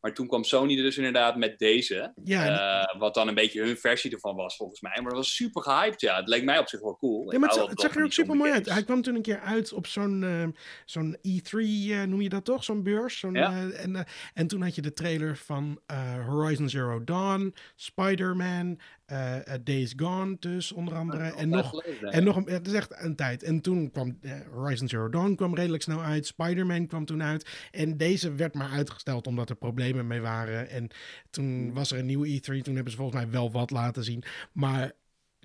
Maar 0.05 0.13
toen 0.13 0.27
kwam 0.27 0.43
Sony 0.43 0.75
dus 0.75 0.97
inderdaad 0.97 1.37
met 1.37 1.59
deze. 1.59 2.13
Ja, 2.23 2.83
eh, 2.83 2.99
wat 2.99 3.13
dan 3.13 3.27
een 3.27 3.33
beetje 3.33 3.61
hun 3.61 3.77
versie 3.77 4.11
ervan 4.11 4.35
was, 4.35 4.55
volgens 4.55 4.81
mij. 4.81 4.91
Maar 4.95 5.09
dat 5.09 5.13
was 5.13 5.35
super 5.35 5.61
gehyped, 5.61 6.01
ja. 6.01 6.15
Het 6.15 6.27
leek 6.27 6.43
mij 6.43 6.59
op 6.59 6.67
zich 6.67 6.81
wel 6.81 6.97
cool. 6.97 7.31
Ja, 7.31 7.39
maar 7.39 7.49
het, 7.49 7.69
het 7.69 7.81
zag 7.81 7.95
er 7.95 8.03
ook 8.03 8.11
super 8.11 8.35
mooi 8.35 8.51
uit. 8.51 8.69
Hij 8.69 8.83
kwam 8.83 9.01
toen 9.01 9.15
een 9.15 9.21
keer 9.21 9.39
uit 9.39 9.73
op 9.73 9.87
zo'n 9.87 10.21
uh, 10.21 10.47
zo'n 10.85 11.17
E3, 11.17 11.51
uh, 11.51 12.03
noem 12.03 12.21
je 12.21 12.29
dat 12.29 12.45
toch? 12.45 12.63
Zo'n 12.63 12.83
beurs. 12.83 13.19
Zo'n, 13.19 13.33
ja. 13.33 13.69
en, 13.69 14.05
en 14.33 14.47
toen 14.47 14.61
had 14.61 14.75
je 14.75 14.81
de 14.81 14.93
trailer 14.93 15.37
van 15.37 15.79
Horizon 16.27 16.69
Zero 16.69 17.03
Dawn, 17.03 17.55
Spider-Man, 17.75 18.79
Days 19.63 19.93
Gone 19.95 20.35
dus, 20.39 20.71
onder 20.71 20.95
andere. 20.95 21.23
en 21.23 21.49
nog, 21.49 21.83
en 22.01 22.23
nog 22.23 22.35
een, 22.35 22.49
het 22.49 22.67
is 22.67 22.73
echt 22.73 23.03
een 23.03 23.15
tijd. 23.15 23.43
En 23.43 23.61
toen 23.61 23.91
kwam 23.91 24.19
Horizon 24.51 24.87
Zero 24.87 25.09
Dawn 25.09 25.35
kwam 25.35 25.55
redelijk 25.55 25.83
snel 25.83 26.01
uit. 26.01 26.25
Spider-Man 26.25 26.87
kwam 26.87 27.05
toen 27.05 27.23
uit. 27.23 27.67
En 27.71 27.97
deze 27.97 28.33
werd 28.33 28.53
maar 28.53 28.69
uitgesteld 28.69 29.27
omdat 29.27 29.49
er 29.49 29.55
problemen 29.55 30.07
mee 30.07 30.21
waren. 30.21 30.69
En 30.69 30.87
toen 31.29 31.73
was 31.73 31.91
er 31.91 31.99
een 31.99 32.05
nieuwe 32.05 32.27
E3. 32.27 32.61
Toen 32.61 32.75
hebben 32.75 32.91
ze 32.91 32.97
volgens 32.97 33.21
mij 33.21 33.31
wel 33.31 33.51
wat 33.51 33.71
laten 33.71 34.03
zien. 34.03 34.23
Maar 34.51 34.91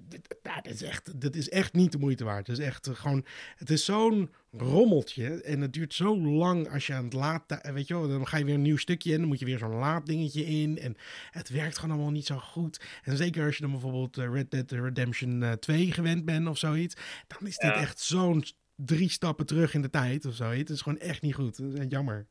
dit, 0.08 0.36
is 0.62 0.82
echt, 0.82 1.20
dit 1.20 1.36
is 1.36 1.48
echt 1.48 1.72
niet 1.72 1.92
de 1.92 1.98
moeite 1.98 2.24
waard. 2.24 2.46
Het 2.46 2.58
is 2.58 2.64
echt 2.64 2.88
gewoon. 2.92 3.24
Het 3.56 3.70
is 3.70 3.84
zo'n 3.84 4.30
rommeltje. 4.52 5.42
En 5.42 5.60
het 5.60 5.72
duurt 5.72 5.94
zo 5.94 6.18
lang 6.18 6.72
als 6.72 6.86
je 6.86 6.94
aan 6.94 7.04
het 7.04 7.12
laten. 7.12 7.74
Weet 7.74 7.86
je 7.86 7.94
wel, 7.94 8.08
dan 8.08 8.26
ga 8.26 8.36
je 8.36 8.44
weer 8.44 8.54
een 8.54 8.62
nieuw 8.62 8.76
stukje 8.76 9.12
in. 9.12 9.18
Dan 9.18 9.28
moet 9.28 9.38
je 9.38 9.44
weer 9.44 9.58
zo'n 9.58 9.74
laaddingetje 9.74 10.44
in. 10.46 10.78
En 10.78 10.96
het 11.30 11.48
werkt 11.48 11.78
gewoon 11.78 11.94
allemaal 11.94 12.12
niet 12.12 12.26
zo 12.26 12.38
goed. 12.38 12.80
En 13.02 13.16
zeker 13.16 13.44
als 13.44 13.54
je 13.54 13.62
dan 13.62 13.70
bijvoorbeeld 13.70 14.16
Red 14.16 14.50
Dead 14.50 14.70
Redemption 14.70 15.56
2 15.58 15.92
gewend 15.92 16.24
bent 16.24 16.48
of 16.48 16.58
zoiets. 16.58 16.96
Dan 17.26 17.48
is 17.48 17.56
dit 17.56 17.72
echt 17.72 18.00
zo'n 18.00 18.44
drie 18.74 19.10
stappen 19.10 19.46
terug 19.46 19.74
in 19.74 19.82
de 19.82 19.90
tijd 19.90 20.26
of 20.26 20.34
zo. 20.34 20.50
Het 20.50 20.70
is 20.70 20.82
gewoon 20.82 20.98
echt 20.98 21.22
niet 21.22 21.34
goed. 21.34 21.56
Dat 21.56 21.72
is 21.72 21.84
jammer. 21.88 22.26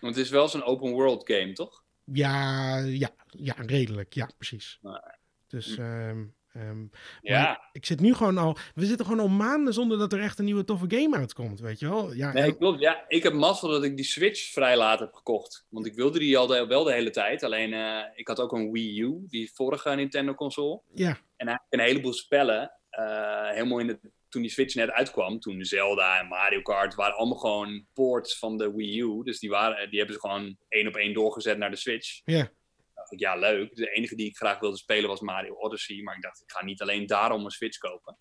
Want 0.00 0.16
het 0.16 0.24
is 0.24 0.30
wel 0.30 0.48
zo'n 0.48 0.64
open 0.64 0.90
world 0.90 1.30
game, 1.30 1.52
toch? 1.52 1.84
Ja, 2.04 2.78
ja, 2.78 3.10
ja 3.30 3.54
redelijk. 3.56 4.14
Ja, 4.14 4.30
precies. 4.36 4.80
Dus 5.46 5.76
um, 5.78 6.34
um, 6.60 6.90
ja. 7.22 7.68
ik 7.72 7.86
zit 7.86 8.00
nu 8.00 8.14
gewoon 8.14 8.38
al... 8.38 8.56
We 8.74 8.86
zitten 8.86 9.06
gewoon 9.06 9.20
al 9.20 9.28
maanden 9.28 9.74
zonder 9.74 9.98
dat 9.98 10.12
er 10.12 10.20
echt 10.20 10.38
een 10.38 10.44
nieuwe 10.44 10.64
toffe 10.64 10.86
game 10.88 11.16
uitkomt, 11.16 11.60
weet 11.60 11.80
je 11.80 11.88
wel? 11.88 12.12
Ja, 12.12 12.32
nee, 12.32 12.56
klopt. 12.56 12.80
Ja, 12.80 13.04
ik 13.08 13.22
heb 13.22 13.32
mazzel 13.32 13.68
dat 13.68 13.84
ik 13.84 13.96
die 13.96 14.04
Switch 14.04 14.52
vrij 14.52 14.76
laat 14.76 14.98
heb 14.98 15.12
gekocht. 15.12 15.66
Want 15.68 15.86
ik 15.86 15.94
wilde 15.94 16.18
die 16.18 16.38
al 16.38 16.46
de, 16.46 16.66
wel 16.66 16.84
de 16.84 16.92
hele 16.92 17.10
tijd. 17.10 17.42
Alleen, 17.42 17.72
uh, 17.72 18.00
ik 18.14 18.28
had 18.28 18.40
ook 18.40 18.52
een 18.52 18.72
Wii 18.72 19.00
U, 19.00 19.24
die 19.28 19.50
vorige 19.54 19.90
Nintendo-console. 19.90 20.80
Ja. 20.94 21.18
En 21.36 21.46
eigenlijk 21.46 21.66
een 21.70 21.80
heleboel 21.80 22.12
spellen, 22.12 22.72
uh, 22.90 23.50
helemaal 23.50 23.78
in 23.78 23.86
de 23.86 23.98
toen 24.28 24.44
die 24.44 24.54
Switch 24.54 24.74
net 24.74 24.90
uitkwam, 24.90 25.40
toen 25.40 25.64
Zelda 25.64 26.18
en 26.18 26.26
Mario 26.26 26.62
Kart 26.62 26.94
waren 26.94 27.16
allemaal 27.16 27.38
gewoon 27.38 27.86
ports 27.92 28.38
van 28.38 28.56
de 28.56 28.72
Wii 28.72 29.00
U. 29.00 29.22
Dus 29.22 29.38
die, 29.38 29.50
waren, 29.50 29.90
die 29.90 29.98
hebben 29.98 30.16
ze 30.16 30.28
gewoon 30.28 30.56
één 30.68 30.86
op 30.86 30.96
één 30.96 31.14
doorgezet 31.14 31.58
naar 31.58 31.70
de 31.70 31.76
Switch. 31.76 32.20
Ja. 32.24 32.50
Dacht 33.08 33.12
ik, 33.12 33.20
ja, 33.20 33.36
leuk. 33.36 33.74
De 33.74 33.90
enige 33.90 34.16
die 34.16 34.26
ik 34.26 34.36
graag 34.36 34.58
wilde 34.58 34.76
spelen 34.76 35.08
was 35.08 35.20
Mario 35.20 35.54
Odyssey. 35.54 36.02
Maar 36.02 36.16
ik 36.16 36.22
dacht, 36.22 36.40
ik 36.40 36.50
ga 36.50 36.64
niet 36.64 36.82
alleen 36.82 37.06
daarom 37.06 37.44
een 37.44 37.50
Switch 37.50 37.78
kopen. 37.78 38.18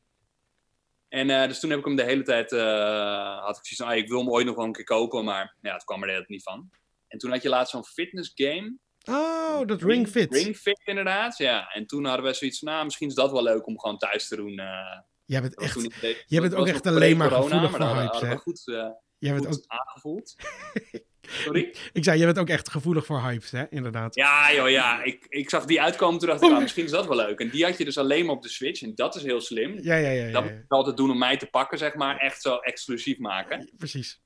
En 1.08 1.30
uh, 1.30 1.48
dus 1.48 1.60
toen 1.60 1.70
heb 1.70 1.80
ik 1.80 1.86
hem 1.86 1.96
de 1.96 2.04
hele 2.04 2.24
tijd, 2.24 2.52
uh, 2.52 3.40
had 3.44 3.58
ik 3.58 3.66
zoiets 3.66 3.76
van, 3.76 3.88
ah, 3.88 3.96
ik 3.96 4.08
wil 4.08 4.20
hem 4.20 4.30
ooit 4.30 4.46
nog 4.46 4.56
wel 4.56 4.66
een 4.66 4.72
keer 4.72 4.84
kopen. 4.84 5.24
Maar 5.24 5.56
ja, 5.62 5.74
het 5.74 5.84
kwam 5.84 6.04
er 6.04 6.12
net 6.12 6.30
niet 6.30 6.44
van. 6.44 6.70
En 7.08 7.18
toen 7.18 7.32
had 7.32 7.42
je 7.42 7.50
laatst 7.50 7.72
zo'n 7.72 7.86
fitness 7.86 8.32
game. 8.36 8.78
Oh, 9.10 9.68
dat 9.68 9.82
Ring 9.82 10.08
Fit. 10.08 10.34
Ring 10.34 10.56
Fit, 10.56 10.82
inderdaad, 10.86 11.38
ja. 11.38 11.68
En 11.68 11.86
toen 11.86 12.06
hadden 12.06 12.26
we 12.26 12.34
zoiets 12.34 12.60
van, 12.60 12.72
nou, 12.72 12.84
misschien 12.84 13.08
is 13.08 13.14
dat 13.14 13.32
wel 13.32 13.44
leuk 13.44 13.68
om 13.68 13.80
gewoon 13.80 13.98
thuis 13.98 14.28
te 14.28 14.36
doen. 14.36 14.60
Uh, 14.60 15.00
Jij 15.26 15.42
bent, 15.42 15.60
echt, 15.60 16.26
jij 16.28 16.42
bent 16.42 16.56
ook 16.56 16.68
echt 16.68 16.86
alleen 16.86 17.18
maar 17.18 17.32
gevoelig 17.32 17.72
voor 17.72 17.80
hypes, 17.80 18.42
goed, 18.42 18.62
uh, 18.66 18.90
jij 19.18 19.34
goed 19.34 19.42
bent 19.42 19.58
ook... 19.58 19.64
aangevoeld. 19.68 20.36
Sorry? 21.28 21.76
ik 21.94 22.04
zei, 22.04 22.18
jij 22.18 22.26
bent 22.26 22.40
ook 22.40 22.50
echt 22.50 22.70
gevoelig 22.70 23.06
voor 23.06 23.22
hypes, 23.22 23.52
hè? 23.52 23.64
Inderdaad. 23.70 24.16
Ja, 24.16 24.54
joh, 24.54 24.70
ja. 24.70 25.04
Ik, 25.04 25.26
ik 25.30 25.50
zag 25.50 25.66
die 25.66 25.82
uitkomen, 25.82 26.20
toen 26.20 26.30
dacht 26.30 26.42
ik, 26.42 26.52
ah, 26.52 26.62
misschien 26.62 26.86
is 26.86 26.92
dat 26.92 27.08
wel 27.08 27.16
leuk. 27.16 27.40
En 27.40 27.50
die 27.50 27.64
had 27.64 27.78
je 27.78 27.86
dus 27.86 27.98
alleen 27.98 28.26
maar 28.26 28.36
op 28.36 28.42
de 28.42 28.50
Switch. 28.50 28.82
En 28.82 28.96
dat 28.96 29.16
is 29.16 29.24
heel 29.24 29.42
slim. 29.42 29.80
Ja, 29.82 29.96
ja, 29.96 30.10
ja. 30.10 30.26
ja, 30.26 30.32
dat 30.32 30.44
moet 30.44 30.52
je 30.52 30.66
altijd 30.68 30.98
doen 30.98 31.12
om 31.12 31.18
mij 31.18 31.38
te 31.38 31.48
pakken, 31.48 31.78
zeg 31.78 31.96
maar. 31.96 32.18
Echt 32.18 32.42
zo 32.42 32.56
exclusief 32.56 33.18
maken. 33.18 33.72
Precies. 33.78 34.24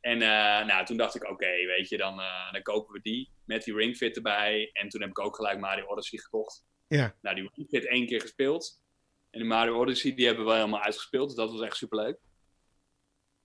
En 0.00 0.20
uh, 0.20 0.66
nou, 0.66 0.84
toen 0.84 0.96
dacht 0.96 1.14
ik, 1.14 1.22
oké, 1.22 1.32
okay, 1.32 1.66
weet 1.66 1.88
je, 1.88 1.96
dan, 1.96 2.18
uh, 2.18 2.52
dan 2.52 2.62
kopen 2.62 2.92
we 2.92 3.00
die 3.02 3.32
met 3.44 3.64
die 3.64 3.74
Ring 3.74 3.96
Fit 3.96 4.16
erbij. 4.16 4.70
En 4.72 4.88
toen 4.88 5.00
heb 5.00 5.10
ik 5.10 5.18
ook 5.18 5.36
gelijk 5.36 5.58
Mario 5.58 5.86
Odyssey 5.86 6.18
gekocht. 6.18 6.64
Ja. 6.86 7.14
Nou, 7.20 7.34
die 7.36 7.50
Ring 7.54 7.68
Fit 7.68 7.88
één 7.88 8.06
keer 8.06 8.20
gespeeld. 8.20 8.82
En 9.30 9.40
de 9.40 9.46
Mario 9.46 9.80
Odyssey, 9.80 10.14
die 10.14 10.26
hebben 10.26 10.46
we 10.46 10.52
helemaal 10.52 10.82
uitgespeeld. 10.82 11.28
Dus 11.28 11.36
dat 11.36 11.50
was 11.50 11.60
echt 11.60 11.76
superleuk. 11.76 12.18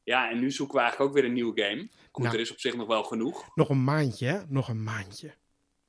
Ja, 0.09 0.29
en 0.29 0.39
nu 0.39 0.51
zoeken 0.51 0.75
we 0.75 0.81
eigenlijk 0.81 1.09
ook 1.11 1.17
weer 1.17 1.25
een 1.27 1.33
nieuwe 1.35 1.61
game. 1.61 1.87
Goed, 2.11 2.23
Nou. 2.23 2.35
er 2.35 2.41
is 2.41 2.51
op 2.51 2.59
zich 2.59 2.75
nog 2.75 2.87
wel 2.87 3.03
genoeg. 3.03 3.49
Nog 3.55 3.69
een 3.69 3.83
maandje, 3.83 4.27
hè? 4.27 4.39
Nog 4.47 4.67
een 4.67 4.83
maandje. 4.83 5.33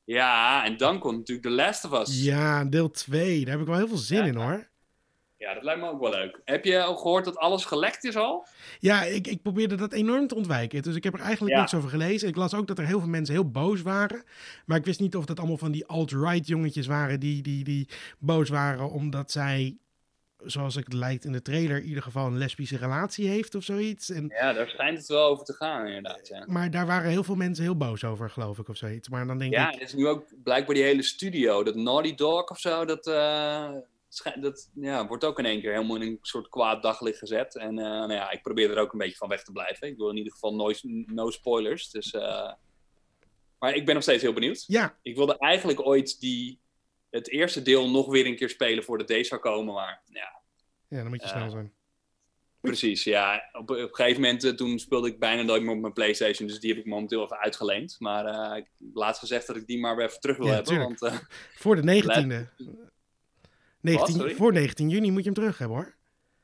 Ja, 0.05 0.65
en 0.65 0.77
dan 0.77 0.99
komt 0.99 1.17
natuurlijk 1.19 1.47
The 1.47 1.53
Last 1.55 1.85
of 1.85 1.93
Us. 2.01 2.23
Ja, 2.25 2.65
deel 2.65 2.91
2. 2.91 3.41
Daar 3.45 3.53
heb 3.53 3.61
ik 3.61 3.67
wel 3.67 3.77
heel 3.77 3.89
veel 3.89 3.97
zin 3.97 4.19
Ja. 4.19 4.25
in, 4.25 4.35
hoor. 4.35 4.69
Ja, 5.37 5.55
dat 5.55 5.63
lijkt 5.63 5.81
me 5.81 5.89
ook 5.89 6.01
wel 6.01 6.11
leuk. 6.11 6.41
Heb 6.45 6.65
je 6.65 6.83
al 6.83 6.97
gehoord 6.97 7.25
dat 7.25 7.37
alles 7.37 7.65
gelekt 7.65 8.05
is 8.05 8.17
al? 8.17 8.47
Ja, 8.79 9.03
ik, 9.03 9.27
ik 9.27 9.43
probeerde 9.43 9.75
dat 9.75 9.93
enorm 9.93 10.27
te 10.27 10.35
ontwijken. 10.35 10.83
Dus 10.83 10.95
ik 10.97 11.05
heb 11.05 11.15
er 11.15 11.21
eigenlijk 11.21 11.55
Ja. 11.55 11.61
niks 11.61 11.75
over 11.75 11.91
gelezen. 11.91 12.29
Ik 12.29 12.37
las 12.37 12.55
ook 12.55 12.67
dat 12.67 12.79
er 12.79 12.87
heel 12.87 12.99
veel 13.01 13.09
mensen 13.09 13.35
heel 13.35 13.51
boos 13.51 13.83
waren. 13.83 14.25
Maar 14.67 14.79
ik 14.79 14.85
wist 14.85 15.01
niet 15.01 15.17
of 15.17 15.25
dat 15.25 15.39
allemaal 15.39 15.57
van 15.59 15.73
die 15.73 15.87
alt-right 15.87 16.47
jongetjes 16.47 16.87
waren 16.87 17.21
die, 17.21 17.43
die, 17.43 17.65
die 17.65 17.89
boos 18.19 18.49
waren 18.49 18.91
omdat 18.91 19.31
zij, 19.31 19.77
zoals 20.45 20.75
het 20.75 20.93
lijkt 20.93 21.25
in 21.25 21.33
de 21.33 21.43
trailer, 21.43 21.77
in 21.77 21.89
ieder 21.89 22.03
geval 22.03 22.27
een 22.27 22.39
lesbische 22.39 22.77
relatie 22.77 23.29
heeft 23.29 23.55
of 23.55 23.65
zoiets. 23.65 24.11
En, 24.11 24.27
Ja, 24.29 24.53
daar 24.53 24.69
schijnt 24.69 24.99
het 24.99 25.07
wel 25.07 25.27
over 25.27 25.45
te 25.45 25.53
gaan, 25.53 25.87
inderdaad. 25.87 26.29
Ja, 26.29 26.45
maar 26.47 26.71
daar 26.71 26.87
waren 26.87 27.11
heel 27.11 27.25
veel 27.25 27.35
mensen 27.35 27.65
heel 27.65 27.77
boos 27.77 28.05
over, 28.05 28.31
geloof 28.31 28.59
ik, 28.59 28.69
of 28.69 28.77
zoiets. 28.77 29.09
Maar 29.09 29.27
dan 29.27 29.39
denk 29.39 29.53
ja 29.53 29.69
ik, 29.69 29.75
er 29.75 29.83
is 29.83 29.95
nu 29.95 30.07
ook 30.07 30.25
blijkbaar 30.43 30.75
die 30.75 30.85
hele 30.85 31.03
studio, 31.03 31.63
dat 31.63 31.75
Naughty 31.75 32.15
Dog 32.15 32.51
of 32.51 32.59
zo, 32.59 32.85
dat, 32.85 33.07
eh, 33.07 33.71
dat 34.41 34.71
ja, 34.75 35.07
wordt 35.07 35.25
ook 35.25 35.39
in 35.39 35.47
één 35.47 35.61
keer 35.61 35.73
helemaal 35.73 35.97
in 35.97 36.03
een 36.03 36.19
soort 36.23 36.49
kwaad 36.49 36.83
daglicht 36.83 37.19
gezet. 37.19 37.57
En 37.57 37.79
eh, 37.79 37.85
nou 37.85 38.13
ja, 38.13 38.31
ik 38.31 38.43
probeer 38.43 38.71
er 38.71 38.79
ook 38.79 38.93
een 38.93 38.99
beetje 38.99 39.17
van 39.17 39.29
weg 39.29 39.43
te 39.43 39.53
blijven. 39.53 39.89
Ik 39.89 39.97
wil 39.97 40.11
in 40.11 40.17
ieder 40.17 40.33
geval 40.33 40.55
no, 40.55 40.73
no 41.07 41.31
spoilers. 41.31 41.91
Dus, 41.91 42.11
eh, 42.13 42.53
maar 43.59 43.75
ik 43.75 43.85
ben 43.85 43.95
nog 43.95 44.03
steeds 44.03 44.23
heel 44.23 44.33
benieuwd. 44.33 44.65
ja, 44.67 44.99
Ik 45.03 45.17
wilde 45.17 45.39
eigenlijk 45.39 45.87
ooit 45.87 46.21
die, 46.21 46.61
het 47.11 47.29
eerste 47.29 47.63
deel 47.63 47.91
nog 47.91 48.07
weer 48.07 48.27
een 48.27 48.37
keer 48.37 48.49
spelen 48.49 48.85
voordat 48.85 49.09
deze 49.09 49.25
zou 49.29 49.41
komen. 49.41 49.75
Maar 49.75 50.03
ja, 50.07 50.41
ja, 50.89 51.01
dan 51.01 51.09
moet 51.09 51.23
je 51.23 51.29
snel 51.29 51.51
zijn. 51.51 51.73
precies. 52.61 53.05
Ja, 53.05 53.49
op, 53.53 53.71
op 53.71 53.77
een 53.77 53.89
gegeven 53.95 54.21
moment 54.21 54.45
eh, 54.45 54.53
toen 54.53 54.79
speelde 54.79 55.09
ik 55.09 55.19
bijna 55.19 55.43
nooit 55.43 55.63
meer 55.63 55.75
op 55.75 55.81
mijn 55.81 55.93
PlayStation. 55.93 56.49
Dus 56.49 56.61
die 56.61 56.71
heb 56.71 56.79
ik 56.79 56.87
momenteel 56.87 57.25
even 57.25 57.39
uitgeleend. 57.39 57.97
Maar 57.99 58.57
ik 58.57 58.65
heb 58.79 58.89
laatst 58.95 59.21
gezegd 59.21 59.47
dat 59.47 59.57
ik 59.57 59.67
die 59.67 59.79
maar 59.81 59.97
weer 59.97 60.07
even 60.07 60.21
terug 60.21 60.37
wil 60.37 60.47
Ja, 60.47 60.53
hebben. 60.55 60.79
Want, 60.79 61.03
eh, 61.03 61.19
Voor 61.55 61.77
de 61.77 61.83
19e. 61.93 62.65
19, 63.81 64.15
sorry? 64.15 64.35
voor 64.35 64.53
19 64.53 64.89
juni 64.89 65.11
moet 65.11 65.19
je 65.19 65.25
hem 65.31 65.35
terug 65.35 65.59
hebben, 65.59 65.77
hoor. 65.77 65.95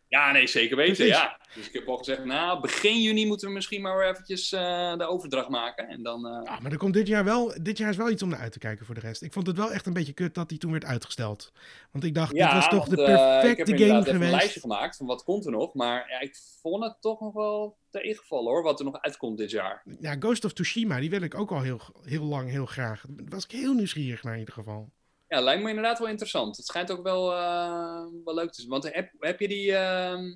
Ja, 0.09 0.33
nee, 0.33 0.47
zeker 0.47 0.77
weten. 0.77 0.95
Precies. 0.95 1.15
Ja. 1.15 1.41
Dus 1.55 1.67
ik 1.67 1.73
heb 1.73 1.89
al 1.89 1.97
gezegd, 1.97 2.25
nou, 2.25 2.61
begin 2.61 3.01
juni 3.03 3.27
moeten 3.27 3.49
we 3.49 3.55
misschien 3.55 3.83
maar 3.83 3.97
weer 3.99 4.09
eventjes 4.09 4.53
eh, 4.53 4.97
de 4.97 5.07
overdracht 5.07 5.49
maken. 5.49 5.89
En 5.89 6.03
dan... 6.03 6.27
eh, 6.27 6.41
Ja, 6.45 6.59
maar 6.61 6.73
er 6.73 6.79
komt 6.79 6.95
dit 6.95 7.07
jaar 7.07 7.25
wel. 7.25 7.55
Dit 7.63 7.79
jaar 7.79 7.91
is 7.91 7.97
wel 7.97 8.11
iets 8.11 8.23
om 8.23 8.29
naar 8.29 8.39
uit 8.39 8.53
te 8.53 8.59
kijken 8.59 8.87
voor 8.87 8.95
de 8.95 9.01
rest. 9.01 9.23
Ik 9.23 9.33
vond 9.33 9.47
het 9.47 9.57
wel 9.57 9.73
echt 9.73 9.87
een 9.87 9.93
beetje 9.93 10.13
kut 10.13 10.35
dat 10.35 10.51
hij 10.51 10.59
toen 10.59 10.73
werd 10.73 10.85
uitgesteld. 10.85 11.53
Want 11.93 12.05
ik 12.05 12.15
dacht, 12.15 12.33
dit 12.33 12.53
was 12.53 12.69
toch 12.69 12.87
want, 12.87 12.97
de 12.97 13.03
eh, 13.05 13.13
ik 13.13 13.17
heb 13.19 13.41
perfecte 13.41 13.73
game 13.73 13.85
even 13.85 13.97
een 13.97 14.05
geweest. 14.05 14.31
lijstje 14.33 14.61
gemaakt 14.61 14.97
van 14.97 15.07
wat 15.07 15.23
komt 15.25 15.45
er 15.47 15.51
nog. 15.53 15.75
Maar 15.75 16.07
ja, 16.11 16.21
ik 16.21 16.37
vond 16.63 16.85
het 16.85 16.97
toch 17.01 17.21
nog 17.21 17.33
wel 17.33 17.79
tegenvallen 17.91 18.53
hoor, 18.53 18.63
wat 18.63 18.79
er 18.79 18.85
nog 18.85 19.01
uitkomt 19.01 19.39
dit 19.39 19.51
jaar. 19.51 19.83
Ja, 20.01 20.17
Ghost 20.19 20.45
of 20.45 20.53
Tsushima, 20.53 21.01
die 21.01 21.11
wil 21.11 21.23
ik 21.23 21.35
ook 21.35 21.51
al 21.51 21.61
heel, 21.63 21.81
heel 22.03 22.25
lang, 22.25 22.51
heel 22.51 22.67
graag. 22.67 23.05
Daar 23.09 23.27
was 23.29 23.45
ik 23.45 23.51
heel 23.51 23.75
nieuwsgierig 23.75 24.23
naar 24.23 24.33
in 24.33 24.39
ieder 24.39 24.55
geval. 24.55 24.91
Ja, 25.29 25.41
lijkt 25.41 25.63
me 25.63 25.69
inderdaad 25.69 25.99
wel 25.99 26.09
interessant. 26.09 26.57
Het 26.57 26.67
schijnt 26.67 26.91
ook 26.91 27.03
wel, 27.03 27.33
eh, 27.33 28.05
wel 28.25 28.35
leuk 28.35 28.49
te 28.53 28.55
zijn. 28.61 28.69
Want 28.69 28.93
heb, 28.95 29.13
heb 29.19 29.41
je 29.41 29.49
die, 29.49 29.77
ehm, 29.77 30.35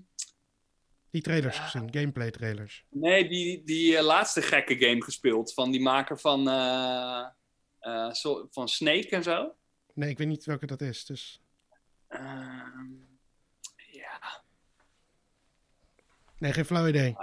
Die 1.10 1.22
trailers 1.22 1.56
Ja. 1.56 1.62
gezien, 1.62 1.88
gameplay 1.92 2.30
trailers. 2.30 2.84
nee, 2.88 3.28
die, 3.28 3.64
die 3.64 3.96
eh, 3.96 4.04
laatste 4.04 4.42
gekke 4.42 4.78
game 4.78 5.02
gespeeld 5.02 5.52
van 5.54 5.70
die 5.70 5.80
maker 5.80 6.18
van, 6.18 6.48
eh, 6.48 7.26
van 8.50 8.68
Snake 8.68 9.08
en 9.08 9.22
zo? 9.22 9.54
Nee, 9.94 10.10
ik 10.10 10.18
weet 10.18 10.26
niet 10.28 10.44
welke 10.44 10.66
dat 10.66 10.80
is. 10.80 11.04
Dus... 11.04 11.42
Ehm, 12.08 12.92
ja. 13.92 14.42
Nee, 16.38 16.52
geen 16.52 16.64
flauw 16.64 16.86
idee. 16.86 17.16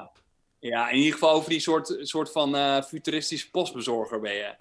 ja, 0.60 0.90
in 0.90 0.98
ieder 0.98 1.14
geval 1.14 1.32
over 1.32 1.50
die 1.50 1.60
soort, 1.60 1.98
soort 2.02 2.32
van 2.32 2.84
futuristische 2.84 3.50
postbezorger 3.50 4.20
ben 4.20 4.34
je. 4.34 4.56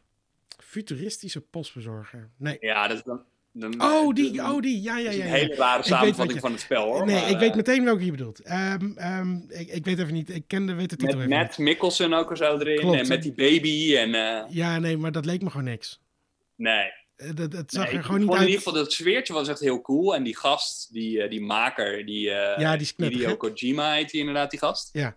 Futuristische 0.76 1.40
postbezorger. 1.40 2.30
Nee. 2.38 2.56
Ja, 2.60 2.88
dat 2.88 2.96
is 2.96 3.02
dan... 3.02 3.24
Oh, 3.82 4.14
die, 4.14 4.40
oh, 4.42 4.60
die. 4.60 4.82
Ja, 4.82 4.94
dat 4.94 5.04
ja, 5.04 5.10
is 5.10 5.16
ja. 5.16 5.22
een 5.22 5.28
ja. 5.28 5.34
hele 5.34 5.56
wat 5.56 5.86
samenvatting 5.86 6.32
je- 6.32 6.40
van 6.40 6.52
het 6.52 6.60
spel 6.60 6.84
hoor. 6.84 7.06
Nee, 7.06 7.20
maar, 7.20 7.30
ik 7.30 7.38
weet 7.38 7.50
eh, 7.50 7.56
meteen 7.56 7.84
welke 7.84 8.04
je 8.04 8.10
bedoelt. 8.10 8.40
Ehm, 8.40 8.92
ehm, 8.96 9.36
ik, 9.48 9.68
ik 9.68 9.84
weet 9.84 9.98
even 9.98 10.12
niet. 10.14 10.30
Ik 10.30 10.44
ken 10.46 10.66
de, 10.66 10.74
weet 10.74 10.90
de 10.90 10.96
titel 10.96 11.16
Met 11.16 11.26
even 11.26 11.38
Matt 11.38 11.58
Mikkelsen 11.58 12.12
ook 12.12 12.30
er 12.30 12.36
zo 12.36 12.58
erin. 12.58 12.78
Klopt. 12.78 12.98
En 13.00 13.08
met 13.08 13.22
die 13.22 13.32
baby. 13.32 13.96
En, 13.96 14.14
eh. 14.14 14.44
Ja, 14.48 14.78
nee, 14.78 14.96
maar 14.96 15.12
dat 15.12 15.24
leek 15.24 15.42
me 15.42 15.50
gewoon 15.50 15.66
niks. 15.66 16.00
nee. 16.56 16.92
Eh, 17.16 17.30
Dat, 17.34 17.52
het 17.52 17.72
zag 17.72 17.82
nee, 17.84 17.92
er 17.92 17.98
ik 17.98 18.04
gewoon 18.04 18.20
niet 18.20 18.30
uit. 18.30 18.40
in 18.40 18.46
ieder 18.46 18.62
geval 18.62 18.72
dat 18.82 18.92
sfeertje 18.92 19.32
was 19.32 19.48
echt 19.48 19.60
heel 19.60 19.80
cool. 19.80 20.14
En 20.14 20.22
die 20.22 20.36
gast, 20.36 20.92
die, 20.92 21.28
die 21.28 21.40
maker, 21.40 22.06
die, 22.06 22.30
eh 22.30 22.60
Ja, 22.60 22.76
die. 22.76 22.92
Hideo 22.96 23.36
Kojima 23.36 23.92
heet 23.92 24.10
die 24.10 24.20
inderdaad, 24.20 24.50
die 24.50 24.58
gast. 24.60 24.90
Ja. 24.92 25.16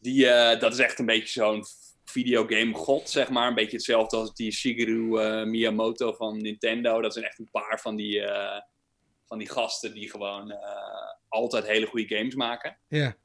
Die, 0.00 0.24
dat 0.58 0.72
is 0.72 0.78
echt 0.78 0.98
een 0.98 1.06
beetje 1.06 1.40
zo'n 1.40 1.64
videogame 2.04 2.74
god, 2.74 3.10
zeg 3.10 3.28
maar. 3.28 3.48
Een 3.48 3.54
beetje 3.54 3.76
hetzelfde 3.76 4.16
als 4.16 4.34
die 4.34 4.52
Shigeru 4.52 5.20
uh, 5.20 5.44
Miyamoto 5.44 6.12
van 6.12 6.36
Nintendo. 6.36 7.00
Dat 7.00 7.12
zijn 7.12 7.24
echt 7.24 7.38
een 7.38 7.50
paar 7.50 7.80
van 7.80 7.96
die, 7.96 8.20
uh, 8.20 8.60
van 9.26 9.38
die 9.38 9.48
gasten 9.48 9.94
die 9.94 10.10
gewoon 10.10 10.50
uh, 10.50 10.58
altijd 11.28 11.66
hele 11.66 11.86
goede 11.86 12.16
games 12.16 12.34
maken. 12.34 12.78
Ja. 12.88 13.16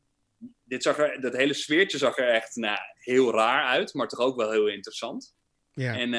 Dit 0.63 0.83
zag 0.83 0.97
er, 0.97 1.21
dat 1.21 1.35
hele 1.35 1.53
sfeertje 1.53 1.97
zag 1.97 2.17
er 2.17 2.29
echt 2.29 2.55
nou, 2.55 2.77
heel 2.99 3.31
raar 3.31 3.65
uit, 3.65 3.93
maar 3.93 4.07
toch 4.07 4.19
ook 4.19 4.35
wel 4.35 4.51
heel 4.51 4.67
interessant. 4.67 5.35
Ja. 5.73 5.97
En, 5.97 6.13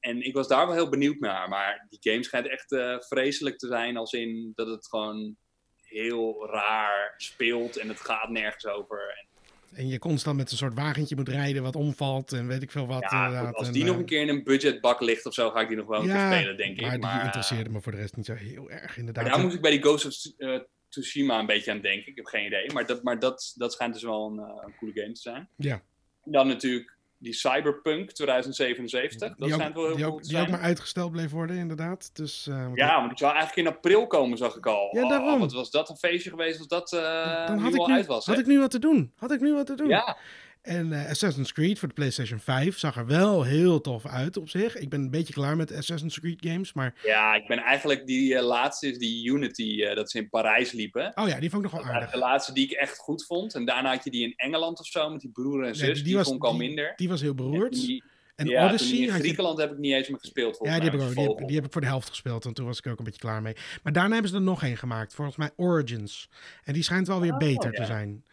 en 0.00 0.22
ik 0.22 0.34
was 0.34 0.48
daar 0.48 0.66
wel 0.66 0.74
heel 0.74 0.88
benieuwd 0.88 1.18
naar. 1.18 1.48
Maar 1.48 1.86
die 1.88 2.12
game 2.12 2.24
schijnt 2.24 2.48
echt 2.48 2.76
vreselijk 3.08 3.58
te 3.58 3.66
zijn, 3.66 3.96
als 3.96 4.12
in 4.12 4.52
dat 4.54 4.66
het 4.66 4.88
gewoon 4.88 5.36
heel 5.82 6.46
raar 6.46 7.14
speelt 7.16 7.76
en 7.76 7.88
het 7.88 8.00
gaat 8.00 8.28
nergens 8.28 8.66
over. 8.66 9.16
En, 9.18 9.33
en 9.74 9.88
je 9.88 9.98
constant 9.98 10.36
met 10.36 10.50
een 10.50 10.56
soort 10.56 10.74
wagentje 10.74 11.16
moet 11.16 11.28
rijden 11.28 11.62
wat 11.62 11.76
omvalt 11.76 12.32
en 12.32 12.46
weet 12.46 12.62
ik 12.62 12.70
veel 12.70 12.86
wat. 12.86 13.10
Ja, 13.10 13.50
als 13.50 13.72
die 13.72 13.84
nog 13.84 13.96
een 13.96 14.04
keer 14.04 14.20
in 14.20 14.28
een 14.28 14.44
budgetbak 14.44 15.00
ligt 15.00 15.26
of 15.26 15.34
zo, 15.34 15.50
ga 15.50 15.60
ik 15.60 15.68
die 15.68 15.76
nog 15.76 15.86
wel 15.86 16.00
een 16.00 16.06
keer 16.06 16.32
spelen, 16.32 16.56
denk 16.56 16.80
maar 16.80 16.94
ik. 16.94 17.00
Maar 17.00 17.14
die 17.14 17.24
interesseerde 17.24 17.70
me 17.70 17.80
voor 17.80 17.92
de 17.92 17.98
rest 17.98 18.16
niet 18.16 18.26
zo 18.26 18.34
heel 18.34 18.70
erg, 18.70 18.96
inderdaad. 18.96 19.26
daar 19.26 19.40
moest 19.40 19.54
ik 19.54 19.60
bij 19.60 19.70
die 19.70 19.80
Ghost 19.80 20.06
of 20.06 20.32
uh, 20.38 20.58
Tsushima 20.88 21.38
een 21.38 21.46
beetje 21.46 21.70
aan 21.70 21.80
denken. 21.80 22.10
Ik 22.10 22.16
heb 22.16 22.26
geen 22.26 22.46
idee. 22.46 22.72
Maar 22.72 22.86
dat, 22.86 23.02
maar 23.02 23.18
dat, 23.18 23.54
dat 23.56 23.72
schijnt 23.72 23.92
dus 23.92 24.02
wel 24.02 24.26
een, 24.26 24.36
uh, 24.36 24.62
een 24.64 24.74
coole 24.76 24.94
game 24.94 25.12
te 25.12 25.20
zijn. 25.20 25.48
Ja. 25.56 25.82
Dan 26.24 26.46
natuurlijk 26.46 26.93
die 27.24 27.32
Cyberpunk 27.32 28.10
2077. 28.10 29.34
Dat 29.36 29.50
schijnt 29.50 29.74
wel 29.74 29.84
heel 29.84 29.94
die 29.96 30.04
goed 30.04 30.14
ook, 30.14 30.22
die 30.22 30.40
ook 30.40 30.48
maar 30.48 30.60
uitgesteld 30.60 31.12
bleef 31.12 31.30
worden, 31.30 31.56
inderdaad. 31.56 32.10
Dus, 32.12 32.46
uh, 32.50 32.66
ja, 32.74 32.98
maar 32.98 33.08
die 33.08 33.18
zou 33.18 33.32
eigenlijk 33.32 33.68
in 33.68 33.74
april 33.74 34.06
komen, 34.06 34.38
zag 34.38 34.56
ik 34.56 34.66
al. 34.66 34.88
Ja, 34.96 35.08
daarom. 35.08 35.32
Oh, 35.34 35.40
wat 35.40 35.52
was 35.52 35.70
dat 35.70 35.88
een 35.88 35.96
feestje 35.96 36.30
geweest 36.30 36.58
als 36.58 36.68
dat 36.68 36.92
uh, 36.92 37.46
Dan 37.46 37.56
nu 37.56 37.62
had 37.62 37.74
ik 37.74 37.80
al 37.80 37.86
nu, 37.86 37.94
uit 37.94 38.06
was. 38.06 38.26
Had 38.26 38.34
hè? 38.34 38.40
ik 38.40 38.46
nu 38.46 38.58
wat 38.58 38.70
te 38.70 38.78
doen. 38.78 39.12
Had 39.16 39.32
ik 39.32 39.40
nu 39.40 39.54
wat 39.54 39.66
te 39.66 39.74
doen. 39.74 39.88
Ja, 39.88 40.16
En 40.64 40.86
uh, 40.92 41.08
Assassin's 41.10 41.52
Creed 41.52 41.78
voor 41.78 41.88
de 41.88 41.94
PlayStation 41.94 42.38
5 42.38 42.78
zag 42.78 42.96
er 42.96 43.06
wel 43.06 43.42
heel 43.42 43.80
tof 43.80 44.06
uit 44.06 44.36
op 44.36 44.48
zich. 44.48 44.76
Ik 44.76 44.88
ben 44.88 45.00
een 45.00 45.10
beetje 45.10 45.32
klaar 45.32 45.56
met 45.56 45.72
Assassin's 45.76 46.20
Creed 46.20 46.46
games, 46.46 46.72
maar... 46.72 46.94
ja, 47.02 47.34
ik 47.34 47.46
ben 47.46 47.58
eigenlijk 47.58 48.06
die 48.06 48.34
eh, 48.36 48.44
laatste 48.44 48.90
is 48.90 48.98
die 48.98 49.26
Unity, 49.30 49.82
eh, 49.82 49.96
dat 49.96 50.10
ze 50.10 50.18
in 50.18 50.28
Parijs 50.28 50.72
liepen. 50.72 51.12
Oh 51.14 51.28
ja, 51.28 51.40
die 51.40 51.50
vond 51.50 51.64
ik 51.64 51.72
nog 51.72 51.82
wel 51.82 51.92
aardig. 51.92 52.10
de 52.10 52.18
laatste 52.18 52.52
die 52.52 52.64
ik 52.64 52.70
echt 52.70 52.98
goed 52.98 53.24
vond. 53.26 53.54
En 53.54 53.64
daarna 53.64 53.90
had 53.90 54.04
je 54.04 54.10
die 54.10 54.22
in 54.22 54.32
Engeland 54.36 54.80
of 54.80 54.86
zo, 54.86 55.10
met 55.10 55.20
die 55.20 55.30
broer 55.30 55.56
en 55.58 55.64
Nee, 55.64 55.74
zus. 55.74 56.04
die, 56.04 56.14
was, 56.16 56.24
vond 56.24 56.36
ik 56.36 56.44
al 56.44 56.56
minder. 56.56 56.92
Die 56.96 57.08
was 57.08 57.20
heel 57.20 57.34
beroerd. 57.34 57.74
En 57.74 57.80
die- 57.80 58.02
En 58.36 58.46
ja, 58.46 58.60
toen 58.60 58.68
Odyssey 58.68 58.96
in 58.98 59.02
je... 59.04 59.10
Griekenland 59.10 59.58
heb 59.58 59.70
ik 59.72 59.78
niet 59.78 59.92
eens 59.92 60.08
meer 60.08 60.18
gespeeld, 60.18 60.58
Ja, 60.62 60.74
die 60.80 60.90
heb, 60.90 61.00
ik 61.00 61.06
ook, 61.06 61.14
die, 61.14 61.24
heb, 61.24 61.46
die 61.46 61.56
heb 61.56 61.64
ik 61.64 61.72
voor 61.72 61.80
de 61.80 61.86
helft 61.86 62.08
gespeeld. 62.08 62.44
En 62.44 62.52
toen 62.54 62.66
was 62.66 62.78
ik 62.78 62.86
ook 62.86 62.98
een 62.98 63.04
beetje 63.04 63.20
klaar 63.20 63.42
mee. 63.42 63.56
Maar 63.82 63.92
daarna 63.92 64.12
hebben 64.12 64.30
ze 64.30 64.36
er 64.36 64.42
nog 64.42 64.62
één 64.62 64.76
gemaakt. 64.76 65.14
Volgens 65.14 65.36
mij 65.36 65.50
Origins. 65.56 66.28
En 66.64 66.72
die 66.72 66.82
schijnt 66.82 67.06
wel 67.06 67.20
weer 67.20 67.32
Oh, 67.32 67.38
beter 67.38 67.72
ja. 67.72 67.78
te 67.80 67.84
zijn. 67.86 68.24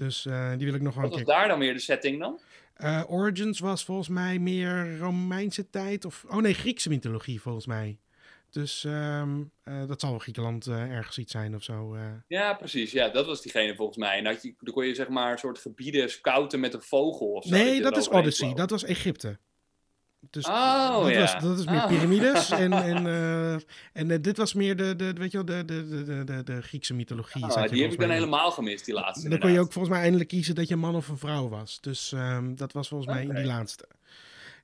Dus 0.00 0.26
eh, 0.26 0.50
die 0.56 0.66
wil 0.66 0.74
ik 0.74 0.82
nog 0.82 0.94
wel 0.94 1.02
Wat 1.02 1.12
was 1.12 1.24
daar 1.24 1.48
dan 1.48 1.58
weer 1.58 1.72
de 1.72 1.80
setting 1.80 2.18
dan? 2.18 2.40
Eh, 2.74 3.02
Origins 3.08 3.58
was 3.58 3.84
volgens 3.84 4.08
mij 4.08 4.38
meer 4.38 4.98
Romeinse 4.98 5.70
tijd. 5.70 6.04
Of... 6.04 6.24
Oh 6.28 6.36
nee, 6.36 6.54
Griekse 6.54 6.88
mythologie 6.88 7.40
volgens 7.40 7.66
mij. 7.66 7.98
Dus 8.50 8.84
ehm, 8.84 9.42
eh, 9.62 9.86
dat 9.86 10.00
zal 10.00 10.10
wel 10.10 10.18
Griekenland 10.18 10.66
ergens 10.66 11.18
iets 11.18 11.32
zijn 11.32 11.54
of 11.54 11.62
zo. 11.62 11.96
Ja, 12.26 12.54
precies. 12.54 12.92
Ja, 12.92 13.08
dat 13.08 13.26
was 13.26 13.42
diegene 13.42 13.74
volgens 13.74 13.98
mij. 13.98 14.18
En 14.18 14.26
had 14.26 14.42
je, 14.42 14.54
dan 14.58 14.74
kon 14.74 14.86
je 14.86 14.94
zeg 14.94 15.08
maar 15.08 15.32
een 15.32 15.38
soort 15.38 15.58
gebieden 15.58 16.10
scouten 16.10 16.60
met 16.60 16.74
een 16.74 16.82
vogel 16.82 17.26
of 17.26 17.44
zo. 17.44 17.54
Nee, 17.54 17.80
dat 17.82 17.96
is 17.96 18.08
Odyssey. 18.08 18.54
Dat 18.54 18.70
was 18.70 18.84
Egypte. 18.84 19.38
Dus 20.30 20.46
Oh, 20.46 21.02
dat, 21.04 21.12
ja. 21.12 21.20
was, 21.20 21.38
dat 21.42 21.58
is 21.58 21.64
meer 21.64 21.80
Ah. 21.80 21.88
piramides. 21.88 22.50
En, 22.64 22.72
en, 22.72 23.06
eh, 23.06 23.52
en 23.92 24.10
eh, 24.10 24.18
dit 24.20 24.36
was 24.36 24.54
meer 24.54 24.76
de, 24.76 24.96
de, 24.96 25.12
weet 25.12 25.30
je 25.30 25.44
wel, 25.44 25.46
de, 25.56 25.64
de, 25.64 26.04
de, 26.04 26.24
de, 26.24 26.42
de, 26.42 26.62
Griekse 26.62 26.94
mythologie. 26.94 27.46
Je 27.46 27.68
die 27.70 27.82
heb 27.82 27.92
ik 27.92 28.00
dan 28.00 28.10
helemaal 28.10 28.50
gemist, 28.50 28.84
die 28.84 28.94
laatste. 28.94 29.28
Dan 29.28 29.38
kon 29.38 29.50
je 29.52 29.60
ook 29.60 29.72
volgens 29.72 29.94
mij 29.94 30.02
eindelijk 30.02 30.28
kiezen 30.28 30.54
dat 30.54 30.68
je 30.68 30.74
een 30.74 30.80
man 30.80 30.94
of 30.94 31.08
een 31.08 31.18
vrouw 31.18 31.48
was. 31.48 31.80
Dus 31.80 32.12
ehm, 32.12 32.54
dat 32.54 32.72
was 32.72 32.88
volgens 32.88 33.10
mij 33.12 33.22
in 33.24 33.34
die 33.34 33.44
laatste. 33.44 33.88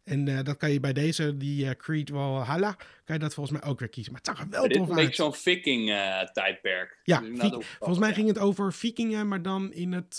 En 0.06 0.28
eh, 0.28 0.44
dat 0.44 0.56
kan 0.56 0.70
je 0.70 0.80
bij 0.80 0.92
deze, 0.92 1.36
die 1.36 1.68
eh, 1.68 1.74
Creed 1.76 2.10
Valhalla, 2.10 2.72
kan 3.04 3.14
je 3.14 3.18
dat 3.18 3.34
volgens 3.34 3.58
mij 3.60 3.68
ook 3.70 3.78
weer 3.78 3.88
kiezen. 3.88 4.12
Maar 4.12 4.20
het 4.24 4.30
zag 4.36 4.44
er 4.44 4.50
wel 4.50 4.60
Maar 4.60 4.68
dit 4.68 4.78
tof 4.78 4.88
een 4.88 4.96
uit. 4.96 5.06
beetje 5.06 5.22
zo'n 5.22 5.34
viking-tijdperk. 5.34 6.98
Ja, 7.04 7.22
Vik- 7.34 7.64
volgens 7.78 7.98
mij 7.98 8.14
ging 8.14 8.28
het 8.28 8.38
over 8.38 8.72
vikingen, 8.72 9.28
maar 9.28 9.42
dan 9.42 9.72
in 9.72 9.92
het, 9.92 10.18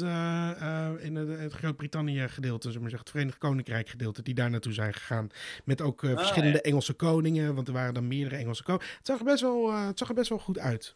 in 1.03 1.15
het, 1.15 1.39
het 1.39 1.53
Groot-Brittannië 1.53 2.27
gedeelte, 2.27 2.71
zeg 2.71 2.81
maar 2.81 2.89
zeggen, 2.89 2.99
het 2.99 3.09
Verenigd 3.09 3.37
Koninkrijk 3.37 3.89
gedeelte, 3.89 4.21
die 4.23 4.33
daar 4.33 4.49
naartoe 4.49 4.73
zijn 4.73 4.93
gegaan. 4.93 5.29
Met 5.63 5.81
ook 5.81 6.03
Ah, 6.03 6.17
verschillende 6.17 6.57
ja. 6.57 6.61
Engelse 6.63 6.93
koningen, 6.93 7.55
want 7.55 7.67
er 7.67 7.73
waren 7.73 7.93
dan 7.93 8.07
meerdere 8.07 8.35
Engelse 8.35 8.63
koningen. 8.63 8.87
Het 8.97 9.05
zag 9.07 9.19
er 9.19 9.25
best 9.25 9.41
wel, 9.41 9.73
het 9.73 9.97
zag 9.99 10.07
er 10.09 10.15
best 10.15 10.29
wel 10.29 10.39
goed 10.39 10.59
uit. 10.59 10.95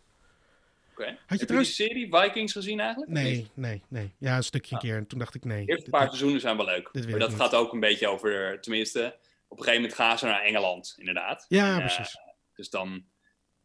Heb 1.08 1.20
je 1.28 1.38
je 1.38 1.46
trouwens- 1.46 1.76
die 1.76 1.88
serie 1.88 2.08
Vikings 2.16 2.52
gezien 2.54 2.80
eigenlijk? 2.80 3.12
Nee, 3.12 3.48
nee, 3.54 3.82
nee. 3.90 4.14
Ja, 4.20 4.36
een 4.36 4.44
stukje 4.44 4.76
een 4.76 4.82
Ah. 4.82 4.84
keer. 4.88 4.96
En 4.98 5.08
toen 5.08 5.20
dacht 5.20 5.36
ik 5.36 5.44
nee. 5.46 5.66
De 5.66 5.72
eerste 5.72 5.90
paar 5.90 6.00
dit- 6.02 6.10
seizoenen 6.10 6.42
zijn 6.42 6.58
wel 6.58 6.66
leuk. 6.66 6.90
Maar 6.94 7.20
dat 7.20 7.30
niet. 7.30 7.40
gaat 7.40 7.56
ook 7.56 7.74
een 7.74 7.80
beetje 7.80 8.08
over, 8.08 8.62
tenminste, 8.62 9.18
op 9.48 9.58
een 9.58 9.64
gegeven 9.64 9.82
moment 9.82 9.94
gaan 10.00 10.18
ze 10.20 10.26
naar 10.26 10.42
Engeland, 10.42 10.96
inderdaad. 10.98 11.46
Ja, 11.50 11.66
En, 11.66 11.72
eh, 11.72 11.78
precies. 11.96 12.18
dus 12.56 12.70
dan 12.70 13.06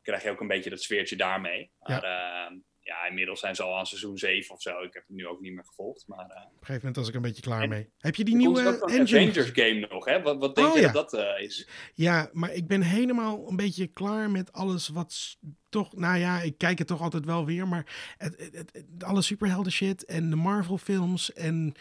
krijg 0.02 0.22
je 0.22 0.30
ook 0.30 0.40
een 0.40 0.46
beetje 0.48 0.70
dat 0.70 0.82
sfeertje 0.82 1.16
daarmee. 1.16 1.70
Maar 1.80 2.04
ja, 2.04 2.52
ja 2.86 3.06
inmiddels 3.08 3.40
zijn 3.40 3.54
ze 3.54 3.62
al 3.62 3.78
aan 3.78 3.86
seizoen 3.86 4.18
7 4.18 4.54
of 4.54 4.62
zo. 4.62 4.70
Ik 4.70 4.94
heb 4.94 5.04
het 5.06 5.16
nu 5.16 5.26
ook 5.26 5.40
niet 5.40 5.52
meer 5.54 5.64
gevolgd. 5.64 6.04
Maar, 6.06 6.18
eh, 6.18 6.24
Op 6.26 6.50
een 6.50 6.50
gegeven 6.58 6.74
moment 6.76 6.96
was 6.96 7.08
ik 7.08 7.14
een 7.14 7.22
beetje 7.22 7.42
klaar 7.42 7.62
En- 7.62 7.68
mee. 7.68 7.88
Heb 7.98 8.14
je 8.14 8.24
die 8.24 8.36
nieuwe? 8.36 8.82
Avengers 8.84 9.50
game 9.52 9.86
nog, 9.90 10.04
hè? 10.04 10.22
Wat, 10.22 10.38
wat 10.38 10.54
denk 10.54 10.68
Oh, 10.68 10.74
je 10.74 10.80
ja. 10.80 10.92
dat 10.92 11.10
dat 11.10 11.20
eh, 11.20 11.42
is? 11.44 11.68
Ja, 11.94 12.30
maar 12.32 12.52
ik 12.52 12.66
ben 12.66 12.82
helemaal 12.82 13.48
een 13.48 13.56
beetje 13.56 13.86
klaar 13.86 14.30
met 14.30 14.52
alles 14.52 14.88
wat 14.88 15.36
toch... 15.68 15.96
Nou 15.96 16.18
ja, 16.18 16.40
ik 16.40 16.58
kijk 16.58 16.78
het 16.78 16.86
toch 16.86 17.00
altijd 17.00 17.24
wel 17.24 17.44
weer, 17.44 17.68
maar 17.68 18.14
het, 18.18 18.40
het, 18.40 18.54
het- 18.56 18.70
het- 18.72 19.04
alle 19.04 19.22
superhelden 19.22 19.72
shit 19.72 20.04
en 20.04 20.30
de 20.30 20.36
Marvel 20.36 20.78
films 20.78 21.32
en... 21.32 21.74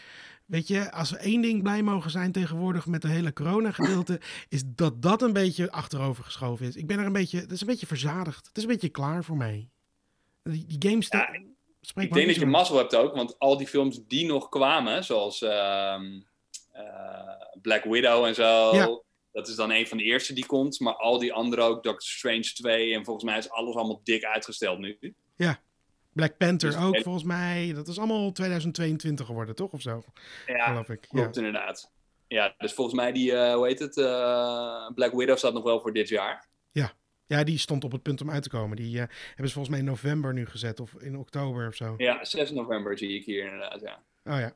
Weet 0.46 0.68
je, 0.68 0.92
als 0.92 1.10
we 1.10 1.16
één 1.16 1.40
ding 1.42 1.62
blij 1.62 1.82
mogen 1.82 2.10
zijn 2.10 2.32
tegenwoordig 2.32 2.86
met 2.86 3.02
de 3.02 3.08
hele 3.08 3.32
corona-gedeelte, 3.32 4.20
is 4.48 4.62
dat 4.66 5.02
dat 5.02 5.22
een 5.22 5.32
beetje 5.32 5.70
achterover 5.70 6.24
geschoven 6.24 6.66
is. 6.66 6.76
Ik 6.76 6.86
ben 6.86 6.98
er 6.98 7.06
een 7.06 7.12
beetje, 7.12 7.40
het 7.40 7.50
is 7.50 7.60
een 7.60 7.66
beetje 7.66 7.86
verzadigd. 7.86 8.46
Het 8.46 8.56
is 8.56 8.62
een 8.62 8.68
beetje 8.68 8.88
klaar 8.88 9.24
voor 9.24 9.36
mij. 9.36 9.68
Die, 10.46 10.66
die 10.78 10.90
games, 10.90 11.08
Ja, 11.08 11.32
Ik 12.02 12.12
denk 12.12 12.26
dat 12.26 12.36
je 12.36 12.46
mazzel 12.46 12.76
hebt 12.76 12.94
ook, 12.96 13.14
want 13.14 13.38
al 13.38 13.56
die 13.56 13.66
films 13.66 14.00
die 14.06 14.26
nog 14.26 14.48
kwamen, 14.48 15.04
zoals 15.04 15.42
ehm, 15.42 16.20
eh, 16.72 16.82
Black 17.62 17.84
Widow 17.84 18.24
en 18.24 18.34
zo, 18.34 18.74
Ja. 18.74 19.00
dat 19.32 19.48
is 19.48 19.54
dan 19.54 19.70
een 19.70 19.86
van 19.86 19.98
de 19.98 20.04
eerste 20.04 20.32
die 20.32 20.46
komt. 20.46 20.80
Maar 20.80 20.94
al 20.94 21.18
die 21.18 21.32
andere 21.32 21.62
ook, 21.62 21.82
Doctor 21.82 22.08
Strange 22.08 22.40
2 22.52 22.94
en 22.94 23.04
volgens 23.04 23.24
mij 23.24 23.38
is 23.38 23.50
alles 23.50 23.74
allemaal 23.74 24.00
dik 24.04 24.24
uitgesteld 24.24 24.78
nu. 24.78 25.14
Black 26.12 26.36
Panther 26.36 26.70
Dus- 26.70 26.80
ook, 26.82 27.00
volgens 27.02 27.24
mij. 27.24 27.72
Dat 27.74 27.88
is 27.88 27.98
allemaal 27.98 28.32
2022 28.32 29.26
geworden, 29.26 29.54
toch? 29.54 29.72
Of 29.72 29.80
zo, 29.80 30.02
Ja, 30.46 30.66
geloof 30.66 30.88
ik. 30.88 31.06
Ja. 31.10 31.20
klopt 31.20 31.36
inderdaad. 31.36 31.92
Ja, 32.28 32.54
dus 32.58 32.72
volgens 32.72 32.96
mij 32.96 33.12
die, 33.12 33.32
eh, 33.32 33.54
hoe 33.54 33.66
heet 33.66 33.78
het, 33.78 33.96
eh, 33.96 34.90
Black 34.94 35.12
Widow 35.12 35.36
staat 35.36 35.52
nog 35.52 35.62
wel 35.62 35.80
voor 35.80 35.92
dit 35.92 36.08
jaar. 36.08 36.48
Ja, 36.72 36.92
die 37.26 37.58
stond 37.58 37.84
op 37.84 37.92
het 37.92 38.02
punt 38.02 38.20
om 38.20 38.30
uit 38.30 38.42
te 38.42 38.48
komen. 38.48 38.76
Die 38.76 39.00
eh, 39.00 39.06
hebben 39.26 39.46
ze 39.46 39.52
volgens 39.52 39.68
mij 39.68 39.78
in 39.78 39.84
november 39.84 40.32
nu 40.32 40.46
gezet, 40.46 40.80
of 40.80 40.94
in 40.94 41.16
oktober 41.16 41.66
of 41.66 41.74
zo. 41.74 41.94
Ja, 41.96 42.24
6 42.24 42.50
november 42.50 42.98
zie 42.98 43.14
ik 43.14 43.24
hier 43.24 43.44
inderdaad, 43.44 43.80
ja. 43.80 44.02
Oh 44.24 44.38
ja. 44.38 44.54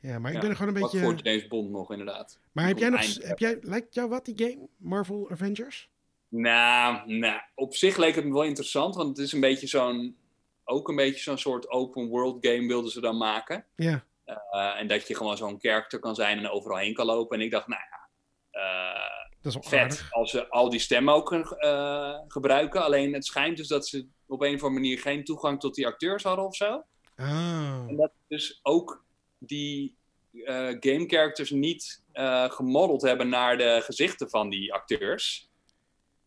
Ja, 0.00 0.18
maar 0.18 0.30
ik 0.30 0.36
Ja, 0.36 0.40
ben 0.42 0.50
er 0.50 0.56
gewoon 0.56 0.74
een 0.74 0.80
Wat 0.80 0.92
beetje... 0.92 1.06
voor 1.06 1.20
James 1.22 1.46
Bond 1.48 1.70
nog 1.70 1.90
inderdaad. 1.90 2.38
Maar 2.52 2.66
heb 2.66 2.78
jij 2.78 2.88
nog... 2.88 3.14
Heb 3.22 3.38
jij, 3.38 3.58
lijkt 3.60 3.94
jou 3.94 4.08
wat, 4.08 4.24
die 4.24 4.38
game? 4.38 4.68
Marvel 4.76 5.30
Avengers? 5.30 5.88
Nou, 6.28 7.12
nou, 7.12 7.40
op 7.54 7.74
zich 7.74 7.96
leek 7.96 8.14
het 8.14 8.24
me 8.24 8.32
wel 8.32 8.44
interessant, 8.44 8.94
want 8.94 9.08
het 9.08 9.26
is 9.26 9.32
een 9.32 9.40
beetje 9.40 9.66
zo'n, 9.66 10.16
ook 10.64 10.88
een 10.88 10.96
beetje 10.96 11.22
zo'n 11.22 11.38
soort 11.38 11.68
open 11.68 12.06
world 12.08 12.46
game 12.46 12.66
wilden 12.66 12.90
ze 12.90 13.00
dan 13.00 13.16
maken. 13.16 13.64
Ja. 13.76 14.04
Eh, 14.24 14.80
en 14.80 14.86
dat 14.86 15.08
je 15.08 15.14
gewoon 15.14 15.36
zo'n 15.36 15.60
character 15.60 15.98
kan 15.98 16.14
zijn 16.14 16.38
en 16.38 16.48
overal 16.48 16.78
heen 16.78 16.94
kan 16.94 17.06
lopen. 17.06 17.38
En 17.38 17.44
ik 17.44 17.50
dacht, 17.50 17.66
nou 17.66 17.80
ja, 17.90 18.08
eh, 18.50 19.15
Dat 19.54 19.62
is 19.64 19.68
vet 19.68 19.80
aardig. 19.80 20.12
als 20.12 20.30
ze 20.30 20.48
al 20.48 20.70
die 20.70 20.80
stemmen 20.80 21.14
ook 21.14 21.32
eh, 21.32 22.18
gebruiken. 22.28 22.82
Alleen 22.84 23.12
het 23.14 23.24
schijnt 23.24 23.56
dus 23.56 23.68
dat 23.68 23.86
ze 23.86 24.06
op 24.26 24.40
een 24.40 24.54
of 24.54 24.62
andere 24.62 24.80
manier 24.80 24.98
geen 24.98 25.24
toegang 25.24 25.60
tot 25.60 25.74
die 25.74 25.86
acteurs 25.86 26.22
hadden 26.22 26.44
of 26.44 26.56
zo. 26.56 26.84
Oh. 27.16 27.84
En 27.88 27.96
dat 27.96 28.12
dus 28.28 28.60
ook 28.62 29.04
die 29.38 29.96
eh, 30.44 30.54
game 30.80 31.04
characters 31.06 31.50
niet 31.50 32.02
eh, 32.12 32.50
gemodeld 32.50 33.02
hebben 33.02 33.28
naar 33.28 33.58
de 33.58 33.80
gezichten 33.84 34.30
van 34.30 34.48
die 34.50 34.72
acteurs. 34.72 35.50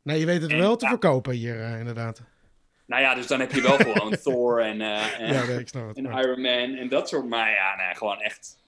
Nee, 0.02 0.20
je 0.20 0.26
weet 0.26 0.42
het 0.42 0.52
En- 0.52 0.58
wel 0.58 0.76
te 0.76 0.86
ja. 0.86 0.92
verkopen 0.92 1.34
hier, 1.34 1.78
inderdaad. 1.80 2.22
Nou 2.86 3.02
ja, 3.02 3.16
dus 3.16 3.28
dan 3.28 3.40
heb 3.40 3.52
je 3.52 3.62
wel 3.62 3.78
gewoon 3.78 4.18
Thor 4.24 4.62
en, 4.62 4.82
en, 4.82 5.34
Ja, 5.34 5.46
nee, 5.46 6.24
Iron 6.24 6.42
Man 6.42 6.76
en 6.76 6.90
dat 6.90 7.10
soort. 7.10 7.26
Maar 7.28 7.52
ja, 7.52 7.76
nee, 7.76 7.96
gewoon 7.96 8.20
echt 8.22 8.60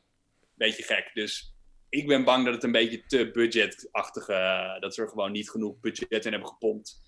een 0.41 0.47
beetje 0.55 0.83
gek. 0.83 1.11
Dus 1.13 1.50
ik 1.91 2.07
ben 2.07 2.23
bang 2.23 2.45
dat 2.45 2.53
het 2.53 2.63
een 2.63 2.71
beetje 2.71 3.05
te 3.05 3.29
budgetachtige... 3.31 4.77
dat 4.79 4.93
ze 4.93 5.01
er 5.01 5.09
gewoon 5.09 5.31
niet 5.31 5.49
genoeg 5.49 5.79
budget 5.79 6.25
in 6.25 6.31
hebben 6.31 6.49
gepompt. 6.49 7.01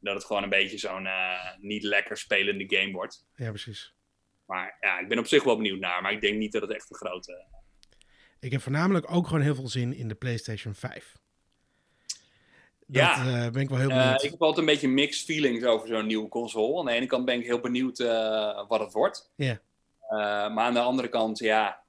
Dat 0.00 0.14
het 0.14 0.24
gewoon 0.24 0.42
een 0.42 0.48
beetje 0.48 0.78
zo'n 0.78 1.06
eh, 1.06 1.56
niet 1.60 1.82
lekker 1.82 2.16
spelende 2.16 2.76
game 2.76 2.92
wordt. 2.92 3.26
Ja, 3.34 3.48
precies. 3.48 3.94
Maar 4.46 4.76
ja, 4.80 4.98
ik 4.98 5.08
ben 5.08 5.18
op 5.18 5.26
zich 5.26 5.44
wel 5.44 5.56
benieuwd 5.56 5.80
naar. 5.80 6.02
Maar 6.02 6.12
ik 6.12 6.20
denk 6.20 6.38
niet 6.38 6.52
dat 6.52 6.62
het 6.62 6.70
echt 6.74 6.90
een 6.90 6.96
grote... 6.96 7.46
Ik 8.40 8.52
heb 8.52 8.60
voornamelijk 8.60 9.10
ook 9.12 9.26
gewoon 9.26 9.42
heel 9.42 9.54
veel 9.54 9.68
zin 9.68 9.94
in 9.94 10.08
de 10.08 10.14
PlayStation 10.14 10.74
5. 10.74 11.12
Dat 12.86 12.96
Ja. 13.02 13.44
eh, 13.44 13.50
ben 13.52 13.62
ik 13.62 13.68
wel 13.68 13.78
heel 13.78 13.90
Eh, 13.90 13.96
benieuwd. 14.02 14.22
ik 14.22 14.30
heb 14.30 14.42
altijd 14.42 14.66
een 14.66 14.72
beetje 14.72 14.88
mixed 14.88 15.24
feelings 15.24 15.64
over 15.64 15.88
zo'n 15.88 16.06
nieuwe 16.06 16.28
console. 16.28 16.78
Aan 16.78 16.84
de 16.86 16.92
ene 16.92 17.06
kant 17.06 17.24
ben 17.24 17.38
ik 17.40 17.46
heel 17.46 17.60
benieuwd 17.60 17.98
eh, 17.98 18.68
wat 18.68 18.80
het 18.80 18.92
wordt. 18.92 19.32
Ja. 19.36 19.60
Eh, 20.08 20.18
maar 20.54 20.58
aan 20.58 20.74
de 20.74 20.80
andere 20.80 21.08
kant, 21.08 21.38
ja, 21.38 21.82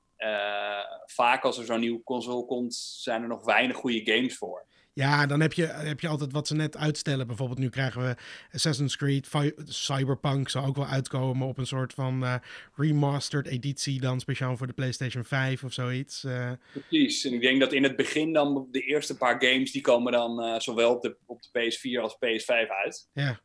vaak 1.05 1.43
als 1.43 1.57
er 1.57 1.65
zo'n 1.65 1.79
nieuwe 1.79 2.03
console 2.03 2.45
komt, 2.45 2.75
zijn 2.75 3.21
er 3.21 3.27
nog 3.27 3.45
weinig 3.45 3.75
goede 3.75 4.01
games 4.11 4.37
voor. 4.37 4.67
Ja, 4.99 5.25
dan 5.25 5.39
heb 5.39 5.53
je, 5.53 5.65
heb 5.65 5.99
je 5.99 6.07
altijd 6.07 6.31
wat 6.31 6.47
ze 6.47 6.55
net 6.55 6.77
uitstellen. 6.77 7.27
Bijvoorbeeld 7.27 7.59
nu 7.59 7.69
krijgen 7.69 8.01
we 8.01 8.15
Assassin's 8.51 8.97
Creed, 8.97 9.29
Cyberpunk 9.65 10.49
zou 10.49 10.67
ook 10.67 10.75
wel 10.75 10.85
uitkomen 10.85 11.47
op 11.47 11.57
een 11.57 11.67
soort 11.67 11.93
van 11.93 12.23
uh, 12.23 12.35
remastered 12.75 13.47
editie 13.47 13.99
dan 13.99 14.19
speciaal 14.19 14.57
voor 14.57 14.67
de 14.67 14.73
PlayStation 14.73 15.23
5 15.23 15.63
of 15.63 15.73
zoiets. 15.73 16.23
Uh, 16.23 16.51
Precies, 16.71 17.25
en 17.25 17.33
ik 17.33 17.41
denk 17.41 17.59
dat 17.59 17.73
in 17.73 17.83
het 17.83 17.95
begin 17.95 18.33
dan 18.33 18.67
de 18.71 18.81
eerste 18.81 19.17
paar 19.17 19.43
games 19.43 19.71
die 19.71 19.81
komen 19.81 20.11
dan 20.11 20.43
uh, 20.43 20.59
zowel 20.59 20.95
op 20.95 21.01
de, 21.01 21.17
op 21.25 21.41
de 21.41 21.49
PS4 21.49 22.01
als 22.01 22.15
PS5 22.15 22.69
uit. 22.83 23.09
Ja. 23.13 23.39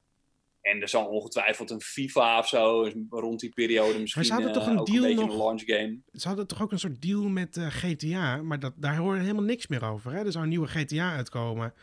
En 0.65 0.81
er 0.81 0.89
zal 0.89 1.07
ongetwijfeld 1.07 1.71
een 1.71 1.81
FIFA 1.81 2.39
of 2.39 2.49
zo 2.49 2.91
rond 3.11 3.41
die 3.41 3.53
periode 3.55 3.99
misschien 3.99 4.27
maar 4.29 4.39
ze 4.39 4.45
hadden 4.45 4.53
toch 4.53 4.67
een, 4.67 4.85
deal 4.95 5.05
een 5.05 5.17
nog, 5.17 5.31
een 5.31 5.37
launch 5.37 5.63
game. 5.65 5.99
Ze 6.13 6.29
hadden 6.29 6.47
toch 6.47 6.63
ook 6.63 6.73
een 6.73 6.79
soort 6.79 7.03
deal 7.03 7.23
met 7.23 7.57
uh, 7.57 7.67
GTA, 7.69 8.37
maar 8.37 8.59
dat, 8.59 8.73
daar 8.77 8.97
hoor 8.97 9.15
je 9.15 9.21
helemaal 9.21 9.43
niks 9.43 9.67
meer 9.67 9.85
over. 9.85 10.13
Hè? 10.13 10.25
Er 10.25 10.33
zou 10.33 10.45
een 10.45 10.51
nieuwe 10.51 10.67
GTA 10.67 11.15
uitkomen 11.15 11.75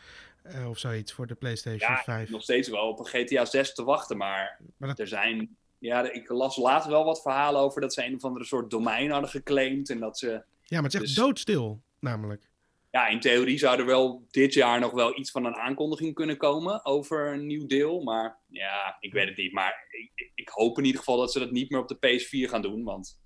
uh, 0.46 0.68
of 0.68 0.78
zoiets 0.78 1.12
voor 1.12 1.26
de 1.26 1.34
PlayStation 1.34 1.90
ja, 1.90 2.02
5. 2.02 2.30
nog 2.30 2.42
steeds 2.42 2.68
wel 2.68 2.88
op 2.88 2.98
een 2.98 3.06
GTA 3.06 3.44
6 3.44 3.74
te 3.74 3.84
wachten, 3.84 4.16
maar, 4.16 4.60
maar 4.76 4.88
dat... 4.88 4.98
er 4.98 5.08
zijn... 5.08 5.56
Ja, 5.78 6.12
ik 6.12 6.28
las 6.28 6.56
later 6.56 6.90
wel 6.90 7.04
wat 7.04 7.22
verhalen 7.22 7.60
over 7.60 7.80
dat 7.80 7.94
ze 7.94 8.04
een 8.04 8.14
of 8.14 8.24
andere 8.24 8.44
soort 8.44 8.70
domein 8.70 9.10
hadden 9.10 9.30
geclaimd 9.30 9.90
en 9.90 9.98
dat 9.98 10.18
ze... 10.18 10.26
Ja, 10.62 10.80
maar 10.80 10.82
het 10.82 10.94
is 10.94 11.00
echt 11.00 11.14
dus... 11.14 11.24
doodstil, 11.24 11.82
namelijk 11.98 12.51
ja, 12.92 13.08
in 13.08 13.20
theorie 13.20 13.58
zou 13.58 13.78
er 13.78 13.86
wel 13.86 14.26
dit 14.30 14.54
jaar 14.54 14.80
nog 14.80 14.90
wel 14.90 15.18
iets 15.18 15.30
van 15.30 15.44
een 15.44 15.56
aankondiging 15.56 16.14
kunnen 16.14 16.36
komen 16.36 16.84
over 16.84 17.32
een 17.32 17.46
nieuw 17.46 17.66
deel. 17.66 18.02
Maar 18.02 18.38
ja, 18.48 18.96
ik 19.00 19.12
weet 19.12 19.28
het 19.28 19.36
niet. 19.36 19.52
Maar 19.52 19.86
ik, 19.90 20.30
ik 20.34 20.48
hoop 20.48 20.78
in 20.78 20.84
ieder 20.84 20.98
geval 20.98 21.16
dat 21.16 21.32
ze 21.32 21.38
dat 21.38 21.50
niet 21.50 21.70
meer 21.70 21.80
op 21.80 21.88
de 21.88 21.96
PS4 21.96 22.50
gaan 22.50 22.62
doen. 22.62 22.84
Want 22.84 23.20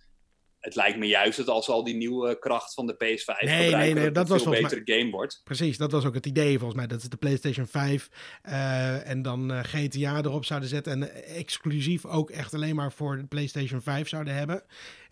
het 0.66 0.74
lijkt 0.74 0.98
me 0.98 1.06
juist 1.06 1.36
dat 1.36 1.48
als 1.48 1.68
al 1.68 1.84
die 1.84 1.94
nieuwe 1.94 2.38
kracht 2.38 2.74
van 2.74 2.86
de 2.86 2.94
PS5 2.94 3.44
nee, 3.44 3.74
nee, 3.74 3.94
nee, 3.94 4.10
dat, 4.10 4.28
was 4.28 4.44
een 4.44 4.50
betere 4.50 4.82
game 4.84 5.10
wordt. 5.10 5.40
Precies, 5.44 5.76
dat 5.76 5.92
was 5.92 6.04
ook 6.04 6.14
het 6.14 6.26
idee 6.26 6.58
volgens 6.58 6.78
mij. 6.78 6.86
Dat 6.86 7.02
ze 7.02 7.08
de 7.08 7.16
PlayStation 7.16 7.66
5 7.66 8.08
uh, 8.44 9.08
en 9.08 9.22
dan 9.22 9.52
uh, 9.52 9.60
GTA 9.62 10.16
erop 10.16 10.44
zouden 10.44 10.68
zetten. 10.68 10.92
En 10.92 11.24
exclusief 11.24 12.04
ook 12.04 12.30
echt 12.30 12.54
alleen 12.54 12.74
maar 12.74 12.92
voor 12.92 13.16
de 13.16 13.26
PlayStation 13.26 13.82
5 13.82 14.08
zouden 14.08 14.34
hebben. 14.34 14.62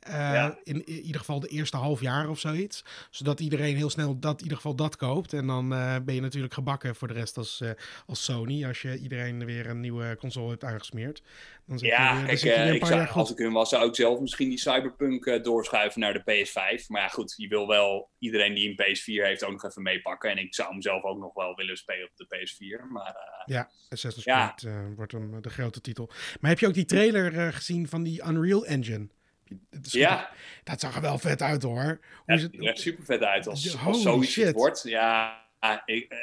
Uh, 0.08 0.48
in, 0.62 0.86
in, 0.86 1.00
ieder 1.00 1.20
geval 1.20 1.40
de 1.40 1.48
eerste 1.48 1.76
half 1.76 2.00
jaar 2.00 2.28
of 2.28 2.38
zoiets. 2.38 2.84
Zodat 3.10 3.40
iedereen 3.40 3.76
heel 3.76 3.90
snel 3.90 4.18
dat, 4.18 4.36
in 4.36 4.42
ieder 4.42 4.56
geval 4.56 4.74
dat 4.74 4.96
koopt. 4.96 5.32
En 5.32 5.46
dan 5.46 5.72
uh, 5.72 5.96
ben 6.04 6.14
je 6.14 6.20
natuurlijk 6.20 6.54
gebakken 6.54 6.94
voor 6.94 7.08
de 7.08 7.14
rest 7.14 7.36
als, 7.36 7.60
uh, 7.62 7.70
als 8.06 8.24
Sony. 8.24 8.66
Als 8.66 8.82
je 8.82 8.98
iedereen 8.98 9.44
weer 9.44 9.66
een 9.66 9.80
nieuwe 9.80 10.16
console 10.18 10.50
hebt 10.50 10.64
aangesmeerd. 10.64 11.22
Dan 11.66 11.78
ja, 11.78 12.18
je, 12.18 12.24
kijk, 12.24 12.74
ik 12.74 12.84
zou, 12.86 13.06
als 13.08 13.30
ik 13.30 13.38
hun 13.38 13.52
was, 13.52 13.68
zou 13.68 13.88
ik 13.88 13.94
zelf 13.94 14.20
misschien 14.20 14.48
die 14.48 14.58
Cyberpunk 14.58 15.44
doorschuiven 15.44 16.00
naar 16.00 16.12
de 16.12 16.20
PS5. 16.20 16.86
Maar 16.86 17.02
ja, 17.02 17.08
goed, 17.08 17.34
je 17.36 17.48
wil 17.48 17.66
wel 17.66 18.10
iedereen 18.18 18.54
die 18.54 18.68
een 18.68 18.96
PS4 18.96 19.24
heeft 19.26 19.44
ook 19.44 19.52
nog 19.52 19.64
even 19.64 19.82
meepakken. 19.82 20.30
En 20.30 20.38
ik 20.38 20.54
zou 20.54 20.70
hem 20.70 20.82
zelf 20.82 21.02
ook 21.02 21.18
nog 21.18 21.34
wel 21.34 21.54
willen 21.54 21.76
spelen 21.76 22.08
op 22.08 22.16
de 22.16 22.26
PS4. 22.36 22.88
Maar, 22.88 23.16
ja, 23.44 23.70
Assassin's 23.88 24.24
Creed 24.24 24.60
ja. 24.60 24.88
wordt 24.96 25.12
dan 25.12 25.40
de 25.40 25.50
grote 25.50 25.80
titel. 25.80 26.10
Maar 26.40 26.50
heb 26.50 26.58
je 26.58 26.66
ook 26.66 26.74
die 26.74 26.84
trailer 26.84 27.52
gezien 27.52 27.88
van 27.88 28.02
die 28.02 28.22
Unreal 28.26 28.66
Engine? 28.66 29.08
Ja. 29.82 30.30
Dat 30.64 30.80
zag 30.80 30.94
er 30.94 31.00
wel 31.00 31.18
vet 31.18 31.42
uit 31.42 31.62
hoor. 31.62 32.00
Hoe 32.26 32.36
ja, 32.36 32.42
het 32.42 32.60
er 32.60 32.76
super 32.78 33.04
vet 33.04 33.22
uit 33.22 33.46
als, 33.46 33.78
als 33.78 34.02
zoiets 34.02 34.34
het 34.34 34.54
wordt. 34.54 34.82
Ja, 34.82 35.44
ik, 35.84 36.12
uh, 36.12 36.18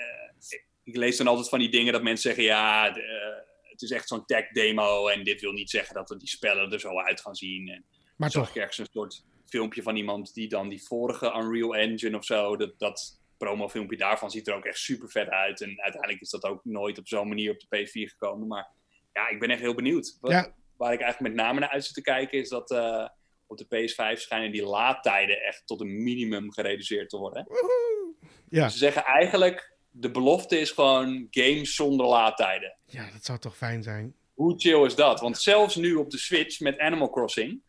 ik, 0.84 0.96
lees 0.96 1.18
dan 1.18 1.28
altijd 1.28 1.50
van 1.50 1.60
die 1.60 1.70
dingen 1.70 1.94
dat 1.94 2.04
mensen 2.04 2.30
zeggen: 2.30 2.44
ja, 2.44 2.92
de, 2.92 3.02
uh, 3.02 3.70
het 3.72 3.82
is 3.82 3.92
echt 3.92 4.08
zo'n 4.08 4.26
tech 4.26 4.52
demo. 4.52 5.08
En 5.08 5.24
dit 5.24 5.42
wil 5.42 5.52
niet 5.52 5.70
zeggen 5.70 5.96
dat 5.96 6.10
we 6.10 6.18
die 6.18 6.28
spellen 6.28 6.72
er 6.72 6.80
zo 6.80 7.00
uit 7.00 7.22
gaan 7.22 7.36
zien. 7.36 7.70
En 7.70 7.86
maar 8.16 8.30
toch. 8.30 8.50
ik 8.50 8.56
ergens 8.56 8.78
een 8.78 8.88
soort 8.92 9.26
filmpje 9.46 9.82
van 9.82 9.96
iemand 9.96 10.34
die 10.34 10.50
dan 10.50 10.70
die 10.70 10.84
vorige 10.84 11.34
Unreal 11.36 11.76
Engine 11.76 12.18
of 12.18 12.26
zo, 12.26 12.58
dat, 12.58 12.80
dat 12.80 13.20
promofilmpje 13.38 13.98
daarvan 13.98 14.32
ziet 14.32 14.48
er 14.48 14.56
ook 14.56 14.66
echt 14.66 14.78
super 14.78 15.10
vet 15.10 15.30
uit. 15.30 15.62
En 15.62 15.82
uiteindelijk 15.82 16.22
is 16.22 16.30
dat 16.30 16.44
ook 16.44 16.66
nooit 16.66 16.98
op 16.98 17.08
zo'n 17.08 17.28
manier 17.28 17.52
op 17.52 17.60
de 17.60 17.88
P4 17.88 18.12
gekomen. 18.12 18.48
Maar 18.48 18.68
ja, 19.14 19.30
ik 19.30 19.40
ben 19.40 19.50
echt 19.50 19.62
heel 19.62 19.76
benieuwd. 19.76 20.18
Wat, 20.20 20.32
ja 20.32 20.54
waar 20.82 20.94
ik 20.94 21.02
eigenlijk 21.02 21.36
met 21.36 21.46
name 21.46 21.60
naar 21.60 21.70
uit 21.70 21.86
zit 21.86 21.94
te 21.94 22.02
kijken, 22.02 22.40
is 22.40 22.50
dat 22.50 22.72
uh, 22.72 23.08
op 23.48 23.58
de 23.58 23.66
PS5 23.66 24.20
schijnen 24.20 24.52
die 24.52 24.66
laadtijden 24.66 25.42
echt 25.42 25.68
tot 25.68 25.82
een 25.82 26.04
minimum 26.04 26.52
gereduceerd 26.52 27.10
te 27.10 27.18
worden. 27.18 27.48
Ja. 28.50 28.70
ze 28.70 28.78
zeggen 28.78 29.04
eigenlijk, 29.04 29.74
de 29.90 30.12
belofte 30.12 30.60
is 30.60 30.72
gewoon 30.72 31.28
games 31.30 31.76
zonder 31.76 32.06
laadtijden. 32.06 32.78
Ja, 32.86 33.12
dat 33.12 33.26
zou 33.26 33.40
toch 33.40 33.58
fijn 33.58 33.84
zijn. 33.84 34.16
Hoe 34.34 34.60
chill 34.60 34.86
is 34.86 34.96
dat? 34.96 35.20
Want 35.20 35.38
zelfs 35.38 35.76
nu 35.76 35.96
op 35.96 36.10
de 36.10 36.18
Switch 36.18 36.60
met 36.60 36.80
Animal 36.80 37.10
Crossing, 37.10 37.62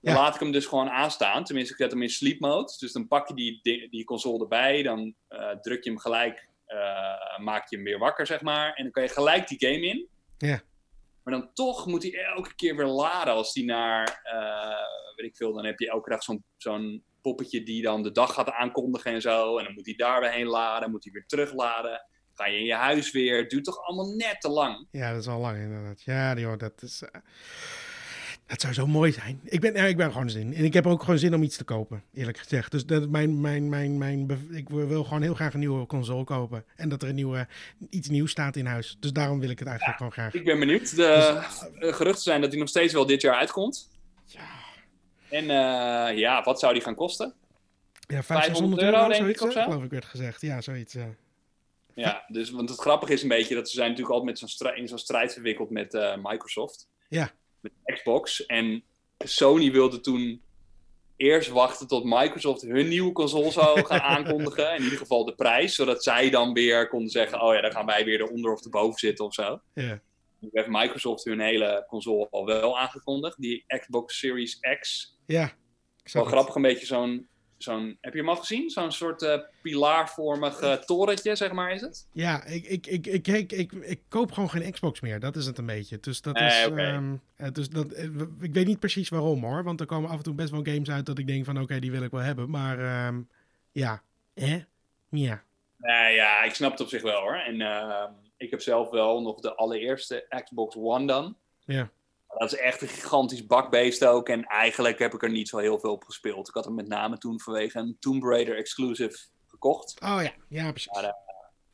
ja. 0.00 0.14
laat 0.14 0.34
ik 0.34 0.40
hem 0.40 0.52
dus 0.52 0.66
gewoon 0.66 0.90
aanstaan. 0.90 1.44
Tenminste, 1.44 1.72
ik 1.72 1.80
zet 1.80 1.90
hem 1.90 2.02
in 2.02 2.10
sleep 2.10 2.40
mode. 2.40 2.72
Dus 2.78 2.92
dan 2.92 3.08
pak 3.08 3.28
je 3.28 3.34
die, 3.34 3.88
die 3.90 4.04
console 4.04 4.42
erbij, 4.42 4.82
dan 4.82 5.14
uh, 5.30 5.50
druk 5.50 5.84
je 5.84 5.90
hem 5.90 5.98
gelijk, 5.98 6.48
uh, 6.68 7.44
maak 7.44 7.68
je 7.68 7.76
hem 7.76 7.84
weer 7.84 7.98
wakker, 7.98 8.26
zeg 8.26 8.40
maar. 8.40 8.72
En 8.74 8.82
dan 8.82 8.92
kan 8.92 9.02
je 9.02 9.08
gelijk 9.08 9.48
die 9.48 9.58
game 9.58 9.86
in. 9.86 10.08
Ja. 10.38 10.62
Maar 11.24 11.34
dan 11.34 11.50
toch 11.54 11.86
moet 11.86 12.02
hij 12.02 12.24
elke 12.24 12.54
keer 12.54 12.76
weer 12.76 12.86
laden 12.86 13.34
als 13.34 13.54
hij 13.54 13.64
naar, 13.64 14.22
uh, 14.34 15.16
weet 15.16 15.26
ik 15.26 15.36
veel, 15.36 15.52
dan 15.52 15.64
heb 15.64 15.78
je 15.78 15.90
elke 15.90 16.10
dag 16.10 16.22
zo'n 16.56 17.04
poppetje 17.20 17.62
die 17.62 17.82
dan 17.82 18.02
de 18.02 18.12
dag 18.12 18.34
gaat 18.34 18.50
aankondigen 18.50 19.12
en 19.12 19.20
zo. 19.20 19.58
En 19.58 19.64
dan 19.64 19.74
moet 19.74 19.86
hij 19.86 19.94
daar 19.94 20.20
weer 20.20 20.30
heen 20.30 20.46
laden, 20.46 20.90
moet 20.90 21.04
hij 21.04 21.12
weer 21.12 21.26
terugladen. 21.26 22.06
Ga 22.34 22.46
je 22.46 22.58
in 22.58 22.64
je 22.64 22.74
huis 22.74 23.10
weer. 23.10 23.36
Het 23.36 23.50
duurt 23.50 23.64
toch 23.64 23.78
allemaal 23.78 24.14
net 24.14 24.40
te 24.40 24.48
lang. 24.48 24.88
Ja, 24.90 25.12
dat 25.12 25.20
is 25.20 25.28
al 25.28 25.40
lang 25.40 25.58
inderdaad. 25.58 26.02
Ja, 26.02 26.34
joh, 26.34 26.58
dat 26.58 26.82
is... 26.82 27.02
Uh... 27.02 27.20
Het 28.46 28.60
zou 28.60 28.72
zo 28.72 28.86
mooi 28.86 29.12
zijn. 29.12 29.40
Ik 29.44 29.60
ben, 29.60 29.74
ja, 29.74 29.84
ik 29.84 29.96
ben 29.96 30.12
gewoon 30.12 30.30
zin. 30.30 30.54
En 30.54 30.64
ik 30.64 30.72
heb 30.72 30.86
ook 30.86 31.00
gewoon 31.00 31.18
zin 31.18 31.34
om 31.34 31.42
iets 31.42 31.56
te 31.56 31.64
kopen, 31.64 32.02
eerlijk 32.14 32.38
gezegd. 32.38 32.70
Dus 32.70 32.86
dat, 32.86 33.08
mijn, 33.08 33.40
mijn, 33.40 33.68
mijn, 33.68 33.98
mijn, 33.98 34.46
ik 34.50 34.68
wil 34.68 35.04
gewoon 35.04 35.22
heel 35.22 35.34
graag 35.34 35.54
een 35.54 35.60
nieuwe 35.60 35.86
console 35.86 36.24
kopen. 36.24 36.64
En 36.76 36.88
dat 36.88 37.02
er 37.02 37.08
een 37.08 37.14
nieuwe, 37.14 37.46
iets 37.90 38.08
nieuws 38.08 38.30
staat 38.30 38.56
in 38.56 38.66
huis. 38.66 38.96
Dus 39.00 39.12
daarom 39.12 39.40
wil 39.40 39.50
ik 39.50 39.58
het 39.58 39.68
eigenlijk 39.68 39.96
gewoon 39.96 40.12
graag. 40.12 40.34
Ik 40.34 40.44
ben 40.44 40.58
benieuwd. 40.58 40.96
De 40.96 41.40
dus, 41.78 41.94
geruchten 41.94 42.22
zijn 42.22 42.40
dat 42.40 42.50
hij 42.50 42.58
nog 42.58 42.68
steeds 42.68 42.92
wel 42.92 43.06
dit 43.06 43.20
jaar 43.20 43.34
uitkomt. 43.34 43.90
Ja. 44.24 44.48
En 45.28 45.42
uh, 45.44 46.18
ja, 46.18 46.42
wat 46.42 46.60
zou 46.60 46.72
die 46.72 46.82
gaan 46.82 46.94
kosten? 46.94 47.34
Ja, 48.06 48.22
500 48.22 48.82
euro, 48.82 48.96
euro 48.96 49.08
denk 49.08 49.26
ik 49.26 49.40
of 49.40 49.52
zo? 49.52 49.62
geloof 49.62 49.84
ik 49.84 49.90
werd 49.90 50.04
gezegd. 50.04 50.40
Ja, 50.40 50.60
zoiets. 50.60 50.92
Ja. 50.92 51.08
Ja, 51.94 52.24
dus, 52.28 52.50
want 52.50 52.68
het 52.68 52.78
grappige 52.78 53.12
is 53.12 53.22
een 53.22 53.28
beetje 53.28 53.54
dat 53.54 53.68
ze 53.68 53.74
zijn 53.74 53.90
natuurlijk 53.90 54.14
altijd 54.14 54.40
met 54.40 54.50
zo'n 54.50 54.74
in 54.74 54.88
zo'n 54.88 54.98
strijd 54.98 55.32
verwikkeld 55.32 55.70
met 55.70 55.94
uh, 55.94 56.14
Microsoft. 56.22 56.88
Ja 57.08 57.32
met 57.62 57.72
Xbox. 57.84 58.46
En 58.46 58.84
Sony 59.18 59.72
wilde 59.72 60.00
toen 60.00 60.42
eerst 61.16 61.48
wachten 61.48 61.86
tot 61.86 62.04
Microsoft 62.04 62.62
hun 62.62 62.88
nieuwe 62.88 63.12
console 63.12 63.50
zou 63.50 63.84
gaan 63.86 64.00
aankondigen. 64.00 64.76
In 64.76 64.82
ieder 64.82 64.98
geval 64.98 65.24
de 65.24 65.34
prijs, 65.34 65.74
zodat 65.74 66.02
zij 66.02 66.30
dan 66.30 66.52
weer 66.52 66.88
konden 66.88 67.10
zeggen: 67.10 67.42
Oh 67.42 67.54
ja, 67.54 67.60
dan 67.60 67.72
gaan 67.72 67.86
wij 67.86 68.04
weer 68.04 68.20
eronder 68.20 68.52
of 68.52 68.64
erboven 68.64 68.98
zitten 68.98 69.24
of 69.24 69.34
zo. 69.34 69.60
Nu 69.74 70.50
heeft 70.52 70.68
Microsoft 70.68 71.24
hun 71.24 71.40
hele 71.40 71.84
console 71.88 72.28
al 72.30 72.46
wel 72.46 72.78
aangekondigd, 72.78 73.40
die 73.40 73.64
Xbox 73.66 74.18
Series 74.18 74.58
X. 74.80 75.14
Ja. 75.26 75.52
Wel 76.12 76.24
grappig, 76.24 76.54
een 76.54 76.62
beetje 76.62 76.86
zo'n 76.86 77.28
zo'n, 77.62 77.98
heb 78.00 78.12
je 78.12 78.18
hem 78.18 78.28
al 78.28 78.36
gezien? 78.36 78.70
Zo'n 78.70 78.92
soort 78.92 79.22
uh, 79.22 79.38
pilaarvormig 79.62 80.62
uh, 80.62 80.72
torentje, 80.72 81.36
zeg 81.36 81.52
maar, 81.52 81.72
is 81.72 81.80
het? 81.80 82.06
Ja, 82.12 82.44
ik, 82.44 82.64
ik, 82.66 82.86
ik, 82.86 83.06
ik, 83.06 83.28
ik, 83.28 83.52
ik, 83.52 83.72
ik, 83.72 84.00
koop 84.08 84.32
gewoon 84.32 84.50
geen 84.50 84.72
Xbox 84.72 85.00
meer. 85.00 85.20
Dat 85.20 85.36
is 85.36 85.46
het 85.46 85.58
een 85.58 85.66
beetje. 85.66 85.98
Dus 86.00 86.20
dat 86.20 86.40
is. 86.40 86.66
Okay. 86.66 86.94
Um, 86.94 87.22
ehm, 87.36 87.52
dus 87.52 87.68
dat, 87.68 87.92
eh, 87.92 88.04
ik 88.40 88.54
weet 88.54 88.66
niet 88.66 88.78
precies 88.78 89.08
waarom 89.08 89.44
hoor. 89.44 89.64
Want 89.64 89.80
er 89.80 89.86
komen 89.86 90.10
af 90.10 90.16
en 90.16 90.22
toe 90.22 90.34
best 90.34 90.50
wel 90.50 90.64
games 90.64 90.90
uit 90.90 91.06
dat 91.06 91.18
ik 91.18 91.26
denk 91.26 91.44
van 91.44 91.60
oké, 91.60 91.78
die 91.78 91.90
wil 91.90 92.02
ik 92.02 92.10
wel 92.10 92.20
hebben. 92.20 92.50
Maar 92.50 93.06
um, 93.06 93.28
ja, 93.72 94.02
eh? 94.34 94.60
Ja. 95.08 95.42
Ja, 96.10 96.42
ik 96.42 96.54
snap 96.54 96.70
het 96.70 96.80
op 96.80 96.88
zich 96.88 97.02
wel 97.02 97.20
hoor. 97.20 97.36
En 97.36 97.60
uh, 97.60 98.04
ik 98.36 98.50
heb 98.50 98.60
zelf 98.60 98.90
wel 98.90 99.22
nog 99.22 99.40
de 99.40 99.54
allereerste 99.54 100.42
Xbox 100.44 100.76
One 100.76 101.06
dan. 101.06 101.36
Ja. 101.64 101.90
Dat 102.38 102.52
is 102.52 102.58
echt 102.58 102.82
een 102.82 102.88
gigantisch 102.88 103.46
bakbeest 103.46 104.04
ook. 104.04 104.28
En 104.28 104.44
eigenlijk 104.44 104.98
heb 104.98 105.14
ik 105.14 105.22
er 105.22 105.30
niet 105.30 105.48
zo 105.48 105.58
heel 105.58 105.78
veel 105.78 105.92
op 105.92 106.04
gespeeld. 106.04 106.48
Ik 106.48 106.54
had 106.54 106.64
hem 106.64 106.74
met 106.74 106.88
name 106.88 107.18
toen 107.18 107.40
vanwege 107.40 107.78
een 107.78 107.96
Tomb 108.00 108.22
Raider 108.22 108.56
exclusive 108.56 109.18
gekocht. 109.46 110.00
Oh 110.00 110.20
ja, 110.22 110.32
ja 110.48 110.70
precies. 110.70 110.92
Maar, 110.92 111.04
uh, 111.04 111.10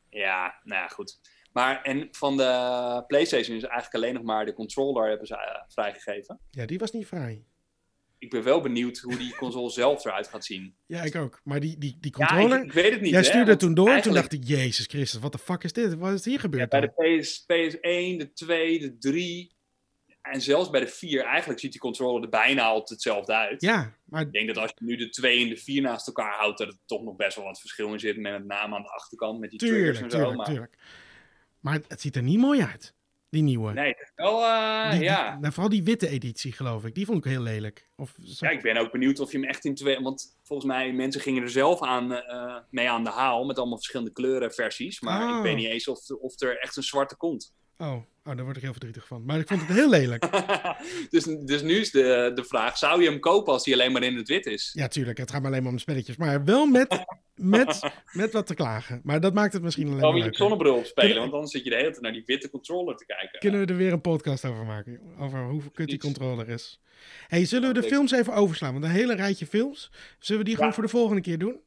ja, 0.09 0.59
nou 0.63 0.81
ja, 0.81 0.87
goed. 0.87 1.19
Maar 1.51 1.81
en 1.81 2.07
van 2.11 2.37
de 2.37 3.03
PlayStation 3.07 3.57
is 3.57 3.63
eigenlijk 3.63 3.93
alleen 3.93 4.13
nog 4.13 4.23
maar 4.23 4.45
de 4.45 4.53
controller 4.53 5.09
hebben 5.09 5.27
ze 5.27 5.33
uh, 5.33 5.73
vrijgegeven. 5.73 6.39
Ja, 6.51 6.65
die 6.65 6.79
was 6.79 6.91
niet 6.91 7.07
vrij. 7.07 7.43
Ik 8.17 8.29
ben 8.29 8.43
wel 8.43 8.61
benieuwd 8.61 8.97
hoe 8.97 9.17
die 9.17 9.35
console 9.35 9.69
zelf 9.69 10.05
eruit 10.05 10.27
gaat 10.27 10.45
zien. 10.45 10.75
Ja, 10.85 11.01
ik 11.01 11.15
ook. 11.15 11.41
Maar 11.43 11.59
die, 11.59 11.77
die, 11.77 11.97
die 11.99 12.11
controller... 12.11 12.49
Ja, 12.49 12.57
ik, 12.57 12.63
ik 12.63 12.71
weet 12.71 12.91
het 12.91 13.01
niet. 13.01 13.11
Jij 13.11 13.23
stuurde 13.23 13.55
toen 13.55 13.73
door 13.73 13.89
en 13.89 14.01
toen 14.01 14.13
dacht 14.13 14.33
ik, 14.33 14.43
Jezus 14.43 14.85
Christus, 14.85 15.21
wat 15.21 15.31
de 15.31 15.37
fuck 15.37 15.63
is 15.63 15.73
dit? 15.73 15.95
Wat 15.95 16.13
is 16.13 16.25
hier 16.25 16.39
gebeurd? 16.39 16.71
Ja, 16.71 16.79
bij 16.79 16.91
de 16.95 17.17
PS, 17.17 17.41
PS1, 17.41 18.17
de 18.17 18.31
2, 18.33 18.79
de 18.79 18.97
3 18.97 19.57
en 20.31 20.41
zelfs 20.41 20.69
bij 20.69 20.79
de 20.79 20.87
4, 20.87 21.23
eigenlijk 21.23 21.59
ziet 21.59 21.71
die 21.71 21.81
controller 21.81 22.23
er 22.23 22.29
bijna 22.29 22.63
altijd 22.63 22.89
hetzelfde 22.89 23.33
uit. 23.33 23.61
Ja, 23.61 23.93
maar... 24.03 24.21
Ik 24.21 24.31
denk 24.31 24.47
dat 24.47 24.57
als 24.57 24.71
je 24.75 24.85
nu 24.85 24.95
de 24.95 25.09
2 25.09 25.43
en 25.43 25.49
de 25.49 25.57
4 25.57 25.81
naast 25.81 26.07
elkaar 26.07 26.37
houdt, 26.37 26.57
dat 26.57 26.67
er 26.67 26.77
toch 26.85 27.03
nog 27.03 27.15
best 27.15 27.35
wel 27.35 27.45
wat 27.45 27.59
verschil 27.59 27.93
in 27.93 27.99
zit. 27.99 28.17
Met 28.17 28.45
name 28.45 28.75
aan 28.75 28.81
de 28.81 28.89
achterkant, 28.89 29.39
met 29.39 29.49
die 29.49 29.59
tuurlijk, 29.59 29.81
triggers 29.81 30.01
en 30.01 30.09
tuurlijk, 30.09 30.31
zo. 30.31 30.37
Maar... 30.37 30.45
Tuurlijk. 30.45 30.77
maar 31.59 31.79
het 31.87 32.01
ziet 32.01 32.15
er 32.15 32.23
niet 32.23 32.39
mooi 32.39 32.61
uit. 32.61 32.93
Die 33.29 33.43
nieuwe. 33.43 33.73
Nee, 33.73 33.95
wel, 34.15 34.39
uh, 34.39 35.01
ja. 35.01 35.37
nou, 35.39 35.53
vooral 35.53 35.69
die 35.69 35.83
witte 35.83 36.07
editie, 36.07 36.51
geloof 36.51 36.85
ik. 36.85 36.95
Die 36.95 37.05
vond 37.05 37.25
ik 37.25 37.31
heel 37.31 37.41
lelijk. 37.41 37.89
Of, 37.95 38.13
ja, 38.17 38.49
ik 38.49 38.61
ben 38.61 38.77
ook 38.77 38.91
benieuwd 38.91 39.19
of 39.19 39.31
je 39.31 39.39
hem 39.39 39.47
echt 39.47 39.65
in 39.65 39.75
twee... 39.75 39.99
Want 39.99 40.35
volgens 40.43 40.67
mij, 40.67 40.93
mensen 40.93 41.21
gingen 41.21 41.43
er 41.43 41.49
zelf 41.49 41.81
aan, 41.81 42.11
uh, 42.11 42.57
mee 42.69 42.89
aan 42.89 43.03
de 43.03 43.09
haal... 43.09 43.45
met 43.45 43.57
allemaal 43.57 43.77
verschillende 43.77 44.11
kleurenversies. 44.11 45.01
Maar 45.01 45.37
ik 45.37 45.43
weet 45.43 45.51
Oh. 45.51 45.57
niet 45.57 45.67
eens 45.67 45.87
of, 45.87 46.09
of 46.09 46.41
er 46.41 46.59
echt 46.59 46.77
een 46.77 46.83
zwarte 46.83 47.15
komt. 47.15 47.53
Oh, 47.81 47.93
oh, 48.25 48.35
daar 48.35 48.43
word 48.43 48.55
ik 48.55 48.61
heel 48.61 48.71
verdrietig 48.71 49.07
van. 49.07 49.25
Maar 49.25 49.39
ik 49.39 49.47
vond 49.47 49.61
het 49.67 49.69
heel 49.77 49.89
lelijk. 49.89 50.29
dus, 51.09 51.23
dus 51.23 51.61
nu 51.61 51.75
is 51.75 51.91
de, 51.91 52.31
de 52.35 52.43
vraag, 52.43 52.77
zou 52.77 53.01
je 53.03 53.09
hem 53.09 53.19
kopen 53.19 53.53
als 53.53 53.65
hij 53.65 53.73
alleen 53.73 53.91
maar 53.91 54.03
in 54.03 54.15
het 54.17 54.27
wit 54.27 54.45
is? 54.45 54.71
Ja, 54.73 54.87
tuurlijk. 54.87 55.17
Het 55.17 55.31
gaat 55.31 55.41
me 55.41 55.47
alleen 55.47 55.59
maar 55.61 55.69
om 55.69 55.75
de 55.75 55.81
spelletjes. 55.81 56.17
Maar 56.17 56.43
wel 56.43 56.65
met, 56.65 57.05
met, 57.35 57.79
met 58.11 58.31
wat 58.33 58.47
te 58.47 58.53
klagen. 58.53 58.99
Maar 59.03 59.19
dat 59.19 59.33
maakt 59.33 59.53
het 59.53 59.61
misschien 59.61 59.87
alleen 59.87 59.99
Dan 59.99 60.13
maar 60.13 60.21
moet 60.21 60.31
je 60.31 60.37
zonnebril 60.37 60.75
opspelen, 60.75 61.09
Kunnen- 61.11 61.29
want 61.29 61.41
dan 61.41 61.47
zit 61.51 61.63
je 61.63 61.69
de 61.69 61.75
hele 61.75 61.89
tijd 61.89 62.01
naar 62.01 62.11
die 62.13 62.23
witte 62.25 62.49
controller 62.49 62.95
te 62.95 63.05
kijken. 63.05 63.39
Kunnen 63.39 63.59
we 63.59 63.65
er 63.65 63.77
weer 63.77 63.93
een 63.93 64.01
podcast 64.01 64.45
over 64.45 64.65
maken? 64.65 64.99
Over 65.19 65.43
hoe 65.43 65.61
kut 65.73 65.87
die 65.87 65.99
controller 65.99 66.49
is. 66.49 66.81
hey, 67.27 67.45
zullen 67.45 67.73
we 67.73 67.81
de 67.81 67.87
films 67.87 68.11
even 68.11 68.33
overslaan? 68.33 68.71
Want 68.71 68.83
een 68.83 68.89
hele 68.91 69.15
rijtje 69.15 69.45
films. 69.45 69.91
Zullen 70.19 70.41
we 70.41 70.45
die 70.47 70.53
gewoon 70.55 70.69
Ja. 70.69 70.75
voor 70.75 70.83
de 70.85 70.89
volgende 70.89 71.21
keer 71.21 71.37
doen? 71.37 71.59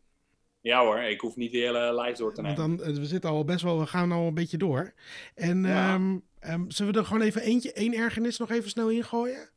Ja 0.62 0.80
hoor, 0.84 0.98
ik 0.98 1.20
hoef 1.20 1.36
niet 1.36 1.52
de 1.52 1.58
hele 1.58 1.94
lijst 1.94 2.18
door 2.18 2.34
te 2.34 2.42
Want 2.42 2.56
nemen. 2.56 2.76
dan, 2.76 2.86
eh, 2.86 2.94
we 2.96 3.06
zitten 3.06 3.30
al 3.30 3.44
best 3.44 3.62
wel, 3.64 3.78
we 3.78 3.86
gaan 3.86 4.12
al 4.12 4.26
een 4.26 4.34
beetje 4.34 4.56
door. 4.56 4.92
En 5.34 5.62
Ja. 5.64 5.94
ehm, 5.94 6.18
ehm, 6.38 6.64
zullen 6.70 6.92
we 6.92 6.98
er 6.98 7.04
gewoon 7.06 7.22
even 7.22 7.42
eentje, 7.42 7.72
één 7.72 7.94
ergernis 7.94 8.38
nog 8.38 8.50
even 8.50 8.70
snel 8.70 8.90
ingooien? 8.90 9.48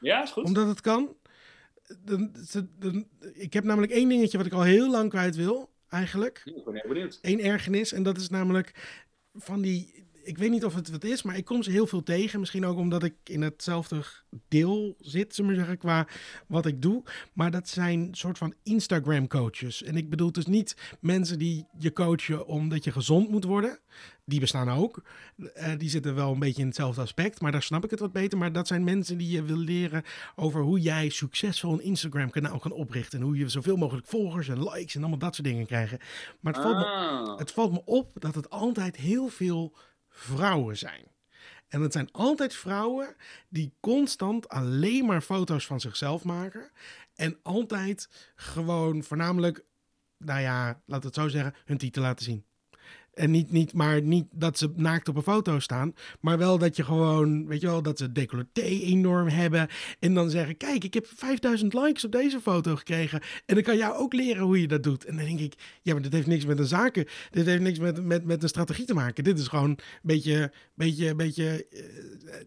Ja, 0.00 0.22
is 0.22 0.30
goed. 0.30 0.44
Omdat 0.44 0.66
het 0.68 0.80
kan. 0.80 1.16
Dan, 2.04 2.32
dan- 2.78 3.06
ik 3.32 3.52
heb 3.52 3.64
namelijk 3.64 3.92
één 3.92 4.08
dingetje 4.08 4.36
wat 4.36 4.46
ik 4.46 4.52
al 4.52 4.62
heel 4.62 4.90
lang 4.90 5.10
kwijt 5.10 5.36
wil, 5.36 5.70
eigenlijk. 5.88 6.42
Ik 6.44 6.64
ben 6.64 6.74
heel 6.74 6.88
benieuwd. 6.88 7.18
Eén 7.22 7.40
ergernis. 7.40 7.92
En 7.92 8.02
dat 8.02 8.16
is 8.16 8.28
namelijk 8.28 8.98
van 9.34 9.60
die. 9.60 10.03
Ik 10.24 10.38
weet 10.38 10.50
niet 10.50 10.64
of 10.64 10.74
het 10.74 10.90
wat 10.90 11.04
is, 11.04 11.22
maar 11.22 11.36
ik 11.36 11.44
kom 11.44 11.62
ze 11.62 11.70
heel 11.70 11.86
veel 11.86 12.02
tegen. 12.02 12.40
Misschien 12.40 12.66
ook 12.66 12.78
omdat 12.78 13.02
ik 13.02 13.14
in 13.24 13.42
hetzelfde 13.42 14.04
deel 14.48 14.94
zit, 14.98 15.34
zullen 15.34 15.50
we 15.50 15.56
zeggen, 15.56 15.78
qua 15.78 16.06
wat 16.46 16.66
ik 16.66 16.82
doe. 16.82 17.02
Maar 17.32 17.50
dat 17.50 17.68
zijn 17.68 18.08
soort 18.12 18.38
van 18.38 18.54
Instagram-coaches. 18.62 19.82
En 19.82 19.96
ik 19.96 20.10
bedoel 20.10 20.32
dus 20.32 20.46
niet 20.46 20.76
mensen 21.00 21.38
die 21.38 21.66
je 21.78 21.92
coachen 21.92 22.46
omdat 22.46 22.84
je 22.84 22.92
gezond 22.92 23.30
moet 23.30 23.44
worden. 23.44 23.78
Die 24.24 24.40
bestaan 24.40 24.68
ook. 24.70 25.02
Eh, 25.54 25.72
die 25.78 25.88
zitten 25.90 26.14
wel 26.14 26.32
een 26.32 26.38
beetje 26.38 26.60
in 26.60 26.66
hetzelfde 26.66 27.00
aspect, 27.00 27.40
maar 27.40 27.52
daar 27.52 27.62
snap 27.62 27.84
ik 27.84 27.90
het 27.90 28.00
wat 28.00 28.12
beter. 28.12 28.38
Maar 28.38 28.52
dat 28.52 28.66
zijn 28.66 28.84
mensen 28.84 29.18
die 29.18 29.30
je 29.30 29.42
wil 29.42 29.56
leren 29.56 30.02
over 30.36 30.60
hoe 30.60 30.80
jij 30.80 31.08
succesvol 31.08 31.72
een 31.72 31.82
Instagram-kanaal 31.82 32.58
kan 32.58 32.72
oprichten. 32.72 33.18
En 33.18 33.24
hoe 33.24 33.36
je 33.36 33.48
zoveel 33.48 33.76
mogelijk 33.76 34.06
volgers 34.06 34.48
en 34.48 34.62
likes 34.62 34.94
en 34.94 35.00
allemaal 35.00 35.18
dat 35.18 35.34
soort 35.34 35.46
dingen 35.46 35.66
krijgen. 35.66 35.98
Maar 36.40 36.52
het 36.52 36.62
valt 36.62 36.76
me 36.76 36.84
Ah. 36.84 37.38
het 37.38 37.52
valt 37.52 37.72
me 37.72 37.82
op 37.84 38.10
dat 38.14 38.34
het 38.34 38.50
altijd 38.50 38.96
heel 38.96 39.28
veel 39.28 39.74
vrouwen 40.14 40.76
zijn. 40.78 41.04
En 41.68 41.80
het 41.80 41.92
zijn 41.92 42.08
altijd 42.12 42.54
vrouwen 42.54 43.16
die 43.48 43.72
constant 43.80 44.48
alleen 44.48 45.04
maar 45.04 45.20
foto's 45.20 45.66
van 45.66 45.80
zichzelf 45.80 46.24
maken. 46.24 46.70
En 47.14 47.38
altijd 47.42 48.08
gewoon 48.34 49.02
voornamelijk, 49.02 49.64
nou 50.18 50.40
ja, 50.40 50.80
laat 50.86 51.04
het 51.04 51.14
zo 51.14 51.28
zeggen, 51.28 51.54
hun 51.64 51.78
titel 51.78 52.02
laten 52.02 52.24
zien. 52.24 52.44
En 53.14 53.30
niet, 53.30 53.50
niet, 53.50 53.72
maar 53.72 54.02
niet 54.02 54.26
dat 54.30 54.58
ze 54.58 54.72
naakt 54.76 55.08
op 55.08 55.16
een 55.16 55.22
foto 55.22 55.58
staan. 55.58 55.94
Maar 56.20 56.38
wel 56.38 56.58
dat 56.58 56.76
je 56.76 56.84
gewoon, 56.84 57.46
weet 57.46 57.60
je 57.60 57.66
wel, 57.66 57.82
dat 57.82 57.98
ze 57.98 58.12
decolleté 58.12 58.62
enorm 58.62 59.28
hebben. 59.28 59.68
En 60.00 60.14
dan 60.14 60.30
zeggen, 60.30 60.56
kijk, 60.56 60.84
ik 60.84 60.94
heb 60.94 61.06
5000 61.14 61.74
likes 61.74 62.04
op 62.04 62.12
deze 62.12 62.40
foto 62.40 62.76
gekregen. 62.76 63.22
En 63.46 63.56
ik 63.56 63.64
kan 63.64 63.76
jou 63.76 63.96
ook 63.96 64.12
leren 64.12 64.42
hoe 64.42 64.60
je 64.60 64.68
dat 64.68 64.82
doet. 64.82 65.04
En 65.04 65.16
dan 65.16 65.24
denk 65.24 65.40
ik, 65.40 65.54
ja, 65.82 65.92
maar 65.92 66.02
dit 66.02 66.12
heeft 66.12 66.26
niks 66.26 66.44
met 66.44 66.58
een 66.58 66.66
zaken. 66.66 67.06
Dit 67.30 67.46
heeft 67.46 67.62
niks 67.62 67.78
met, 67.78 68.04
met, 68.04 68.24
met 68.24 68.42
een 68.42 68.48
strategie 68.48 68.84
te 68.84 68.94
maken. 68.94 69.24
Dit 69.24 69.38
is 69.38 69.48
gewoon 69.48 69.70
een 69.70 69.78
beetje, 70.02 70.52
beetje, 70.74 71.14
beetje, 71.14 71.66
eh, 71.70 71.80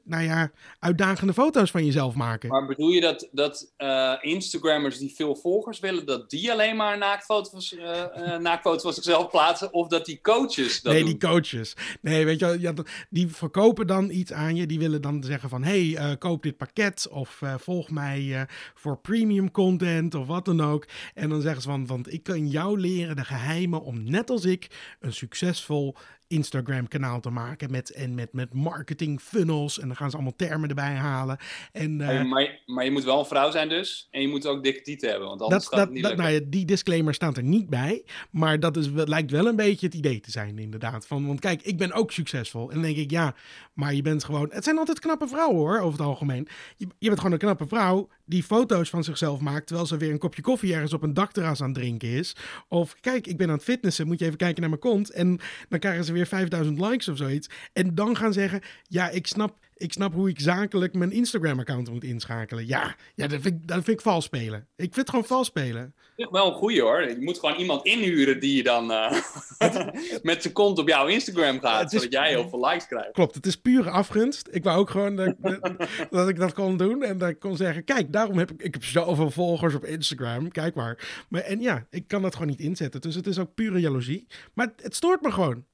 nou 0.04 0.24
ja, 0.24 0.52
uitdagende 0.80 1.34
foto's 1.34 1.72
van 1.72 1.86
jezelf 1.86 2.16
maken. 2.16 2.50
Maar 2.50 2.66
bedoel 2.66 2.90
je 2.90 3.02
dat, 3.02 3.30
dat 3.32 3.74
eh, 3.78 4.14
Instagrammers 4.22 4.98
die 4.98 5.14
veel 5.16 5.36
volgers 5.36 5.80
willen, 5.80 6.06
dat 6.06 6.30
die 6.30 6.52
alleen 6.52 6.76
maar 6.76 6.98
naaktfoto's, 6.98 7.76
eh 7.76 8.06
eh, 8.18 8.40
naaktfoto's 8.40 8.82
van 8.82 8.94
zichzelf 8.94 9.30
plaatsen? 9.30 9.74
Of 9.74 9.88
dat 9.88 10.06
die 10.06 10.20
coaches 10.58 10.82
dat 10.82 10.94
nee, 10.94 11.02
doen? 11.02 11.12
die 11.12 11.30
coaches. 11.30 11.76
Nee, 12.02 12.26
weet 12.26 12.40
je, 12.40 12.60
wel, 12.60 12.74
die 13.10 13.28
verkopen 13.28 13.88
dan 13.88 14.10
iets 14.10 14.34
aan 14.34 14.56
je. 14.56 14.66
Die 14.66 14.80
willen 14.80 15.02
dan 15.02 15.24
zeggen 15.24 15.50
van, 15.50 15.64
hey, 15.64 15.96
eh, 15.96 16.12
koop 16.20 16.44
dit 16.44 16.58
pakket 16.58 17.08
of 17.12 17.42
eh, 17.42 17.56
volg 17.58 17.90
mij 17.90 18.40
eh, 18.40 18.42
voor 18.74 18.98
premium 18.98 19.52
content 19.52 20.16
of 20.16 20.28
wat 20.28 20.46
dan 20.46 20.62
ook. 20.62 20.88
En 21.14 21.30
dan 21.30 21.42
zeggen 21.42 21.62
ze 21.62 21.70
van, 21.70 21.88
want 21.88 22.14
ik 22.14 22.24
kan 22.24 22.48
jou 22.48 22.80
leren 22.80 23.16
de 23.16 23.26
geheimen 23.26 23.82
om 23.82 24.04
net 24.04 24.30
als 24.30 24.46
ik 24.46 24.68
een 25.00 25.14
succesvol 25.14 25.96
Instagram 26.28 26.88
kanaal 26.88 27.20
te 27.20 27.30
maken 27.30 27.72
met, 27.72 27.90
en 27.90 28.16
met, 28.16 28.34
met 28.34 28.54
marketing 28.54 29.22
funnels. 29.22 29.80
En 29.80 29.88
dan 29.88 29.96
gaan 29.96 30.10
ze 30.10 30.16
allemaal 30.16 30.36
termen 30.36 30.70
erbij 30.70 30.94
halen. 30.94 31.38
En, 31.72 32.02
eh, 32.02 32.24
maar, 32.24 32.62
maar 32.66 32.86
je 32.86 32.92
moet 32.92 33.04
wel 33.04 33.20
een 33.20 33.26
vrouw 33.26 33.52
zijn 33.52 33.70
dus. 33.70 34.08
En 34.12 34.22
je 34.22 34.28
moet 34.28 34.48
ook 34.48 34.64
dikke 34.64 34.82
tieten 34.82 35.10
hebben, 35.10 35.28
want 35.28 35.42
anders 35.42 35.64
dat, 35.64 35.74
gaat 35.74 35.84
het 35.86 35.94
niet 35.94 36.04
dat, 36.04 36.18
nou 36.18 36.30
ja, 36.30 36.40
die 36.44 36.66
disclaimer 36.66 37.14
staat 37.14 37.38
er 37.38 37.44
niet 37.44 37.70
bij. 37.70 38.04
Maar 38.32 38.60
dat 38.60 38.78
is, 38.78 38.90
lijkt 38.94 39.32
wel 39.32 39.48
een 39.48 39.56
beetje 39.56 39.86
het 39.86 39.96
idee 39.96 40.20
te 40.20 40.32
zijn, 40.32 40.60
inderdaad. 40.60 41.08
Van, 41.08 41.28
want 41.28 41.40
kijk, 41.40 41.62
ik 41.62 41.78
ben 41.78 41.92
ook 41.92 42.12
succesvol. 42.12 42.68
En 42.68 42.74
dan 42.74 42.84
denk 42.84 42.98
ik, 42.98 43.12
ja, 43.12 43.36
maar 43.74 43.94
je 43.94 44.02
bent 44.02 44.24
gewoon... 44.24 44.50
Het 44.52 44.64
zijn 44.64 44.78
altijd 44.78 45.00
knappe 45.00 45.28
vrouwen, 45.28 45.58
hoor, 45.58 45.80
over 45.80 46.00
het 46.00 46.08
algemeen. 46.08 46.48
Je, 46.76 46.88
je 47.00 47.08
bent 47.08 47.18
gewoon 47.18 47.34
een 47.34 47.40
knappe 47.40 47.68
vrouw 47.68 48.10
die 48.26 48.44
foto's 48.44 48.90
van 48.90 49.04
zichzelf 49.04 49.40
maakt... 49.40 49.68
terwijl 49.68 49.88
ze 49.88 49.98
weer 49.98 50.12
een 50.12 50.18
kopje 50.18 50.42
koffie 50.42 50.74
ergens 50.74 50.94
op 50.94 51.04
een 51.04 51.14
dakterras 51.14 51.62
aan 51.62 51.70
het 51.70 51.78
drinken 51.78 52.10
is. 52.10 52.36
Of, 52.68 52.96
kijk, 53.00 53.28
ik 53.28 53.38
ben 53.38 53.48
aan 53.48 53.54
het 53.56 53.64
fitnessen, 53.64 54.08
moet 54.08 54.20
je 54.20 54.26
even 54.26 54.38
kijken 54.38 54.60
naar 54.62 54.70
mijn 54.70 54.82
kont. 54.82 55.10
En 55.10 55.40
dan 55.70 55.80
krijgen 55.80 56.04
ze 56.04 56.14
weer 56.14 56.17
5000 56.26 56.80
likes 56.80 57.08
of 57.08 57.18
zoiets. 57.18 57.50
En 57.74 57.96
dan 57.96 58.16
gaan 58.18 58.34
zeggen, 58.34 58.62
ja, 58.88 59.10
ik 59.10 59.28
snap... 59.28 59.56
Ik 59.80 59.94
snap 59.94 60.14
hoe 60.14 60.30
ik 60.30 60.40
zakelijk 60.40 60.94
mijn 60.94 61.12
Instagram-account 61.12 61.90
moet 61.92 62.04
inschakelen. 62.04 62.68
Ja, 62.68 62.96
ja 63.16 63.28
dat, 63.28 63.42
vind 63.42 63.56
ik, 63.56 63.68
dat 63.68 63.84
vind 63.84 63.88
ik 63.98 64.02
vals 64.02 64.26
spelen. 64.26 64.60
Ik 64.76 64.94
vind 64.94 64.96
het 64.96 65.10
gewoon 65.10 65.26
vals 65.26 65.48
spelen. 65.48 65.94
Wel 66.16 66.48
een 66.48 66.54
goeie 66.54 66.82
hoor. 66.82 67.10
Je 67.10 67.16
moet 67.20 67.40
gewoon 67.40 67.56
iemand 67.56 67.86
inhuren 67.86 68.40
die 68.40 68.56
je 68.56 68.64
dan 68.64 68.92
eh, 68.92 69.12
met 70.24 70.42
zijn 70.42 70.54
kont 70.54 70.80
op 70.80 70.88
jouw 70.88 71.08
Instagram 71.08 71.60
gaat, 71.60 71.94
is- 71.94 72.02
zodat 72.02 72.14
jij 72.14 72.30
heel 72.30 72.50
veel 72.50 72.66
likes 72.66 72.88
krijgt. 72.88 73.12
Klopt, 73.12 73.36
het 73.36 73.46
is 73.46 73.56
pure 73.56 73.90
afgunst. 73.90 74.48
Ik 74.52 74.64
wou 74.64 74.80
ook 74.80 74.90
gewoon 74.90 75.16
dat, 75.16 75.36
dat, 75.40 75.74
dat 76.10 76.30
ik 76.30 76.36
dat 76.38 76.54
kon 76.54 76.78
doen. 76.78 77.04
En 77.04 77.18
dat 77.18 77.30
ik 77.30 77.40
kon 77.40 77.56
zeggen, 77.58 77.84
kijk, 77.84 78.14
daarom 78.14 78.38
heb 78.38 78.52
ik, 78.52 78.62
ik 78.62 78.74
heb 78.74 78.84
zoveel 78.84 79.32
volgers 79.32 79.74
op 79.76 79.86
Instagram. 79.86 80.52
Kijk 80.52 80.76
maar. 80.76 81.26
maar. 81.30 81.42
En 81.42 81.62
ja, 81.62 81.86
ik 81.90 82.08
kan 82.08 82.22
dat 82.22 82.34
gewoon 82.34 82.48
niet 82.50 82.60
inzetten. 82.60 83.02
Dus 83.02 83.16
het 83.16 83.28
is 83.28 83.40
ook 83.40 83.54
pure 83.54 83.80
jaloezie. 83.80 84.28
Maar 84.54 84.66
het, 84.66 84.84
het 84.84 84.96
stoort 84.96 85.22
me 85.22 85.32
gewoon. 85.32 85.66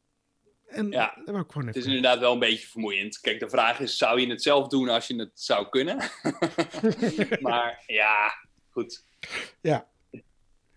En 0.74 0.92
Ja, 0.92 1.22
dat 1.26 1.54
Het 1.54 1.76
is 1.76 1.86
inderdaad 1.86 2.20
wel 2.20 2.34
een 2.34 2.40
beetje 2.40 2.68
vermoeiend. 2.68 3.20
Kijk, 3.20 3.40
de 3.40 3.50
vraag 3.50 3.80
is, 3.80 3.98
zou 3.98 4.22
je 4.22 4.28
het 4.28 4.42
zelf 4.42 4.68
doen 4.68 4.90
als 4.90 5.08
je 5.08 5.16
het 5.16 5.32
zou 5.34 5.70
kunnen? 5.70 5.98
maar 7.40 7.84
ja, 7.88 8.34
goed. 8.70 9.06
Ja. 9.62 9.92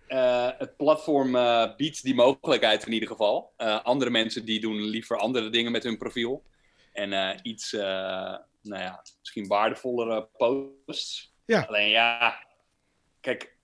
Eh, 0.07 0.51
het 0.59 0.77
platform 0.77 1.37
eh, 1.37 1.77
biedt 1.77 2.03
die 2.03 2.15
mogelijkheid 2.15 2.87
in 2.87 2.93
ieder 2.93 3.09
geval. 3.09 3.53
Eh, 3.57 3.85
andere 3.85 4.11
mensen 4.11 4.45
die 4.45 4.61
doen 4.61 4.81
liever 4.81 5.17
andere 5.17 5.51
dingen 5.51 5.73
met 5.73 5.83
hun 5.83 5.99
profiel. 5.99 6.45
En 6.93 7.41
iets, 7.43 7.73
nou 7.73 8.43
ja, 8.63 9.03
misschien 9.19 9.47
waardevollere 9.47 10.29
posts. 10.37 11.35
Ja. 11.47 11.61
Alleen 11.61 11.89
ja, 11.89 12.47
kijk, 13.21 13.57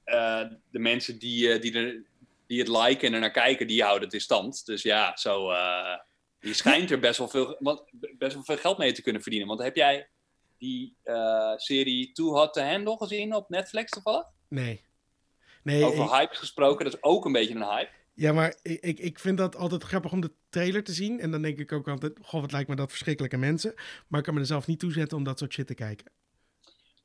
de 0.71 0.79
mensen 0.79 1.19
die, 1.19 1.59
die, 1.59 1.75
er, 1.75 2.03
die 2.47 2.59
het 2.59 2.69
liken 2.69 3.09
en 3.09 3.15
er 3.15 3.21
naar 3.21 3.31
kijken, 3.31 3.67
die 3.67 3.83
houden 3.83 4.05
het 4.05 4.15
in 4.15 4.21
stand. 4.21 4.67
Dus 4.67 4.83
ja, 4.83 5.17
zo, 5.17 5.51
je 6.43 6.55
schijnt 6.55 6.91
er 6.91 6.99
best 6.99 7.19
wel, 7.19 7.29
veel, 7.29 7.57
want, 7.59 7.83
best 8.19 8.35
wel 8.35 8.45
veel 8.45 8.57
geld 8.57 8.79
mee 8.79 8.93
te 8.93 9.03
kunnen 9.03 9.23
verdienen. 9.23 9.49
Want 9.49 9.61
heb 9.63 9.77
jij 9.77 10.09
die 10.59 10.97
eh, 11.03 11.53
serie 11.57 12.13
Too 12.13 12.33
Hot 12.35 12.53
to 12.55 12.61
Handle 12.63 12.97
gezien 12.97 13.35
op 13.35 13.49
Netflix 13.49 13.91
toevallig? 13.91 14.25
Nee. 14.49 14.85
Nee, 15.63 15.85
Over 15.85 16.05
ik- 16.05 16.11
hypes 16.11 16.39
gesproken, 16.39 16.85
dat 16.85 16.95
is 16.95 17.03
ook 17.03 17.25
een 17.25 17.33
beetje 17.33 17.55
een 17.55 17.69
hype. 17.69 17.91
ja, 18.15 18.33
maar 18.33 18.55
ik, 18.63 18.81
ik, 18.81 18.99
ik 18.99 19.19
vind 19.19 19.39
dat 19.39 19.57
altijd 19.57 19.83
grappig 19.83 20.13
om 20.13 20.21
de 20.21 20.33
trailer 20.49 20.85
te 20.85 20.93
zien. 20.93 21.21
En 21.21 21.31
dan 21.31 21.43
denk 21.43 21.59
ik 21.59 21.73
ook 21.73 21.89
altijd, 21.89 22.19
goh, 22.23 22.41
wat 22.41 22.53
lijkt 22.53 22.69
me 22.69 22.77
dat 22.77 22.91
verschrikkelijke 22.91 23.37
mensen. 23.37 23.75
Maar 24.09 24.19
ik 24.19 24.25
kan 24.27 24.35
me 24.35 24.41
er 24.41 24.47
zelf 24.47 24.67
niet 24.67 24.79
toe 24.79 24.93
zetten 24.93 25.19
om 25.19 25.25
dat 25.25 25.39
soort 25.39 25.53
shit 25.53 25.67
te 25.67 25.75
kijken. 25.75 26.07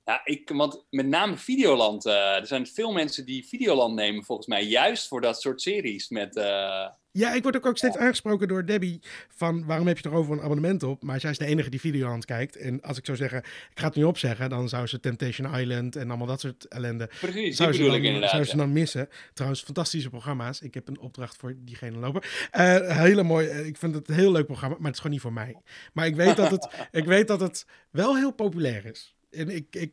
Ja, 0.07 0.21
ik, 0.23 0.49
want 0.49 0.85
met 0.89 1.07
name 1.07 1.37
Videoland. 1.37 2.05
eh, 2.05 2.35
er 2.35 2.47
zijn 2.47 2.67
veel 2.67 2.91
mensen 2.91 3.25
die 3.25 3.47
Videoland 3.47 3.95
nemen, 3.95 4.23
volgens 4.23 4.47
mij, 4.47 4.63
juist 4.63 5.07
voor 5.07 5.21
dat 5.21 5.41
soort 5.41 5.61
series. 5.61 6.09
Met, 6.09 6.35
eh, 6.35 6.87
Ja, 7.11 7.33
ik 7.33 7.43
word 7.43 7.55
ook, 7.55 7.65
ook 7.65 7.77
steeds 7.77 7.97
aangesproken 7.97 8.47
door 8.47 8.65
Debbie 8.65 8.99
van 9.35 9.65
waarom 9.65 9.87
heb 9.87 9.97
je 9.97 10.09
er 10.09 10.15
over 10.15 10.33
een 10.33 10.41
abonnement 10.41 10.83
op? 10.83 11.03
Maar 11.03 11.19
zij 11.19 11.29
is 11.29 11.37
de 11.37 11.45
enige 11.45 11.69
die 11.69 11.79
Videoland 11.79 12.25
kijkt. 12.25 12.55
En 12.55 12.81
als 12.81 12.97
ik 12.97 13.05
zou 13.05 13.17
zeggen, 13.17 13.37
ik 13.39 13.79
ga 13.79 13.85
het 13.85 13.95
nu 13.95 14.03
opzeggen, 14.03 14.49
dan 14.49 14.69
zou 14.69 14.87
ze 14.87 14.99
Temptation 14.99 15.55
Island 15.55 15.95
en 15.95 16.07
allemaal 16.09 16.27
dat 16.27 16.39
soort 16.39 16.67
ellende, 16.67 17.09
precies, 17.19 17.33
die 17.41 17.53
zou 17.53 17.73
ze, 17.73 17.83
dan, 17.83 17.95
ik 17.95 18.03
inderdaad. 18.03 18.29
zou 18.29 18.43
ze 18.43 18.51
ja. 18.51 18.57
dan 18.57 18.71
missen. 18.71 19.09
Trouwens, 19.33 19.63
fantastische 19.63 20.09
programma's. 20.09 20.61
Ik 20.61 20.73
heb 20.73 20.87
een 20.87 20.99
opdracht 20.99 21.37
voor 21.37 21.55
diegene 21.57 21.97
lopen. 21.97 22.21
Eh, 22.51 22.97
hele 22.97 23.23
mooi, 23.23 23.47
ik 23.47 23.77
vind 23.77 23.95
het 23.95 24.07
een 24.09 24.15
heel 24.15 24.31
leuk 24.31 24.45
programma, 24.45 24.75
maar 24.75 24.85
het 24.85 24.93
is 24.93 24.99
gewoon 25.01 25.13
niet 25.13 25.21
voor 25.21 25.33
mij. 25.33 25.55
Maar 25.93 26.05
ik 26.05 26.15
weet 26.15 26.35
dat 26.35 26.51
het, 26.51 26.67
ik 26.91 27.05
weet 27.05 27.27
dat 27.27 27.39
het 27.39 27.65
wel 27.91 28.15
heel 28.15 28.31
populair 28.31 28.85
is. 28.85 29.16
En 29.37 29.49
ik, 29.49 29.65
ik, 29.75 29.91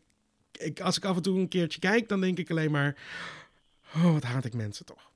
ik, 0.53 0.81
als 0.81 0.97
ik 0.97 1.05
af 1.05 1.17
en 1.17 1.23
toe 1.23 1.39
een 1.39 1.49
keertje 1.49 1.81
kijk, 1.81 2.09
dan 2.09 2.21
denk 2.21 2.39
ik 2.39 2.51
alleen 2.51 2.71
maar, 2.71 2.97
oh, 3.95 4.13
wat 4.13 4.23
haat 4.23 4.45
ik 4.45 4.55
mensen 4.55 4.87
toch. 4.87 5.13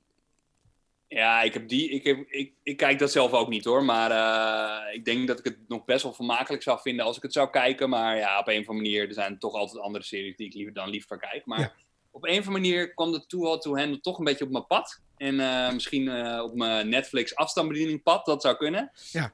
Ja, 1.07 1.41
ik, 1.41 1.53
heb 1.53 1.67
die, 1.67 1.89
ik, 1.89 2.03
heb, 2.03 2.25
ik, 2.27 2.53
ik 2.63 2.77
kijk 2.77 2.99
dat 2.99 3.11
zelf 3.11 3.31
ook 3.31 3.49
niet 3.49 3.65
hoor. 3.65 3.83
Maar 3.83 4.11
uh, 4.11 4.95
ik 4.95 5.05
denk 5.05 5.27
dat 5.27 5.39
ik 5.39 5.45
het 5.45 5.57
nog 5.67 5.85
best 5.85 6.03
wel 6.03 6.13
vermakelijk 6.13 6.63
zou 6.63 6.79
vinden 6.81 7.05
als 7.05 7.17
ik 7.17 7.23
het 7.23 7.33
zou 7.33 7.49
kijken. 7.49 7.89
Maar 7.89 8.17
ja, 8.17 8.39
op 8.39 8.47
een 8.47 8.61
of 8.61 8.67
andere 8.67 8.73
manier, 8.73 9.07
er 9.07 9.13
zijn 9.13 9.39
toch 9.39 9.53
altijd 9.53 9.83
andere 9.83 10.03
series 10.03 10.35
die 10.35 10.47
ik 10.47 10.53
liever 10.53 10.73
dan 10.73 10.89
liever 10.89 11.17
kijk. 11.17 11.45
Maar 11.45 11.59
ja. 11.59 11.73
op 12.11 12.23
een 12.23 12.39
of 12.39 12.47
andere 12.47 12.51
manier 12.51 12.93
kwam 12.93 13.11
de 13.11 13.25
Too 13.25 13.41
Hot 13.41 13.61
To 13.61 13.77
Handle 13.77 13.99
toch 13.99 14.17
een 14.17 14.25
beetje 14.25 14.45
op 14.45 14.51
mijn 14.51 14.67
pad. 14.67 15.01
En 15.17 15.35
uh, 15.35 15.71
misschien 15.71 16.05
uh, 16.05 16.41
op 16.43 16.55
mijn 16.55 16.89
Netflix 16.89 17.35
afstandsbediening 17.35 18.03
pad, 18.03 18.25
dat 18.25 18.41
zou 18.41 18.57
kunnen. 18.57 18.91
Ja. 19.11 19.33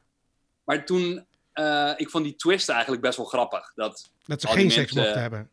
Maar 0.64 0.86
toen, 0.86 1.26
ik 1.98 2.10
vond 2.10 2.24
die 2.24 2.36
twist 2.36 2.70
eigenlijk 2.70 3.02
best 3.02 3.18
wel 3.18 3.26
grappig. 3.26 3.74
Dat, 3.74 4.12
dat 4.26 4.42
ze 4.42 4.48
geen 4.48 4.72
seks 4.72 4.94
mochten 4.94 5.22
hebben. 5.22 5.50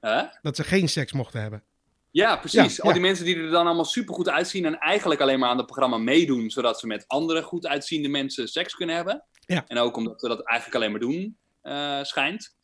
Huh? 0.00 0.22
Dat 0.42 0.56
ze 0.56 0.64
geen 0.64 0.88
seks 0.88 1.12
mochten 1.12 1.40
hebben. 1.40 1.62
Ja, 2.10 2.36
precies. 2.36 2.82
Al 2.82 2.92
die 2.92 3.00
mensen 3.00 3.24
die 3.24 3.36
er 3.36 3.50
dan 3.50 3.66
allemaal 3.66 3.84
super 3.84 4.14
goed 4.14 4.28
uitzien 4.28 4.64
en 4.64 4.78
eigenlijk 4.78 5.20
alleen 5.20 5.38
maar 5.38 5.48
aan 5.48 5.56
het 5.56 5.66
programma 5.66 5.98
meedoen, 5.98 6.50
zodat 6.50 6.80
ze 6.80 6.86
met 6.86 7.04
andere 7.06 7.42
goed 7.42 7.66
uitziende 7.66 8.08
mensen 8.08 8.48
seks 8.48 8.74
kunnen 8.74 8.96
hebben. 8.96 9.24
Ja. 9.46 9.64
En 9.66 9.78
ook 9.78 9.96
omdat 9.96 10.20
we 10.20 10.28
dat 10.28 10.46
eigenlijk 10.46 10.76
alleen 10.76 10.90
maar 10.90 11.00
doen, 11.00 11.38
uh, 11.62 12.02
schijnt. 12.02 12.58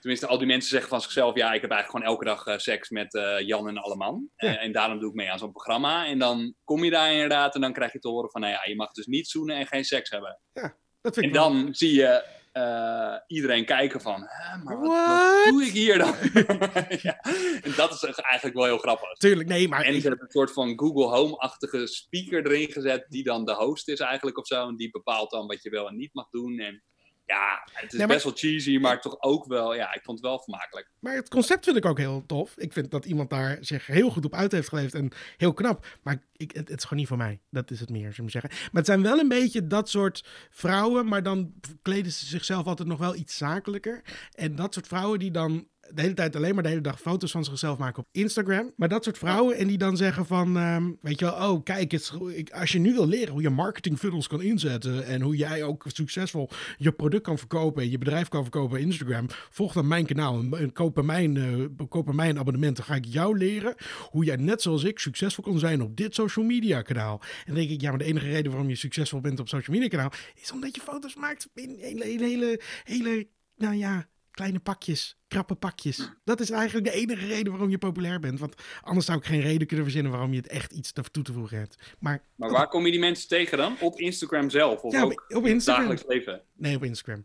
Tenminste, 0.00 0.26
al 0.26 0.38
die 0.38 0.46
mensen 0.46 0.70
zeggen 0.70 0.88
van 0.88 1.00
zichzelf, 1.00 1.36
ja, 1.36 1.52
ik 1.52 1.60
heb 1.60 1.70
eigenlijk 1.70 1.90
gewoon 1.90 2.06
elke 2.06 2.24
dag 2.24 2.46
uh, 2.46 2.58
seks 2.58 2.90
met 2.90 3.14
uh, 3.14 3.40
Jan 3.40 3.68
en 3.68 3.78
Alleman. 3.78 4.28
Ja. 4.36 4.58
en 4.58 4.72
daarom 4.72 4.98
doe 5.00 5.08
ik 5.08 5.14
mee 5.14 5.30
aan 5.30 5.38
zo'n 5.38 5.52
programma. 5.52 6.06
En 6.06 6.18
dan 6.18 6.54
kom 6.64 6.84
je 6.84 6.90
daar 6.90 7.12
inderdaad 7.12 7.54
en 7.54 7.60
dan 7.60 7.72
krijg 7.72 7.92
je 7.92 7.98
te 7.98 8.08
horen 8.08 8.30
van, 8.30 8.40
nou 8.40 8.52
ja, 8.52 8.64
je 8.64 8.76
mag 8.76 8.92
dus 8.92 9.06
niet 9.06 9.28
zoenen 9.28 9.56
en 9.56 9.66
geen 9.66 9.84
seks 9.84 10.10
hebben. 10.10 10.40
Ja, 10.52 10.76
dat 11.00 11.14
vind 11.14 11.26
ik 11.26 11.34
En 11.34 11.40
dan 11.40 11.74
zie 11.74 11.94
je 11.94 12.38
uh, 12.52 13.16
iedereen 13.26 13.64
kijken 13.64 14.00
van, 14.00 14.20
maar 14.64 14.80
wat, 14.80 14.88
wat, 14.88 15.44
doe 15.48 15.64
ik 15.64 15.72
hier 15.72 15.98
dan? 15.98 16.14
ja, 17.08 17.20
en 17.62 17.72
dat 17.76 17.92
is 17.92 18.02
eigenlijk 18.02 18.56
wel 18.56 18.64
heel 18.64 18.78
grappig. 18.78 19.12
Tuurlijk, 19.12 19.48
nee, 19.48 19.68
maar... 19.68 19.84
En 19.84 20.00
ze 20.00 20.08
hebben 20.08 20.24
een 20.24 20.30
soort 20.30 20.52
van 20.52 20.78
Google 20.78 21.16
Home-achtige 21.16 21.86
speaker 21.86 22.46
erin 22.46 22.72
gezet, 22.72 23.06
die 23.08 23.22
dan 23.22 23.44
de 23.44 23.54
host 23.54 23.88
is 23.88 24.00
eigenlijk 24.00 24.38
of 24.38 24.46
zo. 24.46 24.68
En 24.68 24.76
die 24.76 24.90
bepaalt 24.90 25.30
dan 25.30 25.46
wat 25.46 25.62
je 25.62 25.70
wel 25.70 25.88
en 25.88 25.96
niet 25.96 26.14
mag 26.14 26.28
doen. 26.30 26.58
En 26.58 26.82
ja, 27.30 27.62
het 27.72 27.92
is 27.92 27.98
nee, 27.98 28.06
best 28.06 28.24
wel 28.24 28.32
cheesy, 28.36 28.78
maar 28.78 29.00
toch 29.00 29.22
ook 29.22 29.46
wel, 29.46 29.74
ja, 29.74 29.94
ik 29.94 30.02
vond 30.02 30.18
het 30.18 30.26
wel 30.26 30.38
vermakelijk. 30.38 30.90
Maar 30.98 31.14
het 31.14 31.28
concept 31.28 31.64
vind 31.64 31.76
ik 31.76 31.84
ook 31.84 31.98
heel 31.98 32.24
tof. 32.26 32.54
Ik 32.56 32.72
vind 32.72 32.90
dat 32.90 33.04
iemand 33.04 33.30
daar 33.30 33.58
zich 33.60 33.86
heel 33.86 34.10
goed 34.10 34.24
op 34.24 34.34
uit 34.34 34.52
heeft 34.52 34.68
geleefd 34.68 34.94
en 34.94 35.12
heel 35.36 35.52
knap. 35.52 35.86
Maar 36.02 36.22
ik, 36.36 36.50
het, 36.52 36.68
het, 36.68 36.78
is 36.78 36.82
gewoon 36.82 36.98
niet 36.98 37.08
voor 37.08 37.16
mij. 37.16 37.40
Dat 37.50 37.70
is 37.70 37.80
het 37.80 37.90
meer, 37.90 38.12
zou 38.12 38.26
ik 38.26 38.32
zeggen. 38.32 38.50
Maar 38.50 38.70
het 38.72 38.86
zijn 38.86 39.02
wel 39.02 39.18
een 39.18 39.28
beetje 39.28 39.66
dat 39.66 39.88
soort 39.88 40.24
vrouwen, 40.50 41.08
maar 41.08 41.22
dan 41.22 41.52
kleden 41.82 42.12
ze 42.12 42.26
zichzelf 42.26 42.66
altijd 42.66 42.88
nog 42.88 42.98
wel 42.98 43.14
iets 43.14 43.36
zakelijker. 43.36 44.02
En 44.34 44.54
dat 44.54 44.74
soort 44.74 44.86
vrouwen 44.86 45.18
die 45.18 45.30
dan 45.30 45.68
de 45.94 46.00
hele 46.02 46.14
tijd 46.14 46.36
alleen 46.36 46.54
maar 46.54 46.62
de 46.62 46.68
hele 46.68 46.80
dag 46.80 47.00
foto's 47.00 47.30
van 47.30 47.44
zichzelf 47.44 47.78
maken 47.78 48.02
op 48.02 48.08
Instagram. 48.12 48.72
Maar 48.76 48.88
dat 48.88 49.04
soort 49.04 49.18
vrouwen 49.18 49.56
en 49.56 49.66
die 49.66 49.78
dan 49.78 49.96
zeggen 49.96 50.26
van, 50.26 50.56
um, 50.56 50.98
weet 51.00 51.18
je 51.18 51.24
wel, 51.24 51.50
oh 51.50 51.62
kijk, 51.62 51.92
het, 51.92 52.12
als 52.52 52.72
je 52.72 52.78
nu 52.78 52.92
wil 52.92 53.06
leren 53.06 53.32
hoe 53.32 53.42
je 53.42 53.50
marketing 53.50 53.98
funnels 53.98 54.26
kan 54.26 54.42
inzetten 54.42 55.06
en 55.06 55.20
hoe 55.20 55.36
jij 55.36 55.62
ook 55.62 55.84
succesvol 55.86 56.50
je 56.76 56.92
product 56.92 57.22
kan 57.22 57.38
verkopen 57.38 57.82
en 57.82 57.90
je 57.90 57.98
bedrijf 57.98 58.28
kan 58.28 58.42
verkopen 58.42 58.78
op 58.78 58.84
Instagram, 58.84 59.26
volg 59.50 59.72
dan 59.72 59.88
mijn 59.88 60.06
kanaal 60.06 60.42
en 60.52 60.72
koop 60.72 61.02
mijn, 61.02 61.34
uh, 61.34 61.66
koop 61.88 62.12
mijn 62.12 62.38
abonnement. 62.38 62.76
Dan 62.76 62.84
ga 62.84 62.94
ik 62.94 63.04
jou 63.04 63.38
leren 63.38 63.74
hoe 64.10 64.24
jij 64.24 64.36
net 64.36 64.62
zoals 64.62 64.84
ik 64.84 64.98
succesvol 64.98 65.44
kan 65.44 65.58
zijn 65.58 65.82
op 65.82 65.96
dit 65.96 66.14
social 66.14 66.44
media 66.44 66.82
kanaal. 66.82 67.20
En 67.46 67.54
denk 67.54 67.70
ik, 67.70 67.80
ja, 67.80 67.88
maar 67.88 67.98
de 67.98 68.04
enige 68.04 68.26
reden 68.26 68.50
waarom 68.50 68.68
je 68.68 68.76
succesvol 68.76 69.20
bent 69.20 69.40
op 69.40 69.48
social 69.48 69.76
media 69.76 69.88
kanaal 69.88 70.12
is 70.34 70.52
omdat 70.52 70.74
je 70.74 70.80
foto's 70.80 71.14
maakt 71.14 71.48
in 71.54 71.76
hele, 71.80 72.04
hele, 72.04 72.60
hele 72.84 73.26
nou 73.56 73.74
ja, 73.74 74.08
kleine 74.40 74.60
pakjes, 74.60 75.16
krappe 75.28 75.54
pakjes. 75.54 76.10
Dat 76.24 76.40
is 76.40 76.50
eigenlijk 76.50 76.86
de 76.86 76.92
enige 76.92 77.26
reden 77.26 77.52
waarom 77.52 77.70
je 77.70 77.78
populair 77.78 78.20
bent. 78.20 78.38
Want 78.38 78.54
anders 78.82 79.06
zou 79.06 79.18
ik 79.18 79.24
geen 79.24 79.40
reden 79.40 79.66
kunnen 79.66 79.84
verzinnen 79.84 80.12
waarom 80.12 80.30
je 80.32 80.36
het 80.36 80.48
echt 80.48 80.72
iets 80.72 80.92
toe 81.10 81.22
te 81.22 81.32
voegen 81.32 81.58
hebt. 81.58 81.76
Maar, 81.98 82.22
maar 82.36 82.50
waar 82.50 82.68
kom 82.68 82.84
je 82.84 82.90
die 82.90 83.00
mensen 83.00 83.28
tegen 83.28 83.58
dan? 83.58 83.76
Op 83.80 83.98
Instagram 83.98 84.50
zelf? 84.50 84.82
Of 84.82 84.92
ja, 84.92 85.02
ook 85.02 85.24
op 85.28 85.46
Instagram. 85.46 85.86
dagelijks 85.86 86.04
leven? 86.08 86.42
Nee, 86.56 86.76
op 86.76 86.84
Instagram. 86.84 87.24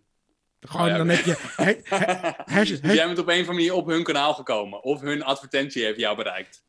Gewoon, 0.59 0.89
oh, 0.89 0.97
dan 0.97 1.09
heb 1.09 1.25
je... 1.25 1.35
Dus 2.53 2.79
jij 2.95 3.05
bent 3.05 3.19
op 3.19 3.27
een 3.27 3.33
of 3.33 3.39
andere 3.39 3.53
manier 3.53 3.73
op 3.73 3.87
hun 3.87 4.03
kanaal 4.03 4.33
gekomen. 4.33 4.83
Of 4.83 5.01
hun 5.01 5.23
advertentie 5.23 5.83
heeft 5.83 5.99
jou 5.99 6.15
bereikt 6.15 6.63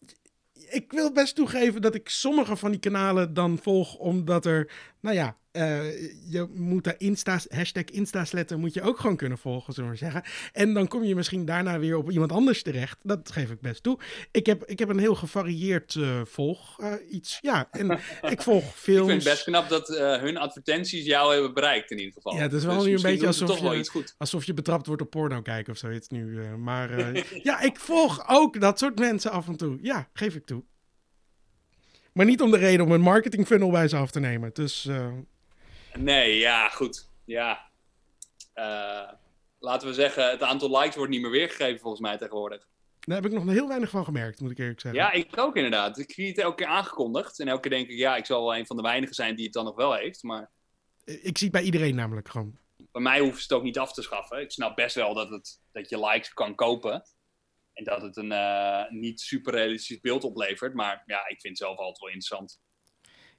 ik 0.70 0.92
wil 0.92 1.12
best 1.12 1.34
toegeven 1.34 1.82
dat 1.82 1.94
ik 1.94 2.09
sommige 2.09 2.57
van 2.57 2.70
die 2.70 2.80
kanalen 2.80 3.34
dan 3.34 3.59
volg, 3.62 3.94
omdat 3.94 4.47
er, 4.47 4.70
nou 5.01 5.16
ja, 5.16 5.36
uh, 5.57 6.00
je 6.30 6.48
moet 6.54 6.84
daar 6.84 6.94
Insta's, 6.98 7.46
hashtag 7.48 7.84
Instasletter 7.84 8.59
moet 8.59 8.74
je 8.74 8.82
ook 8.82 8.98
gewoon 8.98 9.16
kunnen 9.16 9.38
volgen, 9.38 9.72
zullen 9.72 9.90
we 9.90 9.96
zeggen. 9.96 10.22
En 10.52 10.74
dan 10.74 10.88
kom 10.88 11.04
je 11.04 11.14
misschien 11.14 11.44
daarna 11.44 11.78
weer 11.78 11.96
op 11.96 12.11
iemand 12.11 12.32
anders 12.32 12.62
terecht. 12.62 12.98
Dat 13.02 13.30
geef 13.32 13.50
ik 13.50 13.61
best 13.61 13.82
toe. 13.82 13.98
Ik 14.30 14.46
heb, 14.46 14.64
ik 14.64 14.78
heb 14.78 14.88
een 14.88 14.98
heel 14.98 15.14
gevarieerd 15.14 15.94
uh, 15.94 16.20
volg 16.24 16.80
uh, 16.80 16.92
iets. 17.11 17.38
Ja, 17.42 17.68
en 17.70 17.90
ik 18.34 18.42
volg 18.42 18.76
veel. 18.76 19.02
Ik 19.02 19.09
vind 19.09 19.22
het 19.22 19.32
best 19.32 19.44
knap 19.44 19.68
dat 19.68 19.88
hun 20.20 20.36
advertenties 20.36 21.04
jou 21.04 21.32
hebben 21.32 21.54
bereikt 21.54 21.90
in 21.90 21.98
ieder 21.98 22.12
geval. 22.12 22.34
Ja, 22.34 22.40
het 22.40 22.52
is 22.52 22.64
wel 22.64 22.76
dus 22.76 22.84
nu 22.84 22.94
een 22.94 23.02
beetje 23.02 23.26
alsof 23.26 23.59
je, 23.59 24.04
alsof 24.18 24.44
je 24.44 24.54
betrapt 24.54 24.86
wordt 24.86 25.02
op 25.02 25.11
porno 25.11 25.42
kijken 25.42 25.72
of 25.72 25.78
zoiets 25.78 26.09
nu. 26.09 26.40
maar 26.57 27.12
ja, 27.42 27.61
ik 27.61 27.80
volg 27.80 28.28
ook 28.28 28.61
dat 28.61 28.78
soort 28.78 28.98
mensen 28.98 29.30
af 29.30 29.48
en 29.48 29.57
toe. 29.57 29.78
Ja, 29.82 30.09
geef 30.12 30.34
ik 30.34 30.46
toe. 30.46 30.64
Maar 32.12 32.26
niet 32.26 32.42
om 32.42 32.50
de 32.50 32.59
reden 32.59 32.86
om 32.86 32.92
een 32.92 33.00
marketing 33.00 33.46
funnel 33.46 33.70
bij 33.70 33.88
ze 33.88 33.96
af 33.96 34.11
te 34.11 34.20
nemen. 34.20 34.50
Dus 34.52 34.88
Nee, 35.99 36.38
ja, 36.38 36.68
goed. 36.68 37.11
Ja. 37.24 37.70
Uh, 38.55 39.12
laten 39.59 39.88
we 39.88 39.94
zeggen, 39.94 40.30
het 40.30 40.42
aantal 40.42 40.78
likes 40.78 40.97
wordt 40.97 41.11
niet 41.11 41.20
meer 41.20 41.30
weergegeven 41.30 41.80
volgens 41.80 42.03
mij 42.03 42.18
tegenwoordig. 42.18 42.68
Daar 43.01 43.22
heb 43.22 43.26
ik 43.26 43.32
nog 43.32 43.49
heel 43.49 43.68
weinig 43.68 43.90
van 43.90 44.05
gemerkt, 44.05 44.40
moet 44.40 44.51
ik 44.51 44.59
eerlijk 44.59 44.80
zeggen. 44.80 45.01
Ja, 45.01 45.12
ik 45.12 45.38
ook 45.38 45.57
inderdaad. 45.57 45.99
Ik 45.99 46.12
zie 46.12 46.28
het 46.28 46.38
elke 46.38 46.57
keer 46.57 46.66
aangekondigd. 46.66 47.40
En 47.40 47.49
elke 47.49 47.61
keer 47.61 47.78
denk 47.78 47.88
ik, 47.88 47.99
ja, 47.99 48.16
ik 48.16 48.26
zal 48.26 48.44
wel 48.44 48.57
een 48.57 48.66
van 48.66 48.76
de 48.76 48.82
weinigen 48.82 49.14
zijn 49.14 49.36
die 49.36 49.44
het 49.44 49.53
dan 49.53 49.64
nog 49.64 49.76
wel 49.76 49.94
heeft. 49.94 50.22
Maar... 50.22 50.51
Ik 51.05 51.38
zie 51.38 51.49
het 51.49 51.57
bij 51.57 51.62
iedereen 51.62 51.94
namelijk 51.94 52.28
gewoon. 52.28 52.59
Bij 52.92 53.03
mij 53.03 53.20
hoeft 53.20 53.42
het 53.42 53.53
ook 53.53 53.62
niet 53.62 53.78
af 53.78 53.92
te 53.92 54.03
schaffen. 54.03 54.40
Ik 54.40 54.51
snap 54.51 54.76
best 54.76 54.94
wel 54.94 55.14
dat, 55.14 55.30
het, 55.30 55.61
dat 55.72 55.88
je 55.88 56.07
likes 56.07 56.32
kan 56.32 56.55
kopen. 56.55 57.03
En 57.72 57.84
dat 57.84 58.03
het 58.03 58.16
een 58.16 58.32
uh, 58.32 58.90
niet 58.90 59.20
super 59.20 59.53
realistisch 59.53 60.01
beeld 60.01 60.24
oplevert. 60.24 60.74
Maar 60.74 61.03
ja, 61.07 61.18
ik 61.28 61.40
vind 61.40 61.59
het 61.59 61.59
zelf 61.59 61.78
altijd 61.78 61.99
wel 61.99 62.09
interessant. 62.09 62.61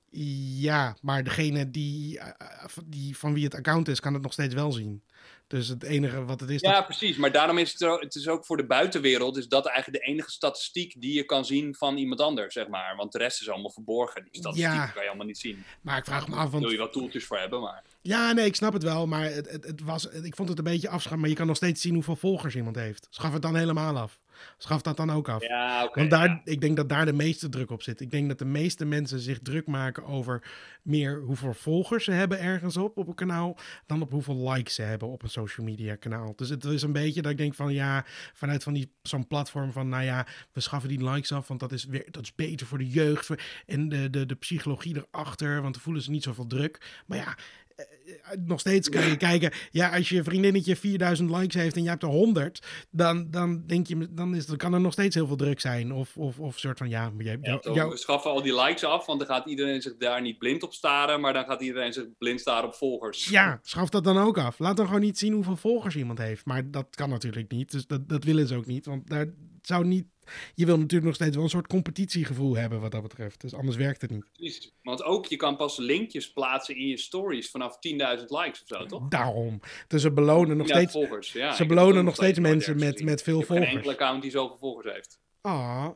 Ja, 0.10 0.96
maar 1.02 1.24
degene 1.24 1.72
die, 1.72 2.20
eh, 2.20 2.66
die 2.86 3.18
van 3.18 3.34
wie 3.34 3.44
het 3.44 3.56
account 3.56 3.88
is, 3.88 4.00
kan 4.00 4.14
het 4.14 4.22
nog 4.24 4.34
steeds 4.34 4.54
wel 4.54 4.72
zien. 4.72 5.04
Dus 5.48 5.68
het 5.68 5.84
enige 5.84 6.26
wat 6.26 6.40
het 6.40 6.50
is. 6.50 6.62
Ja, 6.62 6.82
precies. 6.82 7.18
Maar 7.18 7.32
daarom 7.32 7.58
is 7.58 7.72
het, 7.72 8.02
het 8.02 8.16
is 8.16 8.28
ook 8.28 8.46
voor 8.46 8.58
de 8.58 8.66
buitenwereld 8.66 9.38
is 9.38 9.48
dat 9.48 9.66
eigenlijk 9.66 10.04
de 10.04 10.12
enige 10.12 10.32
statistiek 10.32 11.02
die 11.02 11.14
je 11.14 11.24
kan 11.24 11.46
zien 11.46 11.76
van 11.76 11.98
iemand 11.98 12.22
anders, 12.22 12.54
zeg 12.54 12.68
maar. 12.68 12.96
Want 12.96 13.12
de 13.12 13.18
rest 13.18 13.42
is 13.42 13.50
allemaal 13.50 13.72
verborgen. 13.72 14.24
Die 14.24 14.42
statistiek 14.42 14.72
ja, 14.72 14.88
kan 14.88 15.02
je 15.02 15.08
allemaal 15.08 15.26
niet 15.26 15.38
zien. 15.38 15.64
Maar 15.82 15.98
ik 15.98 16.06
vraag 16.06 16.28
me 16.28 16.36
af. 16.36 16.50
Want... 16.50 16.64
Wil 16.64 16.72
je 16.72 16.78
wat 16.78 16.92
toeltjes 16.92 17.26
voor 17.26 17.38
hebben, 17.38 17.62
maar. 17.62 17.84
Ja, 18.02 18.32
nee, 18.32 18.46
ik 18.46 18.56
snap 18.56 18.74
het 18.74 18.84
wel. 18.84 19.08
Maar 19.08 19.24
het, 19.24 19.52
het, 19.52 19.64
het 19.64 19.82
was, 19.82 20.06
ik 20.06 20.36
vond 20.36 20.50
het 20.50 20.58
een 20.58 20.64
beetje 20.64 20.90
afschaffen. 20.90 21.20
Maar 21.20 21.30
je 21.30 21.36
kan 21.36 21.48
nog 21.48 21.56
steeds 21.56 21.82
zien 21.82 21.94
hoeveel 21.94 22.16
volgers 22.16 22.56
iemand 22.56 22.76
heeft. 22.76 23.08
Schaf 23.10 23.34
het 23.34 23.42
dan 23.42 23.56
helemaal 23.56 23.98
af. 23.98 24.20
Schaf 24.58 24.82
dat 24.82 24.98
dan 24.98 25.12
ook 25.12 25.30
af. 25.30 25.42
Ja, 25.42 25.84
okay, 25.84 25.94
Want 25.94 26.10
daar, 26.10 26.30
ja. 26.30 26.42
ik 26.44 26.62
denk 26.62 26.76
dat 26.76 26.90
daar 26.90 27.06
de 27.06 27.14
meeste 27.14 27.50
druk 27.50 27.72
op 27.72 27.82
zit. 27.82 28.02
Ik 28.02 28.12
denk 28.12 28.28
dat 28.28 28.40
de 28.40 28.46
meeste 28.46 28.86
mensen 28.86 29.20
zich 29.20 29.40
druk 29.40 29.68
maken 29.68 30.06
over 30.06 30.44
meer 30.82 31.22
hoeveel 31.22 31.54
volgers 31.54 32.04
ze 32.04 32.12
hebben 32.12 32.40
ergens 32.40 32.78
op, 32.78 32.98
op 32.98 33.08
een 33.08 33.16
kanaal, 33.16 33.58
dan 33.86 34.02
op 34.02 34.12
hoeveel 34.12 34.52
likes 34.52 34.76
ze 34.76 34.82
hebben 34.82 35.08
op 35.08 35.24
een 35.24 35.30
social 35.30 35.66
media 35.66 35.96
kanaal. 35.96 36.34
Dus 36.36 36.50
het 36.50 36.64
is 36.64 36.82
een 36.82 36.92
beetje 36.92 37.22
dat 37.22 37.32
ik 37.32 37.38
denk 37.38 37.56
van 37.56 37.74
ja, 37.74 38.06
vanuit 38.34 38.64
van 38.64 38.74
die, 38.74 38.92
zo'n 39.02 39.28
platform 39.28 39.72
van 39.72 39.90
nou 39.90 40.04
ja, 40.04 40.28
we 40.52 40.60
schaffen 40.60 40.90
die 40.90 41.10
likes 41.10 41.32
af, 41.32 41.48
want 41.48 41.60
dat 41.60 41.72
is, 41.72 41.86
weer, 41.86 42.06
dat 42.12 42.24
is 42.24 42.36
beter 42.36 42.68
voor 42.68 42.78
de 42.78 42.90
jeugd 42.90 43.30
en 43.66 43.90
de, 43.90 44.10
de, 44.10 44.26
de 44.26 44.36
psychologie 44.36 45.06
erachter, 45.12 45.62
want 45.62 45.74
dan 45.74 45.84
voelen 45.84 46.02
ze 46.02 46.12
niet 46.12 46.24
zoveel 46.24 46.48
druk. 46.48 47.04
Maar 47.06 47.18
ja, 47.18 47.38
nog 48.46 48.60
steeds 48.60 48.90
kan 48.90 49.10
je 49.10 49.18
kijken. 49.18 49.52
Ja, 49.72 49.96
als 49.96 50.10
je 50.10 50.24
vriendinnetje 50.24 50.76
4000 50.76 51.30
likes 51.30 51.54
heeft 51.56 51.76
en 51.76 51.84
je 51.84 51.90
hebt 51.90 52.04
er 52.04 52.10
100, 52.10 52.66
dan, 52.92 53.32
dan 53.32 53.64
denk 53.66 53.88
je, 53.88 54.08
dan, 54.12 54.36
is, 54.36 54.46
dan 54.46 54.58
kan 54.58 54.74
er 54.74 54.82
nog 54.82 54.94
steeds 54.94 55.16
heel 55.16 55.28
veel 55.28 55.36
druk 55.36 55.60
zijn. 55.60 55.92
Of, 55.94 56.18
of, 56.18 56.40
of 56.40 56.58
soort 56.60 56.78
van 56.78 56.90
ja, 56.90 57.12
jij, 57.18 57.38
ja 57.42 57.60
jou, 57.62 57.90
we 57.90 57.98
schaffen 57.98 58.32
al 58.32 58.42
die 58.42 58.62
likes 58.62 58.84
af, 58.84 59.06
want 59.06 59.20
dan 59.20 59.28
gaat 59.28 59.46
iedereen 59.46 59.82
zich 59.82 59.98
daar 59.98 60.22
niet 60.22 60.38
blind 60.38 60.64
op 60.64 60.74
staren, 60.74 61.22
maar 61.22 61.34
dan 61.34 61.46
gaat 61.46 61.62
iedereen 61.62 61.94
zich 61.94 62.06
blind 62.18 62.40
staren 62.40 62.68
op 62.68 62.76
volgers. 62.76 63.30
Ja, 63.30 63.60
schaf 63.62 63.90
dat 63.90 64.04
dan 64.04 64.18
ook 64.18 64.38
af. 64.38 64.60
Laat 64.60 64.78
dan 64.78 64.86
gewoon 64.86 65.02
niet 65.02 65.18
zien 65.18 65.34
hoeveel 65.34 65.56
volgers 65.56 65.96
iemand 65.96 66.20
heeft. 66.20 66.46
Maar 66.46 66.72
dat 66.72 66.96
kan 66.96 67.10
natuurlijk 67.10 67.52
niet. 67.52 67.72
Dus 67.72 67.88
dat, 67.88 68.10
dat 68.10 68.24
willen 68.24 68.48
ze 68.48 68.56
ook 68.56 68.66
niet. 68.66 68.86
Want 68.86 69.10
daar 69.10 69.28
zou 69.68 69.86
niet 69.86 70.06
je 70.56 70.66
wil 70.66 70.76
natuurlijk 70.76 71.06
nog 71.06 71.16
steeds 71.16 71.36
wel 71.36 71.44
een 71.44 71.50
soort 71.50 71.68
competitiegevoel 71.68 72.56
hebben 72.56 72.82
wat 72.82 72.92
dat 72.92 73.02
betreft. 73.02 73.42
Dus 73.42 73.54
anders 73.54 73.78
werkt 73.78 74.02
het 74.02 74.12
niet. 74.12 74.26
Precies. 74.34 74.72
Want 74.84 75.04
ook 75.04 75.26
je 75.26 75.36
kan 75.36 75.58
pas 75.58 75.78
linkjes 75.78 76.34
plaatsen 76.34 76.76
in 76.76 76.88
je 76.88 76.98
stories 76.98 77.50
vanaf 77.50 77.76
10.000 77.76 77.80
likes 78.26 78.62
of 78.62 78.68
zo, 78.68 78.86
toch? 78.86 79.08
Daarom. 79.08 79.60
Dus 79.88 80.02
ze 80.02 80.12
belonen 80.12 80.58
nog 80.58 80.68
steeds. 80.68 80.92
Volgers. 80.92 81.32
Ja, 81.32 81.54
ze 81.54 81.66
belonen 81.66 82.06
nog 82.06 82.16
steeds 82.16 82.40
mensen 82.40 82.80
met, 82.80 83.04
met 83.04 83.22
veel 83.22 83.42
volgers. 83.42 83.68
Geen 83.68 83.76
enkele 83.76 83.94
account 83.94 84.22
die 84.22 84.32
zoveel 84.32 84.58
volgers 84.58 84.94
heeft. 84.94 85.20
Ah. 85.42 85.90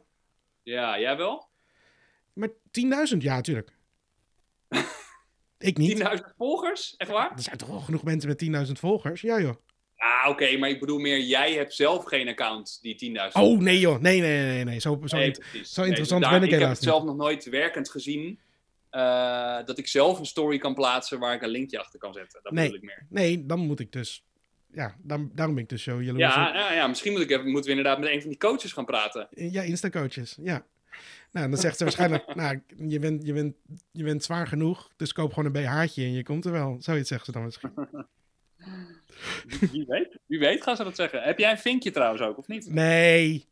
Ja, 0.64 1.00
jij 1.00 1.18
wel? 1.18 1.50
Maar 2.34 2.50
10.000, 2.50 3.18
ja, 3.18 3.36
natuurlijk. 3.36 3.72
Ik 5.58 5.78
niet. 5.78 6.00
10.000 6.00 6.36
volgers? 6.38 6.96
Echt 6.98 7.12
waar? 7.12 7.32
Er 7.32 7.42
zijn 7.42 7.58
toch 7.58 7.68
wel 7.68 7.80
genoeg 7.80 8.04
mensen 8.04 8.30
met 8.30 8.68
10.000 8.68 8.72
volgers? 8.72 9.22
Ja, 9.22 9.42
joh. 9.42 9.56
Ah, 10.02 10.30
oké, 10.30 10.58
maar 10.58 10.70
ik 10.70 10.80
bedoel 10.80 11.00
meer, 11.00 11.20
jij 11.20 11.54
hebt 11.54 11.74
zelf 11.74 12.04
geen 12.04 12.28
account 12.28 12.80
die 12.82 13.18
10.000. 13.18 13.32
Oh, 13.32 13.60
nee 13.60 13.80
joh, 13.80 14.00
nee, 14.00 14.22
nee, 14.22 14.44
nee, 14.44 14.64
nee. 14.64 14.80
Zo, 14.80 15.02
zo, 15.06 15.18
nee, 15.18 15.36
zo 15.64 15.84
interessant 15.84 16.22
nee, 16.22 16.30
dus 16.30 16.40
ben 16.40 16.48
ik 16.48 16.54
helaas 16.54 16.54
Ik 16.54 16.60
heb 16.60 16.70
het 16.70 16.84
zelf 16.84 17.04
nog 17.04 17.16
nooit 17.16 17.50
werkend 17.50 17.90
gezien. 17.90 18.40
uh, 18.92 19.66
dat 19.66 19.78
ik 19.78 19.88
zelf 19.88 20.20
een 20.20 20.26
story 20.26 20.58
kan 20.58 20.74
plaatsen 20.74 21.20
waar 21.20 21.34
ik 21.34 21.42
een 21.42 21.50
linkje 21.50 21.80
achter 21.80 22.00
kan 22.00 22.14
zetten. 22.14 22.40
Dat 22.44 22.52
nee, 22.54 22.64
bedoel 22.64 22.80
ik 22.80 22.86
meer. 22.86 23.06
Nee, 23.10 23.46
dan 23.46 23.60
moet 23.60 23.80
ik 23.80 23.92
dus. 23.92 24.26
Ja, 24.74 24.96
daarom 25.04 25.32
ben 25.36 25.58
ik 25.58 25.70
dus 25.70 25.84
zo 25.84 26.02
jaloers. 26.02 26.36
Ja, 26.36 26.54
ja, 26.56 26.74
ja, 26.74 26.88
misschien 26.88 27.12
moet 27.12 27.22
ik 27.22 27.30
even, 27.30 27.50
moeten 27.50 27.72
we 27.72 27.78
inderdaad 27.78 28.00
met 28.00 28.10
een 28.10 28.22
van 28.22 28.30
die 28.30 28.40
coaches 28.40 28.72
gaan 28.72 28.86
praten. 28.86 29.28
Ja, 29.32 29.62
Insta-coaches, 29.62 30.38
ja. 30.42 30.66
Nou, 31.32 31.50
dan 31.50 31.60
zegt 31.60 31.78
ze 31.78 31.84
waarschijnlijk, 31.84 32.36
nou, 32.36 32.62
je 32.88 33.00
bent, 33.00 33.26
je, 33.26 33.34
bent, 33.34 33.56
je 33.92 34.04
bent 34.04 34.24
zwaar 34.24 34.48
genoeg, 34.48 34.92
dus 34.98 35.14
koop 35.14 35.34
gewoon 35.34 35.56
een 35.56 35.64
BH'tje 35.64 36.04
en 36.04 36.14
je 36.14 36.24
komt 36.24 36.46
er 36.46 36.52
wel. 36.52 36.78
Zoiets 36.80 37.08
zeggen 37.08 37.26
ze 37.26 37.32
dan 37.32 37.44
misschien. 37.44 37.72
Wie 39.72 39.86
weet, 39.88 40.18
wie 40.26 40.40
weet 40.40 40.64
gaan 40.64 40.76
ze 40.76 40.84
dat 40.84 40.96
zeggen. 40.96 41.22
Heb 41.22 41.40
jij 41.40 41.52
een 41.52 41.58
vinkje 41.58 41.92
trouwens 41.92 42.22
ook, 42.22 42.38
of 42.38 42.48
niet? 42.48 42.70
Nee. 42.70 43.50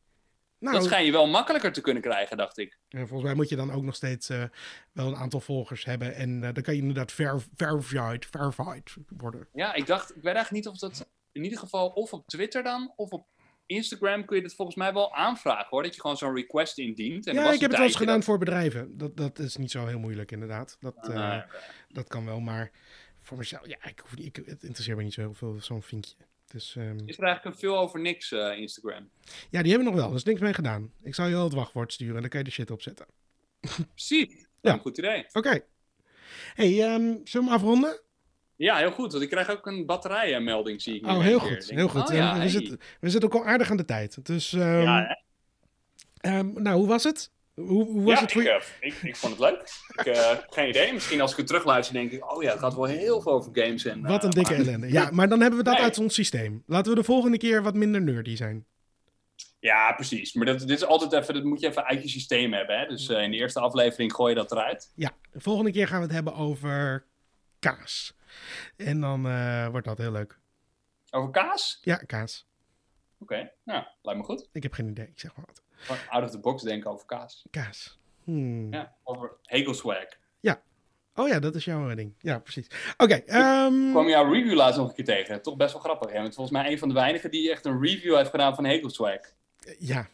Nou, 0.59 0.75
dat 0.75 0.85
schijn 0.85 1.05
je 1.05 1.11
wel 1.11 1.27
makkelijker 1.27 1.71
te 1.71 1.81
kunnen 1.81 2.01
krijgen, 2.01 2.37
dacht 2.37 2.57
ik. 2.57 2.77
volgens 2.89 3.23
mij 3.23 3.33
moet 3.33 3.49
je 3.49 3.55
dan 3.55 3.71
ook 3.71 3.83
nog 3.83 3.95
steeds 3.95 4.29
uh, 4.29 4.43
wel 4.91 5.07
een 5.07 5.15
aantal 5.15 5.39
volgers 5.39 5.85
hebben. 5.85 6.15
En 6.15 6.29
uh, 6.29 6.49
dan 6.53 6.63
kan 6.63 6.75
je 6.75 6.79
inderdaad 6.79 7.11
ver, 7.11 7.41
verified, 7.55 8.27
verified 8.31 8.95
worden. 9.17 9.47
Ja, 9.53 9.73
ik 9.73 9.85
dacht, 9.85 10.09
ik 10.09 10.15
weet 10.15 10.35
eigenlijk 10.35 10.65
niet 10.65 10.67
of 10.67 10.79
dat 10.79 11.09
in 11.31 11.43
ieder 11.43 11.59
geval 11.59 11.87
of 11.87 12.13
op 12.13 12.27
Twitter 12.27 12.63
dan, 12.63 12.93
of 12.95 13.09
op 13.09 13.27
Instagram 13.65 14.25
kun 14.25 14.37
je 14.37 14.43
het 14.43 14.55
volgens 14.55 14.77
mij 14.77 14.93
wel 14.93 15.15
aanvragen 15.15 15.67
hoor. 15.69 15.83
Dat 15.83 15.95
je 15.95 16.01
gewoon 16.01 16.17
zo'n 16.17 16.35
request 16.35 16.77
indient. 16.77 17.27
En 17.27 17.33
ja, 17.33 17.51
ik 17.51 17.59
heb 17.59 17.69
het 17.69 17.79
wel 17.79 17.87
eens 17.87 17.95
gedaan 17.95 18.23
voor 18.23 18.37
bedrijven. 18.37 18.97
Dat, 18.97 19.17
dat 19.17 19.39
is 19.39 19.55
niet 19.55 19.71
zo 19.71 19.85
heel 19.85 19.99
moeilijk 19.99 20.31
inderdaad. 20.31 20.77
Dat, 20.79 20.95
uh, 20.95 21.03
ah, 21.09 21.13
okay. 21.15 21.45
dat 21.87 22.07
kan 22.07 22.25
wel, 22.25 22.39
maar 22.39 22.71
voor 23.29 23.37
mezelf, 23.37 23.67
ja, 23.67 23.77
ik, 23.85 23.99
hoef 23.99 24.15
niet, 24.15 24.37
ik, 24.37 24.45
het 24.45 24.63
interesseert 24.63 24.97
me 24.97 25.03
niet 25.03 25.13
zo 25.13 25.21
heel 25.21 25.33
veel, 25.33 25.57
zo'n 25.59 25.81
vinkje. 25.81 26.15
Dus, 26.47 26.75
um... 26.75 26.97
Is 27.05 27.17
er 27.17 27.23
eigenlijk 27.23 27.45
een 27.45 27.61
veel 27.61 27.77
over 27.77 27.99
niks 27.99 28.31
uh, 28.31 28.57
Instagram? 28.57 29.09
Ja, 29.49 29.61
die 29.61 29.71
hebben 29.71 29.77
we 29.77 29.83
nog 29.83 29.93
wel. 29.93 30.09
Er 30.09 30.15
is 30.15 30.23
niks 30.23 30.39
mee 30.39 30.53
gedaan. 30.53 30.91
Ik 31.03 31.15
zal 31.15 31.25
je 31.25 31.33
wel 31.33 31.43
het 31.43 31.53
wachtwoord 31.53 31.93
sturen 31.93 32.15
en 32.15 32.21
dan 32.21 32.29
kan 32.29 32.39
je 32.39 32.45
de 32.45 32.51
shit 32.51 32.71
opzetten. 32.71 33.05
Precies. 33.93 34.47
Ja. 34.61 34.73
Een 34.73 34.79
goed 34.79 34.97
idee. 34.97 35.19
Oké. 35.27 35.37
Okay. 35.37 35.65
Hey, 36.53 36.93
um, 36.93 37.21
zullen 37.23 37.47
we 37.47 37.53
afronden? 37.53 38.01
Ja, 38.55 38.77
heel 38.77 38.91
goed. 38.91 39.11
Want 39.11 39.23
ik 39.23 39.29
krijg 39.29 39.49
ook 39.49 39.67
een 39.67 39.85
batterijenmelding, 39.85 40.81
zie 40.81 40.95
ik. 40.95 41.05
Oh, 41.05 41.19
heel 41.19 41.39
goed. 41.39 41.69
Heel 41.69 41.87
goed. 41.87 42.09
Oh, 42.09 42.15
ja, 42.15 42.33
we, 42.33 42.39
hey. 42.39 42.49
zitten, 42.49 42.79
we 42.99 43.09
zitten 43.09 43.29
ook 43.33 43.41
al 43.41 43.47
aardig 43.47 43.71
aan 43.71 43.77
de 43.77 43.85
tijd. 43.85 44.25
Dus, 44.25 44.51
um, 44.51 44.61
ja, 44.61 45.19
um, 46.21 46.61
nou, 46.61 46.77
hoe 46.77 46.87
was 46.87 47.03
het? 47.03 47.31
Hoe, 47.67 47.85
hoe 47.85 48.03
was 48.03 48.13
ja, 48.13 48.21
het 48.21 48.31
voor 48.31 48.41
ik, 48.41 48.47
je? 48.47 48.53
Uh, 48.53 48.91
ik, 48.91 49.01
ik, 49.01 49.15
vond 49.15 49.37
het 49.37 49.41
leuk. 49.41 49.61
Ik 49.95 50.05
uh, 50.05 50.37
geen 50.55 50.69
idee. 50.69 50.93
Misschien 50.93 51.21
als 51.21 51.31
ik 51.31 51.37
het 51.37 51.47
terugluister, 51.47 51.93
denk 51.93 52.11
ik: 52.11 52.31
oh 52.31 52.43
ja, 52.43 52.51
het 52.51 52.59
gaat 52.59 52.75
wel 52.75 52.83
heel 52.83 53.21
veel 53.21 53.31
over 53.31 53.51
games. 53.53 53.85
En, 53.85 54.01
wat 54.01 54.23
een 54.23 54.29
dikke 54.29 54.53
ellende. 54.63 54.91
Ja, 54.91 55.09
maar 55.11 55.29
dan 55.29 55.41
hebben 55.41 55.59
we 55.59 55.65
dat 55.65 55.73
nee. 55.73 55.83
uit 55.83 55.97
ons 55.97 56.13
systeem. 56.13 56.63
Laten 56.65 56.91
we 56.91 56.97
de 56.97 57.03
volgende 57.03 57.37
keer 57.37 57.63
wat 57.63 57.75
minder 57.75 58.01
nerdy 58.01 58.35
zijn. 58.35 58.65
Ja, 59.59 59.93
precies. 59.93 60.33
Maar 60.33 60.45
dat, 60.45 60.59
dit 60.59 60.69
is 60.69 60.85
altijd 60.85 61.13
even, 61.13 61.33
dat 61.33 61.43
moet 61.43 61.59
je 61.59 61.67
even 61.67 61.85
uit 61.85 62.01
je 62.01 62.09
systeem 62.09 62.53
hebben. 62.53 62.79
Hè? 62.79 62.87
Dus 62.87 63.09
in 63.09 63.31
de 63.31 63.37
eerste 63.37 63.59
aflevering 63.59 64.13
gooi 64.13 64.33
je 64.33 64.39
dat 64.39 64.51
eruit. 64.51 64.91
Ja, 64.95 65.11
de 65.31 65.39
volgende 65.39 65.71
keer 65.71 65.87
gaan 65.87 65.99
we 65.99 66.05
het 66.05 66.13
hebben 66.13 66.35
over 66.35 67.05
kaas. 67.59 68.13
En 68.77 69.01
dan 69.01 69.21
wordt 69.71 69.87
dat 69.87 69.97
heel 69.97 70.11
leuk. 70.11 70.39
Over 71.09 71.31
kaas? 71.31 71.79
Ja, 71.81 71.95
kaas. 71.95 72.48
Oké, 73.19 73.33
okay. 73.33 73.51
nou, 73.63 73.83
lijkt 74.01 74.19
me 74.19 74.25
goed. 74.25 74.49
Ik 74.51 74.63
heb 74.63 74.73
geen 74.73 74.87
idee, 74.87 75.07
ik 75.07 75.19
zeg 75.19 75.35
maar 75.35 75.45
wat. 75.45 75.61
Out 76.09 76.23
of 76.23 76.31
the 76.31 76.39
box 76.39 76.63
denken 76.63 76.91
over 76.91 77.05
kaas. 77.05 77.45
Kaas. 77.49 77.99
Hmm. 78.23 78.73
Ja, 78.73 78.95
over 79.03 79.31
Hegelswag. 79.43 80.05
Ja. 80.39 80.61
Oh 81.15 81.27
ja, 81.27 81.39
dat 81.39 81.55
is 81.55 81.65
jouw 81.65 81.95
ding. 81.95 82.13
Ja, 82.19 82.39
precies. 82.39 82.67
Oké. 82.97 83.21
Okay, 83.21 83.65
um... 83.65 83.85
Ik 83.85 83.91
kwam 83.91 84.07
jouw 84.07 84.31
review 84.31 84.53
laatst 84.53 84.79
nog 84.79 84.87
een 84.87 84.95
keer 84.95 85.05
tegen. 85.05 85.41
Toch 85.41 85.55
best 85.55 85.73
wel 85.73 85.81
grappig. 85.81 86.11
Hè? 86.11 86.21
Want 86.21 86.35
volgens 86.35 86.57
mij 86.57 86.71
een 86.71 86.79
van 86.79 86.87
de 86.87 86.93
weinigen 86.93 87.31
die 87.31 87.51
echt 87.51 87.65
een 87.65 87.81
review 87.81 88.15
heeft 88.15 88.29
gedaan 88.29 88.55
van 88.55 88.65
Hegelswag. 88.65 89.19
Ja. 89.77 90.07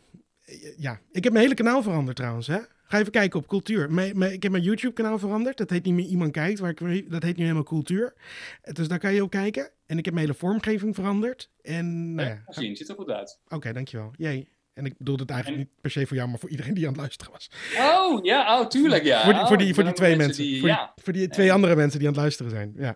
Ja. 0.77 0.99
Ik 1.11 1.23
heb 1.23 1.33
mijn 1.33 1.43
hele 1.43 1.55
kanaal 1.55 1.81
veranderd 1.81 2.17
trouwens, 2.17 2.47
hè. 2.47 2.59
Ga 2.83 2.99
even 2.99 3.11
kijken 3.11 3.39
op 3.39 3.47
cultuur. 3.47 3.91
Mijn, 3.91 4.17
mijn, 4.17 4.33
ik 4.33 4.43
heb 4.43 4.51
mijn 4.51 4.63
YouTube-kanaal 4.63 5.19
veranderd. 5.19 5.57
Dat 5.57 5.69
heet 5.69 5.83
niet 5.83 5.93
meer 5.93 6.05
Iemand 6.05 6.31
Kijkt. 6.31 6.59
Waar 6.59 6.81
ik, 6.81 7.11
dat 7.11 7.23
heet 7.23 7.37
nu 7.37 7.43
helemaal 7.43 7.63
cultuur. 7.63 8.13
Dus 8.61 8.87
daar 8.87 8.99
kan 8.99 9.13
je 9.13 9.23
op 9.23 9.29
kijken. 9.29 9.69
En 9.85 9.97
ik 9.97 10.05
heb 10.05 10.13
mijn 10.13 10.25
hele 10.25 10.37
vormgeving 10.37 10.95
veranderd. 10.95 11.49
En, 11.61 12.13
nou 12.15 12.29
ja, 12.29 12.43
ja 12.45 12.53
zien, 12.53 12.75
ziet 12.75 12.89
er 12.89 12.95
goed 12.95 13.09
uit. 13.09 13.39
Oké, 13.45 13.55
okay, 13.55 13.73
dankjewel. 13.73 14.13
Jee. 14.17 14.53
En 14.73 14.85
ik 14.85 14.97
bedoel 14.97 15.17
het 15.17 15.29
eigenlijk 15.29 15.61
en... 15.61 15.67
niet 15.67 15.81
per 15.81 15.91
se 15.91 16.07
voor 16.07 16.17
jou, 16.17 16.29
maar 16.29 16.39
voor 16.39 16.49
iedereen 16.49 16.73
die 16.73 16.83
aan 16.83 16.91
het 16.91 16.99
luisteren 17.01 17.33
was. 17.33 17.49
Oh, 17.77 18.25
ja, 18.25 18.59
oh, 18.59 18.67
tuurlijk, 18.67 19.03
ja. 19.03 19.23
voor, 19.23 19.33
die, 19.33 19.41
oh, 19.41 19.47
voor, 19.47 19.57
die, 19.57 19.73
voor 19.73 19.83
die 19.83 19.93
twee 19.93 20.15
mensen. 20.15 20.43
Die, 20.43 20.59
voor, 20.59 20.69
ja. 20.69 20.91
die, 20.95 21.03
voor, 21.03 21.13
die, 21.13 21.27
twee 21.27 21.51
andere 21.51 21.75
mensen 21.75 21.99
die 21.99 22.07
aan 22.07 22.13
het 22.13 22.21
luisteren 22.21 22.51
zijn. 22.51 22.73
Ja. 22.77 22.95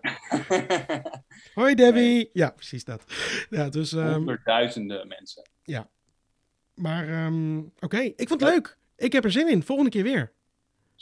Hoi 1.54 1.74
Debbie. 1.74 2.30
Ja, 2.32 2.50
precies 2.50 2.84
dat. 2.84 3.04
Ja, 3.50 3.68
dus, 3.68 3.92
um, 3.92 4.12
Honderdduizenden 4.12 5.08
mensen. 5.08 5.50
Ja. 5.62 5.90
Maar, 6.74 7.24
um, 7.24 7.58
oké. 7.58 7.84
Okay. 7.84 8.12
Ik 8.16 8.28
vond 8.28 8.40
het 8.40 8.50
leuk. 8.50 8.78
Ik 8.96 9.12
heb 9.12 9.24
er 9.24 9.32
zin 9.32 9.48
in. 9.48 9.62
Volgende 9.62 9.90
keer 9.90 10.02
weer. 10.02 10.32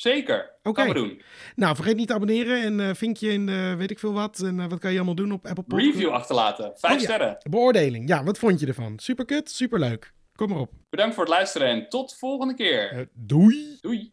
Zeker. 0.01 0.51
Oké. 0.63 0.81
Okay. 0.81 0.93
doen. 0.93 1.23
Nou, 1.55 1.75
vergeet 1.75 1.97
niet 1.97 2.09
te 2.09 2.15
abonneren 2.15 2.63
en 2.63 2.79
uh, 2.79 2.95
vinkje 2.95 3.33
in 3.33 3.47
de 3.47 3.75
weet 3.79 3.91
ik 3.91 3.99
veel 3.99 4.13
wat. 4.13 4.41
En 4.41 4.59
uh, 4.59 4.67
wat 4.67 4.79
kan 4.79 4.91
je 4.91 4.97
allemaal 4.97 5.15
doen 5.15 5.33
op 5.33 5.47
Apple 5.47 5.65
Podcast? 5.65 5.95
Review 5.95 6.11
achterlaten. 6.11 6.73
Vijf 6.77 6.95
oh, 6.95 7.01
ja. 7.01 7.07
sterren. 7.07 7.37
Beoordeling. 7.51 8.09
Ja, 8.09 8.25
wat 8.25 8.39
vond 8.39 8.61
je 8.61 8.67
ervan? 8.67 8.99
Super 8.99 9.25
kut, 9.25 9.51
super 9.51 9.79
leuk. 9.79 10.13
Kom 10.35 10.49
maar 10.49 10.59
op. 10.59 10.73
Bedankt 10.91 11.15
voor 11.15 11.25
het 11.25 11.33
luisteren 11.33 11.69
en 11.69 11.89
tot 11.89 12.17
volgende 12.17 12.55
keer. 12.55 12.93
Uh, 12.93 13.01
doei. 13.13 13.79
Doei. 13.81 14.07